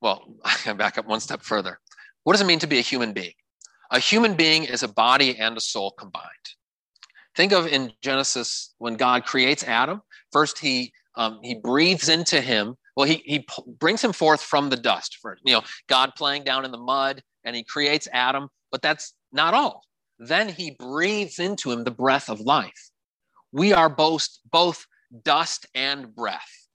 well, 0.00 0.34
I 0.44 0.54
can 0.54 0.76
back 0.76 0.98
up 0.98 1.06
one 1.06 1.20
step 1.20 1.42
further. 1.42 1.78
What 2.24 2.32
does 2.32 2.42
it 2.42 2.46
mean 2.46 2.58
to 2.58 2.66
be 2.66 2.78
a 2.78 2.82
human 2.82 3.12
being? 3.12 3.34
A 3.90 4.00
human 4.00 4.34
being 4.34 4.64
is 4.64 4.82
a 4.82 4.88
body 4.88 5.38
and 5.38 5.56
a 5.56 5.60
soul 5.60 5.92
combined. 5.92 6.24
Think 7.36 7.52
of 7.52 7.66
in 7.66 7.92
Genesis 8.02 8.74
when 8.78 8.94
God 8.94 9.24
creates 9.24 9.62
Adam. 9.62 10.02
First, 10.32 10.58
he 10.58 10.92
um, 11.14 11.38
he 11.42 11.54
breathes 11.54 12.08
into 12.08 12.40
him. 12.40 12.76
Well, 12.96 13.06
he 13.06 13.22
he 13.24 13.46
brings 13.78 14.02
him 14.02 14.12
forth 14.12 14.42
from 14.42 14.70
the 14.70 14.76
dust. 14.76 15.18
For 15.20 15.38
you 15.44 15.52
know, 15.54 15.62
God 15.86 16.14
playing 16.16 16.44
down 16.44 16.64
in 16.64 16.72
the 16.72 16.78
mud, 16.78 17.22
and 17.46 17.56
he 17.56 17.64
creates 17.64 18.08
Adam, 18.12 18.48
but 18.70 18.82
that's 18.82 19.14
not 19.32 19.54
all. 19.54 19.84
Then 20.18 20.48
he 20.48 20.72
breathes 20.72 21.38
into 21.38 21.70
him 21.72 21.84
the 21.84 21.90
breath 21.90 22.28
of 22.28 22.40
life. 22.40 22.90
We 23.52 23.72
are 23.72 23.88
both, 23.88 24.28
both 24.50 24.84
dust 25.24 25.66
and 25.74 26.14
breath, 26.14 26.68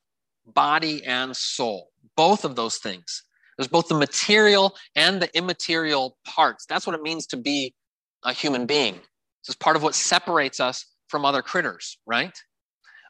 body 0.48 1.04
and 1.06 1.36
soul, 1.36 1.90
both 2.16 2.46
of 2.46 2.56
those 2.56 2.78
things. 2.78 3.24
There's 3.58 3.68
both 3.68 3.90
the 3.90 3.96
material 3.96 4.76
and 4.96 5.22
the 5.22 5.36
immaterial 5.38 6.18
parts. 6.26 6.66
That's 6.66 6.88
what 6.88 6.96
it 6.96 7.04
means 7.04 7.28
to 7.28 7.38
be 7.38 7.76
a 8.24 8.34
human 8.34 8.66
being. 8.66 8.96
This 8.96 9.50
is 9.50 9.56
part 9.56 9.76
of 9.76 9.84
what 9.84 9.94
separates 9.94 10.60
us 10.60 10.86
from 11.10 11.26
other 11.26 11.42
critters, 11.42 11.98
right? 12.08 12.36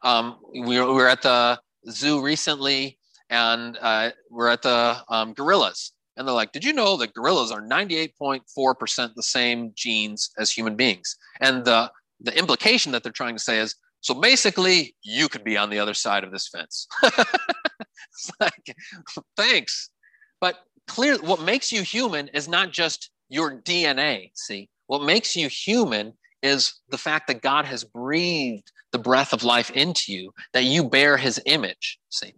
Um, 0.04 0.38
we, 0.52 0.80
were, 0.80 0.88
we 0.88 0.94
were 0.94 1.08
at 1.08 1.22
the 1.22 1.60
zoo 1.90 2.22
recently, 2.22 2.98
and 3.30 3.78
uh, 3.80 4.12
we're 4.30 4.48
at 4.48 4.64
the 4.64 4.98
um, 5.08 5.34
gorillas. 5.34 5.94
And 6.18 6.28
they're 6.28 6.36
like, 6.36 6.52
Did 6.52 6.64
you 6.64 6.74
know 6.74 6.98
that 6.98 7.14
gorillas 7.14 7.52
are 7.52 7.62
98.4% 7.62 9.14
the 9.16 9.24
same 9.24 9.72
genes 9.76 10.32
as 10.38 10.52
human 10.52 10.76
beings? 10.76 11.16
And 11.40 11.66
the, 11.66 11.92
the 12.20 12.38
implication 12.38 12.92
that 12.92 13.04
they're 13.04 13.12
trying 13.12 13.36
to 13.36 13.42
say 13.42 13.60
is, 13.60 13.76
so 14.02 14.16
basically, 14.16 14.96
you 15.04 15.30
could 15.30 15.44
be 15.44 15.58
on 15.58 15.70
the 15.70 15.80
other 15.80 15.94
side 15.94 16.24
of 16.24 16.32
this 16.32 16.48
fence. 16.48 16.88
it's 17.04 18.32
like, 18.40 18.76
thanks. 19.38 19.92
But 20.40 20.56
clear, 20.88 21.20
what 21.20 21.42
makes 21.42 21.72
you 21.72 21.84
human 21.84 22.28
is 22.30 22.48
not 22.48 22.72
just 22.72 23.12
your 23.30 23.62
DNA. 23.62 24.32
See, 24.34 24.70
what 24.88 25.04
makes 25.04 25.36
you 25.36 25.48
human 25.48 26.14
is 26.42 26.74
the 26.90 26.98
fact 26.98 27.28
that 27.28 27.42
God 27.44 27.66
has 27.66 27.84
breathed 27.84 28.72
the 28.92 29.00
breath 29.00 29.34
of 29.34 29.44
life 29.44 29.70
into 29.72 30.12
you, 30.12 30.34
that 30.54 30.64
you 30.64 30.84
bear 30.84 31.16
his 31.16 31.40
image. 31.46 32.00
See, 32.10 32.34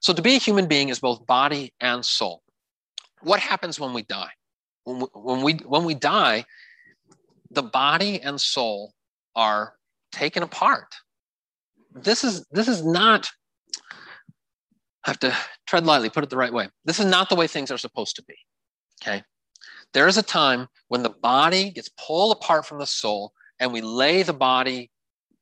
so 0.00 0.12
to 0.12 0.22
be 0.22 0.34
a 0.34 0.38
human 0.38 0.66
being 0.66 0.88
is 0.88 0.98
both 0.98 1.26
body 1.26 1.72
and 1.80 2.04
soul. 2.04 2.42
What 3.22 3.40
happens 3.40 3.78
when 3.78 3.92
we 3.92 4.02
die? 4.02 4.30
When 4.84 5.00
we, 5.00 5.06
when 5.14 5.42
we, 5.42 5.52
when 5.54 5.84
we 5.84 5.94
die, 5.94 6.44
the 7.50 7.62
body 7.62 8.20
and 8.20 8.40
soul 8.40 8.94
are 9.36 9.74
taken 10.10 10.42
apart. 10.42 10.94
This 11.94 12.24
is 12.24 12.46
this 12.50 12.68
is 12.68 12.84
not 12.84 13.30
I 15.04 15.10
have 15.10 15.18
to 15.20 15.36
tread 15.66 15.84
lightly, 15.84 16.10
put 16.10 16.22
it 16.22 16.30
the 16.30 16.36
right 16.36 16.52
way. 16.52 16.68
This 16.84 17.00
is 17.00 17.06
not 17.06 17.28
the 17.28 17.34
way 17.34 17.46
things 17.46 17.70
are 17.70 17.78
supposed 17.78 18.16
to 18.16 18.24
be. 18.24 18.34
Okay. 19.02 19.22
There 19.92 20.06
is 20.06 20.16
a 20.16 20.22
time 20.22 20.68
when 20.88 21.02
the 21.02 21.10
body 21.10 21.70
gets 21.70 21.90
pulled 21.90 22.36
apart 22.36 22.66
from 22.66 22.78
the 22.78 22.86
soul 22.86 23.32
and 23.58 23.72
we 23.72 23.80
lay 23.80 24.22
the 24.22 24.32
body 24.32 24.90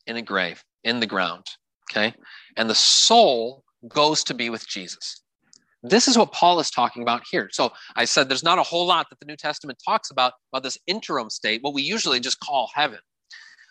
in 0.06 0.16
a 0.16 0.22
grave, 0.22 0.64
in 0.82 0.98
the 0.98 1.06
ground. 1.06 1.44
Okay. 1.90 2.14
And 2.56 2.70
the 2.70 2.74
soul 2.74 3.64
goes 3.88 4.24
to 4.24 4.34
be 4.34 4.50
with 4.50 4.66
Jesus. 4.66 5.22
This 5.82 6.08
is 6.08 6.18
what 6.18 6.32
Paul 6.32 6.60
is 6.60 6.70
talking 6.70 7.02
about 7.02 7.22
here. 7.30 7.48
So 7.52 7.70
I 7.96 8.04
said 8.04 8.28
there's 8.28 8.42
not 8.42 8.58
a 8.58 8.62
whole 8.62 8.86
lot 8.86 9.08
that 9.10 9.18
the 9.18 9.26
New 9.26 9.36
Testament 9.36 9.78
talks 9.84 10.10
about 10.10 10.34
about 10.52 10.62
this 10.62 10.78
interim 10.86 11.30
state, 11.30 11.62
what 11.62 11.74
we 11.74 11.82
usually 11.82 12.20
just 12.20 12.40
call 12.40 12.70
heaven. 12.74 12.98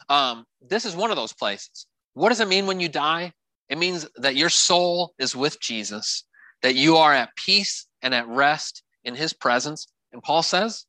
Um, 0.09 0.45
this 0.61 0.85
is 0.85 0.95
one 0.95 1.11
of 1.11 1.17
those 1.17 1.33
places. 1.33 1.85
What 2.13 2.29
does 2.29 2.39
it 2.39 2.47
mean 2.47 2.65
when 2.65 2.79
you 2.79 2.89
die? 2.89 3.33
It 3.69 3.77
means 3.77 4.07
that 4.15 4.35
your 4.35 4.49
soul 4.49 5.13
is 5.19 5.35
with 5.35 5.59
Jesus, 5.61 6.25
that 6.63 6.75
you 6.75 6.97
are 6.97 7.13
at 7.13 7.35
peace 7.35 7.85
and 8.01 8.15
at 8.15 8.27
rest 8.27 8.81
in 9.03 9.13
his 9.13 9.33
presence. 9.33 9.87
And 10.11 10.23
Paul 10.23 10.41
says 10.41 10.85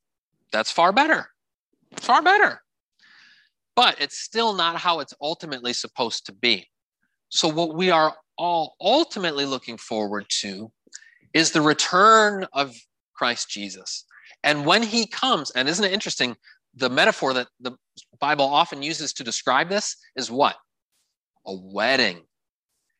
that's 0.53 0.73
far 0.73 0.93
better. 0.93 1.29
Far 1.97 2.23
better. 2.23 2.63
But 3.77 4.01
it's 4.01 4.19
still 4.19 4.55
not 4.55 4.77
how 4.77 5.01
it's 5.01 5.15
ultimately 5.21 5.73
supposed 5.73 6.27
to 6.27 6.33
be. 6.33 6.67
So, 7.29 7.49
what 7.49 7.75
we 7.75 7.91
are 7.91 8.17
all 8.37 8.75
ultimately 8.81 9.45
looking 9.45 9.77
forward 9.77 10.27
to 10.41 10.73
is 11.35 11.53
the 11.53 11.61
return 11.61 12.47
of 12.53 12.75
Christ 13.15 13.51
Jesus. 13.51 14.05
And 14.43 14.65
when 14.65 14.83
he 14.83 15.07
comes, 15.07 15.51
and 15.51 15.69
isn't 15.69 15.85
it 15.85 15.93
interesting? 15.93 16.37
The 16.75 16.89
metaphor 16.89 17.35
that 17.35 17.49
the 17.61 17.73
Bible 18.21 18.45
often 18.45 18.83
uses 18.83 19.13
to 19.15 19.25
describe 19.25 19.69
this 19.69 19.97
is 20.17 20.31
what? 20.31 20.57
A 21.47 21.55
wedding. 21.55 22.21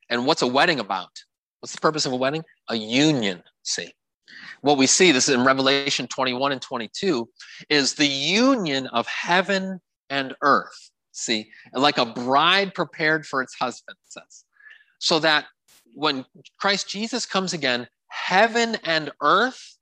And 0.09 0.27
what's 0.27 0.43
a 0.43 0.47
wedding 0.47 0.81
about? 0.81 1.11
What's 1.61 1.75
the 1.75 1.81
purpose 1.81 2.07
of 2.07 2.13
a 2.13 2.17
wedding? 2.17 2.43
A 2.69 2.75
union, 2.75 3.43
see. 3.63 3.93
What 4.63 4.79
we 4.79 4.87
see, 4.87 5.13
this 5.13 5.29
is 5.29 5.35
in 5.35 5.45
Revelation 5.45 6.07
21 6.07 6.53
and 6.53 6.61
22, 6.61 7.29
is 7.69 7.95
the 7.95 8.07
union 8.07 8.87
of 8.89 9.07
heaven 9.07 9.81
and 10.09 10.35
earth, 10.43 10.91
see, 11.13 11.51
like 11.73 11.99
a 11.99 12.07
bride 12.07 12.75
prepared 12.75 13.27
for 13.27 13.43
its 13.43 13.55
husband, 13.55 13.97
says. 14.05 14.45
So 14.99 15.19
that 15.21 15.47
when 15.95 16.25
Christ 16.59 16.89
Jesus 16.89 17.27
comes 17.27 17.53
again, 17.53 17.87
heaven 18.11 18.77
and 18.85 19.11
earth 19.23 19.77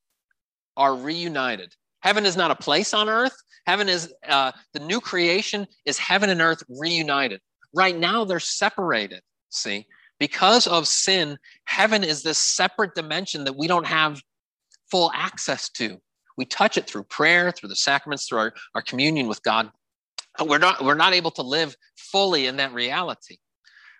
are 0.76 0.94
reunited. 0.94 1.74
Heaven 2.00 2.24
is 2.24 2.36
not 2.36 2.50
a 2.50 2.56
place 2.56 2.94
on 2.94 3.08
earth. 3.08 3.36
Heaven 3.66 3.88
is 3.88 4.12
uh, 4.26 4.52
the 4.72 4.80
new 4.80 5.00
creation 5.00 5.66
is 5.84 5.98
heaven 5.98 6.30
and 6.30 6.40
earth 6.40 6.62
reunited. 6.68 7.40
Right 7.74 7.98
now, 7.98 8.24
they're 8.24 8.40
separated. 8.40 9.20
See, 9.50 9.86
because 10.18 10.66
of 10.66 10.86
sin, 10.86 11.38
heaven 11.64 12.04
is 12.04 12.22
this 12.22 12.38
separate 12.38 12.94
dimension 12.94 13.44
that 13.44 13.56
we 13.56 13.66
don't 13.66 13.86
have 13.86 14.22
full 14.90 15.10
access 15.14 15.68
to. 15.70 15.98
We 16.36 16.44
touch 16.44 16.78
it 16.78 16.86
through 16.86 17.04
prayer, 17.04 17.50
through 17.50 17.68
the 17.68 17.76
sacraments, 17.76 18.26
through 18.26 18.38
our, 18.38 18.54
our 18.74 18.82
communion 18.82 19.26
with 19.26 19.42
God. 19.42 19.70
We're 20.42 20.58
not, 20.58 20.84
we're 20.84 20.94
not 20.94 21.12
able 21.12 21.32
to 21.32 21.42
live 21.42 21.76
fully 21.96 22.46
in 22.46 22.56
that 22.58 22.72
reality. 22.72 23.38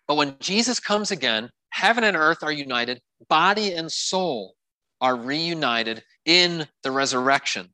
But 0.07 0.17
when 0.17 0.37
Jesus 0.39 0.79
comes 0.81 1.11
again, 1.11 1.51
heaven 1.71 2.05
and 2.05 2.17
earth 2.17 2.43
are 2.43 2.53
united, 2.53 3.01
body 3.29 3.73
and 3.73 3.91
soul 3.91 4.55
are 5.01 5.17
reunited 5.17 6.03
in 6.25 6.67
the 6.83 6.91
resurrection, 6.91 7.69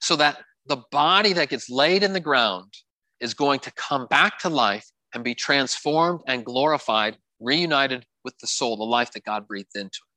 so 0.00 0.16
that 0.16 0.38
the 0.66 0.78
body 0.90 1.32
that 1.32 1.48
gets 1.48 1.68
laid 1.68 2.02
in 2.02 2.12
the 2.12 2.20
ground 2.20 2.72
is 3.20 3.34
going 3.34 3.60
to 3.60 3.72
come 3.72 4.06
back 4.06 4.38
to 4.38 4.48
life 4.48 4.86
and 5.14 5.24
be 5.24 5.34
transformed 5.34 6.20
and 6.26 6.44
glorified, 6.44 7.18
reunited 7.40 8.06
with 8.24 8.38
the 8.38 8.46
soul, 8.46 8.76
the 8.76 8.84
life 8.84 9.12
that 9.12 9.24
God 9.24 9.46
breathed 9.46 9.74
into 9.74 9.88
it. 9.88 10.10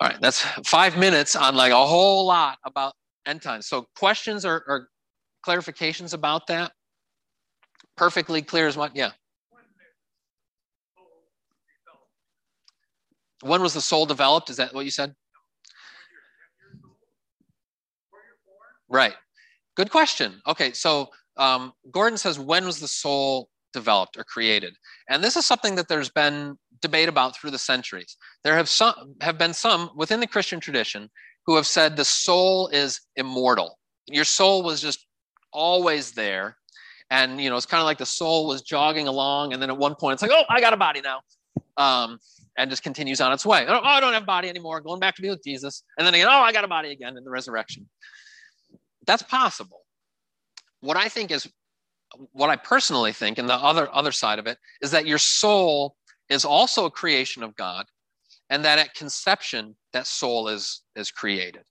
All 0.00 0.08
right, 0.08 0.20
that's 0.20 0.40
five 0.64 0.96
minutes 0.96 1.36
on 1.36 1.54
like 1.54 1.72
a 1.72 1.86
whole 1.86 2.26
lot 2.26 2.58
about 2.64 2.94
end 3.26 3.42
times. 3.42 3.66
So, 3.66 3.86
questions 3.96 4.44
or, 4.44 4.64
or 4.66 4.88
clarifications 5.46 6.14
about 6.14 6.46
that? 6.46 6.72
Perfectly 7.96 8.40
clear 8.40 8.66
as 8.66 8.76
what? 8.76 8.96
Yeah. 8.96 9.10
When 13.42 13.62
was 13.62 13.74
the 13.74 13.80
soul 13.80 14.06
developed? 14.06 14.50
Is 14.50 14.56
that 14.56 14.74
what 14.74 14.84
you 14.84 14.90
said? 14.90 15.14
Right. 18.88 19.14
Good 19.76 19.90
question. 19.90 20.42
Okay, 20.46 20.72
so 20.72 21.10
um, 21.36 21.72
Gordon 21.90 22.18
says, 22.18 22.38
when 22.38 22.66
was 22.66 22.80
the 22.80 22.88
soul 22.88 23.48
developed 23.72 24.16
or 24.16 24.24
created? 24.24 24.74
And 25.08 25.22
this 25.22 25.36
is 25.36 25.46
something 25.46 25.76
that 25.76 25.88
there's 25.88 26.10
been 26.10 26.58
debate 26.82 27.08
about 27.08 27.36
through 27.36 27.50
the 27.50 27.58
centuries. 27.58 28.16
There 28.42 28.56
have 28.56 28.68
some 28.68 29.14
have 29.20 29.38
been 29.38 29.54
some 29.54 29.90
within 29.94 30.20
the 30.20 30.26
Christian 30.26 30.60
tradition 30.60 31.08
who 31.46 31.56
have 31.56 31.66
said 31.66 31.96
the 31.96 32.04
soul 32.04 32.68
is 32.68 33.00
immortal. 33.16 33.78
Your 34.06 34.24
soul 34.24 34.62
was 34.62 34.80
just 34.80 35.06
always 35.52 36.12
there. 36.12 36.56
And 37.10 37.40
you 37.40 37.50
know, 37.50 37.56
it's 37.56 37.66
kind 37.66 37.80
of 37.80 37.86
like 37.86 37.98
the 37.98 38.06
soul 38.06 38.46
was 38.46 38.62
jogging 38.62 39.08
along, 39.08 39.52
and 39.52 39.60
then 39.60 39.68
at 39.68 39.76
one 39.76 39.94
point 39.94 40.14
it's 40.14 40.22
like, 40.22 40.30
oh, 40.32 40.44
I 40.48 40.60
got 40.60 40.72
a 40.72 40.76
body 40.76 41.00
now. 41.00 41.20
Um, 41.76 42.20
and 42.60 42.70
just 42.70 42.82
continues 42.82 43.20
on 43.20 43.32
its 43.32 43.44
way. 43.46 43.64
Oh, 43.66 43.80
I 43.82 44.00
don't 44.00 44.12
have 44.12 44.24
a 44.24 44.26
body 44.26 44.48
anymore, 44.48 44.80
going 44.80 45.00
back 45.00 45.16
to 45.16 45.22
be 45.22 45.30
with 45.30 45.42
Jesus. 45.42 45.82
And 45.96 46.06
then 46.06 46.14
again, 46.14 46.28
oh, 46.28 46.40
I 46.40 46.52
got 46.52 46.64
a 46.64 46.68
body 46.68 46.90
again 46.90 47.16
in 47.16 47.24
the 47.24 47.30
resurrection. 47.30 47.88
That's 49.06 49.22
possible. 49.22 49.80
What 50.80 50.96
I 50.96 51.08
think 51.08 51.30
is, 51.30 51.48
what 52.32 52.50
I 52.50 52.56
personally 52.56 53.12
think, 53.12 53.38
and 53.38 53.48
the 53.48 53.54
other 53.54 53.88
other 53.94 54.12
side 54.12 54.38
of 54.38 54.46
it, 54.46 54.58
is 54.82 54.90
that 54.90 55.06
your 55.06 55.18
soul 55.18 55.96
is 56.28 56.44
also 56.44 56.84
a 56.84 56.90
creation 56.90 57.42
of 57.42 57.56
God, 57.56 57.86
and 58.50 58.64
that 58.64 58.78
at 58.78 58.94
conception, 58.94 59.76
that 59.92 60.06
soul 60.06 60.48
is 60.48 60.82
is 60.96 61.10
created. 61.10 61.62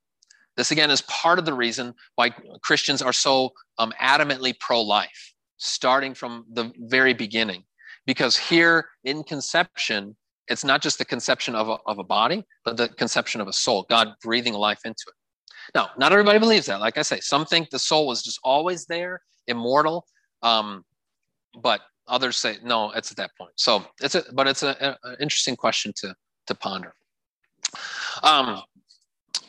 This 0.57 0.71
again 0.71 0.91
is 0.91 1.01
part 1.03 1.39
of 1.39 1.45
the 1.45 1.53
reason 1.53 1.93
why 2.15 2.31
Christians 2.63 3.01
are 3.01 3.13
so 3.13 3.51
um, 3.77 3.93
adamantly 4.01 4.53
pro-life, 4.59 5.33
starting 5.57 6.13
from 6.13 6.45
the 6.51 6.71
very 6.77 7.13
beginning, 7.13 7.63
because 8.05 8.35
here 8.35 8.89
in 9.03 9.23
conception, 9.23 10.15
it's 10.49 10.63
not 10.63 10.81
just 10.81 10.97
the 10.97 11.05
conception 11.05 11.55
of 11.55 11.69
a, 11.69 11.77
of 11.85 11.99
a 11.99 12.03
body, 12.03 12.43
but 12.65 12.77
the 12.77 12.89
conception 12.89 13.39
of 13.39 13.47
a 13.47 13.53
soul, 13.53 13.85
God 13.89 14.09
breathing 14.23 14.53
life 14.53 14.81
into 14.85 15.05
it. 15.07 15.13
Now, 15.75 15.91
not 15.97 16.11
everybody 16.11 16.39
believes 16.39 16.65
that. 16.65 16.79
Like 16.79 16.97
I 16.97 17.03
say, 17.03 17.19
some 17.19 17.45
think 17.45 17.69
the 17.69 17.79
soul 17.79 18.07
was 18.07 18.23
just 18.23 18.39
always 18.43 18.85
there, 18.85 19.21
immortal, 19.47 20.05
um, 20.41 20.83
but 21.61 21.81
others 22.07 22.37
say 22.37 22.57
no. 22.63 22.91
It's 22.91 23.11
at 23.11 23.17
that 23.17 23.31
point. 23.37 23.53
So 23.55 23.85
it's 24.01 24.15
a, 24.15 24.23
but 24.33 24.47
it's 24.47 24.63
an 24.63 24.95
interesting 25.19 25.55
question 25.55 25.93
to 25.97 26.15
to 26.47 26.55
ponder. 26.55 26.93
Um, 28.23 28.63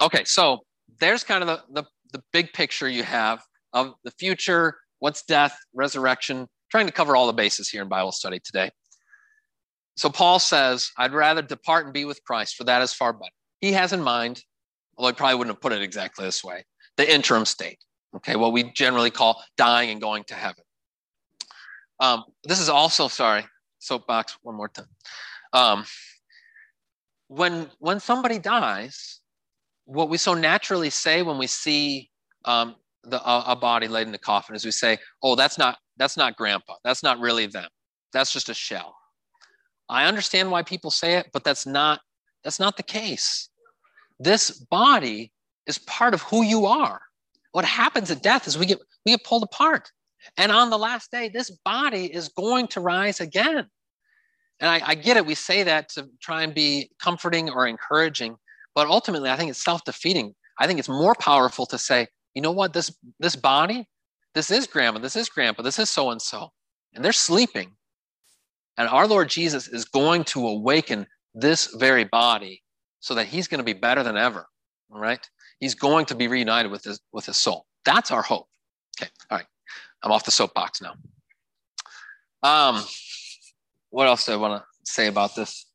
okay, 0.00 0.24
so 0.24 0.60
there's 0.98 1.24
kind 1.24 1.42
of 1.42 1.48
the, 1.48 1.82
the 1.82 1.88
the 2.12 2.22
big 2.32 2.52
picture 2.52 2.88
you 2.88 3.02
have 3.02 3.42
of 3.72 3.94
the 4.04 4.10
future. 4.12 4.76
What's 4.98 5.22
death, 5.22 5.56
resurrection? 5.72 6.46
Trying 6.70 6.86
to 6.86 6.92
cover 6.92 7.16
all 7.16 7.26
the 7.26 7.32
bases 7.32 7.70
here 7.70 7.82
in 7.82 7.88
Bible 7.88 8.12
study 8.12 8.40
today. 8.44 8.70
So 9.96 10.08
Paul 10.08 10.38
says, 10.38 10.90
I'd 10.96 11.12
rather 11.12 11.42
depart 11.42 11.84
and 11.84 11.92
be 11.92 12.04
with 12.04 12.24
Christ, 12.24 12.56
for 12.56 12.64
that 12.64 12.82
is 12.82 12.92
far 12.92 13.12
better. 13.12 13.32
He 13.60 13.72
has 13.72 13.92
in 13.92 14.02
mind, 14.02 14.42
although 14.96 15.10
he 15.10 15.14
probably 15.14 15.36
wouldn't 15.36 15.56
have 15.56 15.60
put 15.60 15.72
it 15.72 15.82
exactly 15.82 16.24
this 16.24 16.42
way, 16.42 16.64
the 16.96 17.12
interim 17.12 17.44
state, 17.44 17.78
okay, 18.16 18.36
what 18.36 18.52
we 18.52 18.72
generally 18.72 19.10
call 19.10 19.42
dying 19.56 19.90
and 19.90 20.00
going 20.00 20.24
to 20.24 20.34
heaven. 20.34 20.64
Um, 22.00 22.24
this 22.44 22.60
is 22.60 22.70
also, 22.70 23.08
sorry, 23.08 23.44
soapbox 23.78 24.38
one 24.42 24.56
more 24.56 24.68
time. 24.68 24.88
Um, 25.52 25.84
when, 27.28 27.68
when 27.78 28.00
somebody 28.00 28.38
dies, 28.38 29.20
what 29.84 30.08
we 30.08 30.16
so 30.16 30.34
naturally 30.34 30.90
say 30.90 31.22
when 31.22 31.36
we 31.36 31.46
see 31.46 32.08
um, 32.44 32.76
the, 33.04 33.20
a, 33.22 33.44
a 33.48 33.56
body 33.56 33.88
laid 33.88 34.06
in 34.06 34.12
the 34.12 34.18
coffin 34.18 34.54
is 34.56 34.64
we 34.64 34.70
say, 34.70 34.98
oh, 35.22 35.34
that's 35.34 35.58
not, 35.58 35.78
that's 35.96 36.16
not 36.16 36.36
grandpa. 36.36 36.74
That's 36.84 37.02
not 37.02 37.18
really 37.18 37.46
them. 37.46 37.68
That's 38.12 38.32
just 38.32 38.48
a 38.48 38.54
shell. 38.54 38.96
I 39.90 40.06
understand 40.06 40.50
why 40.50 40.62
people 40.62 40.90
say 40.90 41.16
it, 41.16 41.26
but 41.32 41.44
that's 41.44 41.66
not 41.66 42.00
That's 42.44 42.60
not 42.60 42.76
the 42.76 42.82
case. 42.82 43.48
This 44.18 44.50
body 44.50 45.32
is 45.66 45.78
part 45.78 46.14
of 46.14 46.22
who 46.22 46.42
you 46.42 46.66
are. 46.66 47.00
What 47.52 47.64
happens 47.64 48.10
at 48.10 48.22
death 48.22 48.46
is 48.46 48.56
we 48.56 48.66
get 48.66 48.78
we 49.04 49.12
get 49.12 49.24
pulled 49.24 49.42
apart. 49.42 49.90
And 50.36 50.52
on 50.52 50.70
the 50.70 50.78
last 50.78 51.10
day, 51.10 51.28
this 51.28 51.50
body 51.64 52.04
is 52.12 52.28
going 52.28 52.68
to 52.68 52.80
rise 52.80 53.20
again. 53.20 53.66
And 54.60 54.68
I, 54.68 54.80
I 54.90 54.94
get 54.94 55.16
it. 55.16 55.24
We 55.24 55.34
say 55.34 55.62
that 55.64 55.88
to 55.90 56.08
try 56.20 56.42
and 56.42 56.54
be 56.54 56.90
comforting 57.02 57.48
or 57.50 57.66
encouraging, 57.66 58.36
but 58.74 58.86
ultimately, 58.86 59.30
I 59.30 59.36
think 59.36 59.50
it's 59.50 59.64
self-defeating. 59.64 60.34
I 60.58 60.66
think 60.66 60.78
it's 60.78 60.88
more 60.90 61.14
powerful 61.14 61.64
to 61.66 61.78
say, 61.78 62.06
you 62.34 62.42
know 62.42 62.52
what, 62.52 62.72
this 62.72 62.94
this 63.18 63.36
body, 63.36 63.86
this 64.34 64.50
is 64.50 64.66
grandma, 64.66 64.98
this 65.00 65.16
is 65.16 65.28
grandpa, 65.28 65.62
this 65.62 65.78
is 65.78 65.90
so 65.90 66.10
and 66.10 66.20
so, 66.20 66.50
and 66.94 67.04
they're 67.04 67.12
sleeping. 67.12 67.72
And 68.80 68.88
our 68.88 69.06
Lord 69.06 69.28
Jesus 69.28 69.68
is 69.68 69.84
going 69.84 70.24
to 70.24 70.48
awaken 70.48 71.06
this 71.34 71.66
very 71.74 72.04
body 72.04 72.62
so 73.00 73.14
that 73.14 73.26
he's 73.26 73.46
going 73.46 73.58
to 73.58 73.64
be 73.64 73.74
better 73.74 74.02
than 74.02 74.16
ever. 74.16 74.46
All 74.90 74.98
right. 74.98 75.20
He's 75.58 75.74
going 75.74 76.06
to 76.06 76.14
be 76.14 76.28
reunited 76.28 76.72
with 76.72 76.84
his 76.84 76.98
with 77.12 77.26
his 77.26 77.36
soul. 77.36 77.66
That's 77.84 78.10
our 78.10 78.22
hope. 78.22 78.46
Okay. 78.98 79.10
All 79.30 79.36
right. 79.36 79.46
I'm 80.02 80.10
off 80.10 80.24
the 80.24 80.30
soapbox 80.30 80.80
now. 80.80 80.94
Um, 82.42 82.82
what 83.90 84.06
else 84.06 84.24
do 84.24 84.32
I 84.32 84.36
want 84.36 84.62
to 84.62 84.90
say 84.90 85.08
about 85.08 85.34
this 85.34 85.66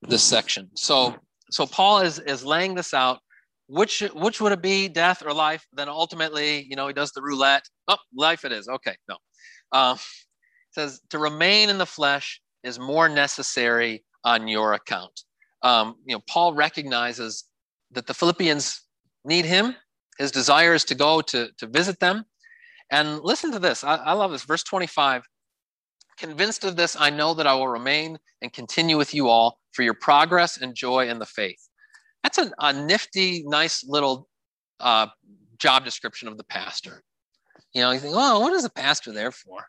this 0.00 0.22
section? 0.22 0.70
So 0.74 1.16
so 1.50 1.66
Paul 1.66 2.00
is 2.00 2.18
is 2.18 2.46
laying 2.46 2.74
this 2.74 2.94
out. 2.94 3.18
Which 3.66 4.02
which 4.14 4.40
would 4.40 4.52
it 4.52 4.62
be, 4.62 4.88
death 4.88 5.22
or 5.22 5.34
life? 5.34 5.66
Then 5.74 5.90
ultimately, 5.90 6.62
you 6.62 6.76
know, 6.76 6.86
he 6.86 6.94
does 6.94 7.12
the 7.12 7.20
roulette. 7.20 7.68
Oh, 7.88 7.98
life 8.16 8.46
it 8.46 8.52
is. 8.52 8.68
Okay, 8.68 8.96
no. 9.06 9.18
Um, 9.70 9.98
says 10.78 11.00
to 11.10 11.18
remain 11.18 11.70
in 11.70 11.78
the 11.78 11.86
flesh 11.86 12.40
is 12.62 12.78
more 12.78 13.08
necessary 13.08 14.04
on 14.22 14.46
your 14.46 14.74
account. 14.74 15.24
Um, 15.62 15.96
you 16.06 16.14
know, 16.14 16.22
Paul 16.28 16.54
recognizes 16.54 17.44
that 17.90 18.06
the 18.06 18.14
Philippians 18.14 18.82
need 19.24 19.44
him. 19.44 19.74
His 20.18 20.30
desire 20.30 20.74
is 20.74 20.84
to 20.84 20.94
go 20.94 21.20
to, 21.22 21.48
to 21.58 21.66
visit 21.66 21.98
them. 21.98 22.24
And 22.92 23.20
listen 23.20 23.50
to 23.52 23.58
this. 23.58 23.82
I, 23.82 23.96
I 23.96 24.12
love 24.12 24.30
this. 24.30 24.44
Verse 24.44 24.62
25 24.62 25.22
Convinced 26.16 26.64
of 26.64 26.76
this, 26.76 26.96
I 26.98 27.10
know 27.10 27.34
that 27.34 27.46
I 27.46 27.54
will 27.54 27.68
remain 27.68 28.18
and 28.42 28.52
continue 28.52 28.96
with 28.96 29.14
you 29.14 29.28
all 29.28 29.58
for 29.72 29.82
your 29.82 29.94
progress 29.94 30.60
and 30.60 30.74
joy 30.74 31.08
in 31.08 31.18
the 31.18 31.26
faith. 31.26 31.68
That's 32.22 32.38
a, 32.38 32.72
nifty, 32.72 33.44
nice 33.46 33.84
little 33.84 34.28
uh, 34.80 35.06
job 35.58 35.84
description 35.84 36.26
of 36.26 36.36
the 36.36 36.44
pastor. 36.44 37.02
You 37.72 37.82
know, 37.82 37.92
you 37.92 38.00
think, 38.00 38.14
oh, 38.16 38.40
what 38.40 38.52
is 38.52 38.64
a 38.64 38.70
pastor 38.70 39.12
there 39.12 39.30
for? 39.30 39.64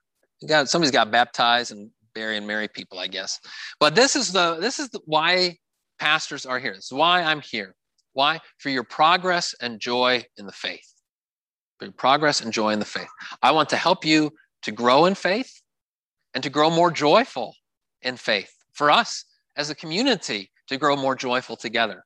Got 0.47 0.69
somebody's 0.69 0.91
got 0.91 1.11
baptized 1.11 1.71
and 1.71 1.91
bury 2.13 2.37
and 2.37 2.47
marry 2.47 2.67
people, 2.67 2.99
I 2.99 3.07
guess. 3.07 3.39
But 3.79 3.95
this 3.95 4.15
is 4.15 4.31
the 4.31 4.57
this 4.59 4.79
is 4.79 4.89
the, 4.89 4.99
why 5.05 5.57
pastors 5.99 6.45
are 6.45 6.59
here. 6.59 6.73
This 6.73 6.85
is 6.85 6.93
why 6.93 7.21
I'm 7.21 7.41
here. 7.41 7.75
Why? 8.13 8.39
For 8.57 8.69
your 8.69 8.83
progress 8.83 9.53
and 9.61 9.79
joy 9.79 10.23
in 10.37 10.45
the 10.45 10.51
faith. 10.51 10.93
For 11.77 11.85
your 11.85 11.93
progress 11.93 12.41
and 12.41 12.53
joy 12.53 12.71
in 12.71 12.79
the 12.79 12.85
faith. 12.85 13.09
I 13.41 13.51
want 13.51 13.69
to 13.69 13.75
help 13.75 14.05
you 14.05 14.31
to 14.63 14.71
grow 14.71 15.05
in 15.05 15.15
faith 15.15 15.61
and 16.33 16.43
to 16.43 16.49
grow 16.49 16.69
more 16.69 16.91
joyful 16.91 17.55
in 18.01 18.17
faith. 18.17 18.51
For 18.73 18.89
us 18.91 19.25
as 19.55 19.69
a 19.69 19.75
community 19.75 20.51
to 20.67 20.77
grow 20.77 20.95
more 20.95 21.15
joyful 21.15 21.57
together. 21.57 22.03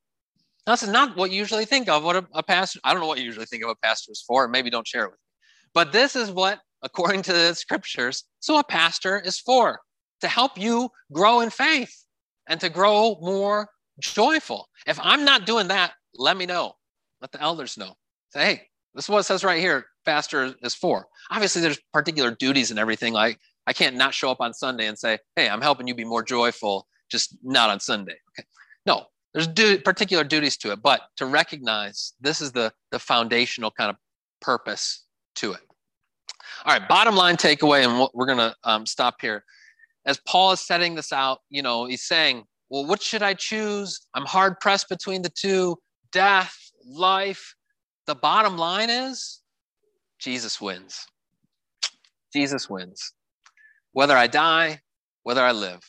Now, 0.65 0.73
this 0.73 0.83
is 0.83 0.89
not 0.89 1.17
what 1.17 1.31
you 1.31 1.37
usually 1.37 1.65
think 1.65 1.89
of 1.89 2.03
what 2.03 2.15
a, 2.15 2.25
a 2.33 2.41
pastor, 2.41 2.79
I 2.83 2.93
don't 2.93 3.01
know 3.01 3.07
what 3.07 3.19
you 3.19 3.25
usually 3.25 3.45
think 3.45 3.63
of 3.63 3.69
a 3.69 3.75
pastor 3.75 4.11
is 4.11 4.23
for, 4.25 4.47
maybe 4.47 4.69
don't 4.69 4.87
share 4.87 5.03
it 5.03 5.11
with 5.11 5.19
me. 5.19 5.69
But 5.73 5.91
this 5.91 6.15
is 6.15 6.31
what, 6.31 6.59
according 6.83 7.23
to 7.23 7.33
the 7.33 7.53
scriptures, 7.53 8.25
so 8.39 8.59
a 8.59 8.63
pastor 8.63 9.19
is 9.19 9.39
for 9.39 9.79
to 10.21 10.27
help 10.27 10.57
you 10.57 10.89
grow 11.11 11.41
in 11.41 11.49
faith 11.49 12.05
and 12.47 12.59
to 12.59 12.69
grow 12.69 13.17
more 13.21 13.69
joyful. 13.99 14.67
If 14.85 14.99
I'm 15.01 15.25
not 15.25 15.45
doing 15.45 15.67
that, 15.69 15.93
let 16.15 16.37
me 16.37 16.45
know. 16.45 16.73
Let 17.21 17.31
the 17.31 17.41
elders 17.41 17.77
know. 17.77 17.93
Say, 18.29 18.45
hey, 18.45 18.61
this 18.93 19.05
is 19.05 19.09
what 19.09 19.19
it 19.19 19.23
says 19.23 19.43
right 19.43 19.59
here. 19.59 19.85
Pastor 20.05 20.53
is 20.61 20.75
for. 20.75 21.07
Obviously, 21.31 21.61
there's 21.61 21.79
particular 21.93 22.31
duties 22.31 22.69
and 22.69 22.79
everything. 22.79 23.13
Like 23.13 23.39
I 23.65 23.73
can't 23.73 23.95
not 23.95 24.13
show 24.13 24.29
up 24.29 24.41
on 24.41 24.53
Sunday 24.53 24.87
and 24.87 24.97
say, 24.97 25.19
hey, 25.35 25.49
I'm 25.49 25.61
helping 25.61 25.87
you 25.87 25.95
be 25.95 26.03
more 26.03 26.23
joyful, 26.23 26.87
just 27.09 27.37
not 27.43 27.69
on 27.69 27.79
Sunday. 27.79 28.15
Okay. 28.37 28.47
No, 28.85 29.05
there's 29.33 29.47
du- 29.47 29.79
particular 29.79 30.23
duties 30.23 30.57
to 30.57 30.71
it, 30.71 30.81
but 30.81 31.01
to 31.17 31.25
recognize 31.25 32.13
this 32.19 32.41
is 32.41 32.51
the, 32.51 32.73
the 32.91 32.99
foundational 32.99 33.71
kind 33.71 33.89
of 33.89 33.95
purpose 34.41 35.05
to 35.35 35.53
it. 35.53 35.61
All 36.65 36.71
right, 36.71 36.87
bottom 36.87 37.17
line 37.17 37.35
takeaway, 37.35 37.83
and 37.83 38.09
we're 38.13 38.25
going 38.25 38.37
to 38.37 38.55
um, 38.63 38.85
stop 38.85 39.15
here. 39.19 39.43
As 40.05 40.17
Paul 40.25 40.53
is 40.53 40.61
setting 40.61 40.95
this 40.95 41.11
out, 41.11 41.39
you 41.49 41.61
know, 41.61 41.85
he's 41.85 42.03
saying, 42.03 42.45
well, 42.69 42.85
what 42.85 43.01
should 43.01 43.21
I 43.21 43.33
choose? 43.33 43.99
I'm 44.13 44.25
hard 44.25 44.61
pressed 44.61 44.87
between 44.87 45.23
the 45.23 45.29
two 45.29 45.77
death, 46.13 46.57
life. 46.85 47.53
The 48.07 48.15
bottom 48.15 48.57
line 48.57 48.89
is 48.89 49.41
Jesus 50.19 50.61
wins. 50.61 51.05
Jesus 52.31 52.69
wins. 52.69 53.11
Whether 53.91 54.15
I 54.15 54.27
die, 54.27 54.79
whether 55.23 55.41
I 55.41 55.51
live, 55.51 55.81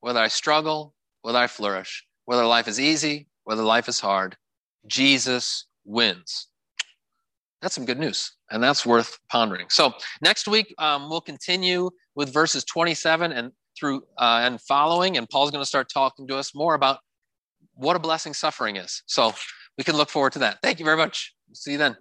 whether 0.00 0.20
I 0.20 0.28
struggle, 0.28 0.94
whether 1.22 1.38
I 1.38 1.46
flourish, 1.46 2.04
whether 2.26 2.44
life 2.44 2.68
is 2.68 2.78
easy, 2.78 3.28
whether 3.44 3.62
life 3.62 3.88
is 3.88 3.98
hard, 3.98 4.36
Jesus 4.86 5.64
wins. 5.86 6.48
That's 7.60 7.74
some 7.74 7.84
good 7.84 7.98
news, 7.98 8.32
and 8.50 8.62
that's 8.62 8.86
worth 8.86 9.18
pondering. 9.28 9.66
So 9.68 9.92
next 10.22 10.46
week 10.46 10.72
um, 10.78 11.08
we'll 11.08 11.20
continue 11.20 11.90
with 12.14 12.32
verses 12.32 12.64
27 12.64 13.32
and 13.32 13.50
through 13.78 14.02
uh, 14.18 14.40
and 14.42 14.60
following, 14.60 15.16
and 15.16 15.28
Paul's 15.28 15.50
going 15.50 15.62
to 15.62 15.66
start 15.66 15.88
talking 15.92 16.26
to 16.28 16.36
us 16.36 16.54
more 16.54 16.74
about 16.74 16.98
what 17.74 17.96
a 17.96 17.98
blessing 17.98 18.34
suffering 18.34 18.76
is. 18.76 19.02
So 19.06 19.32
we 19.76 19.84
can 19.84 19.96
look 19.96 20.10
forward 20.10 20.32
to 20.32 20.40
that. 20.40 20.58
Thank 20.62 20.78
you 20.78 20.84
very 20.84 20.96
much. 20.96 21.34
See 21.52 21.72
you 21.72 21.78
then. 21.78 21.96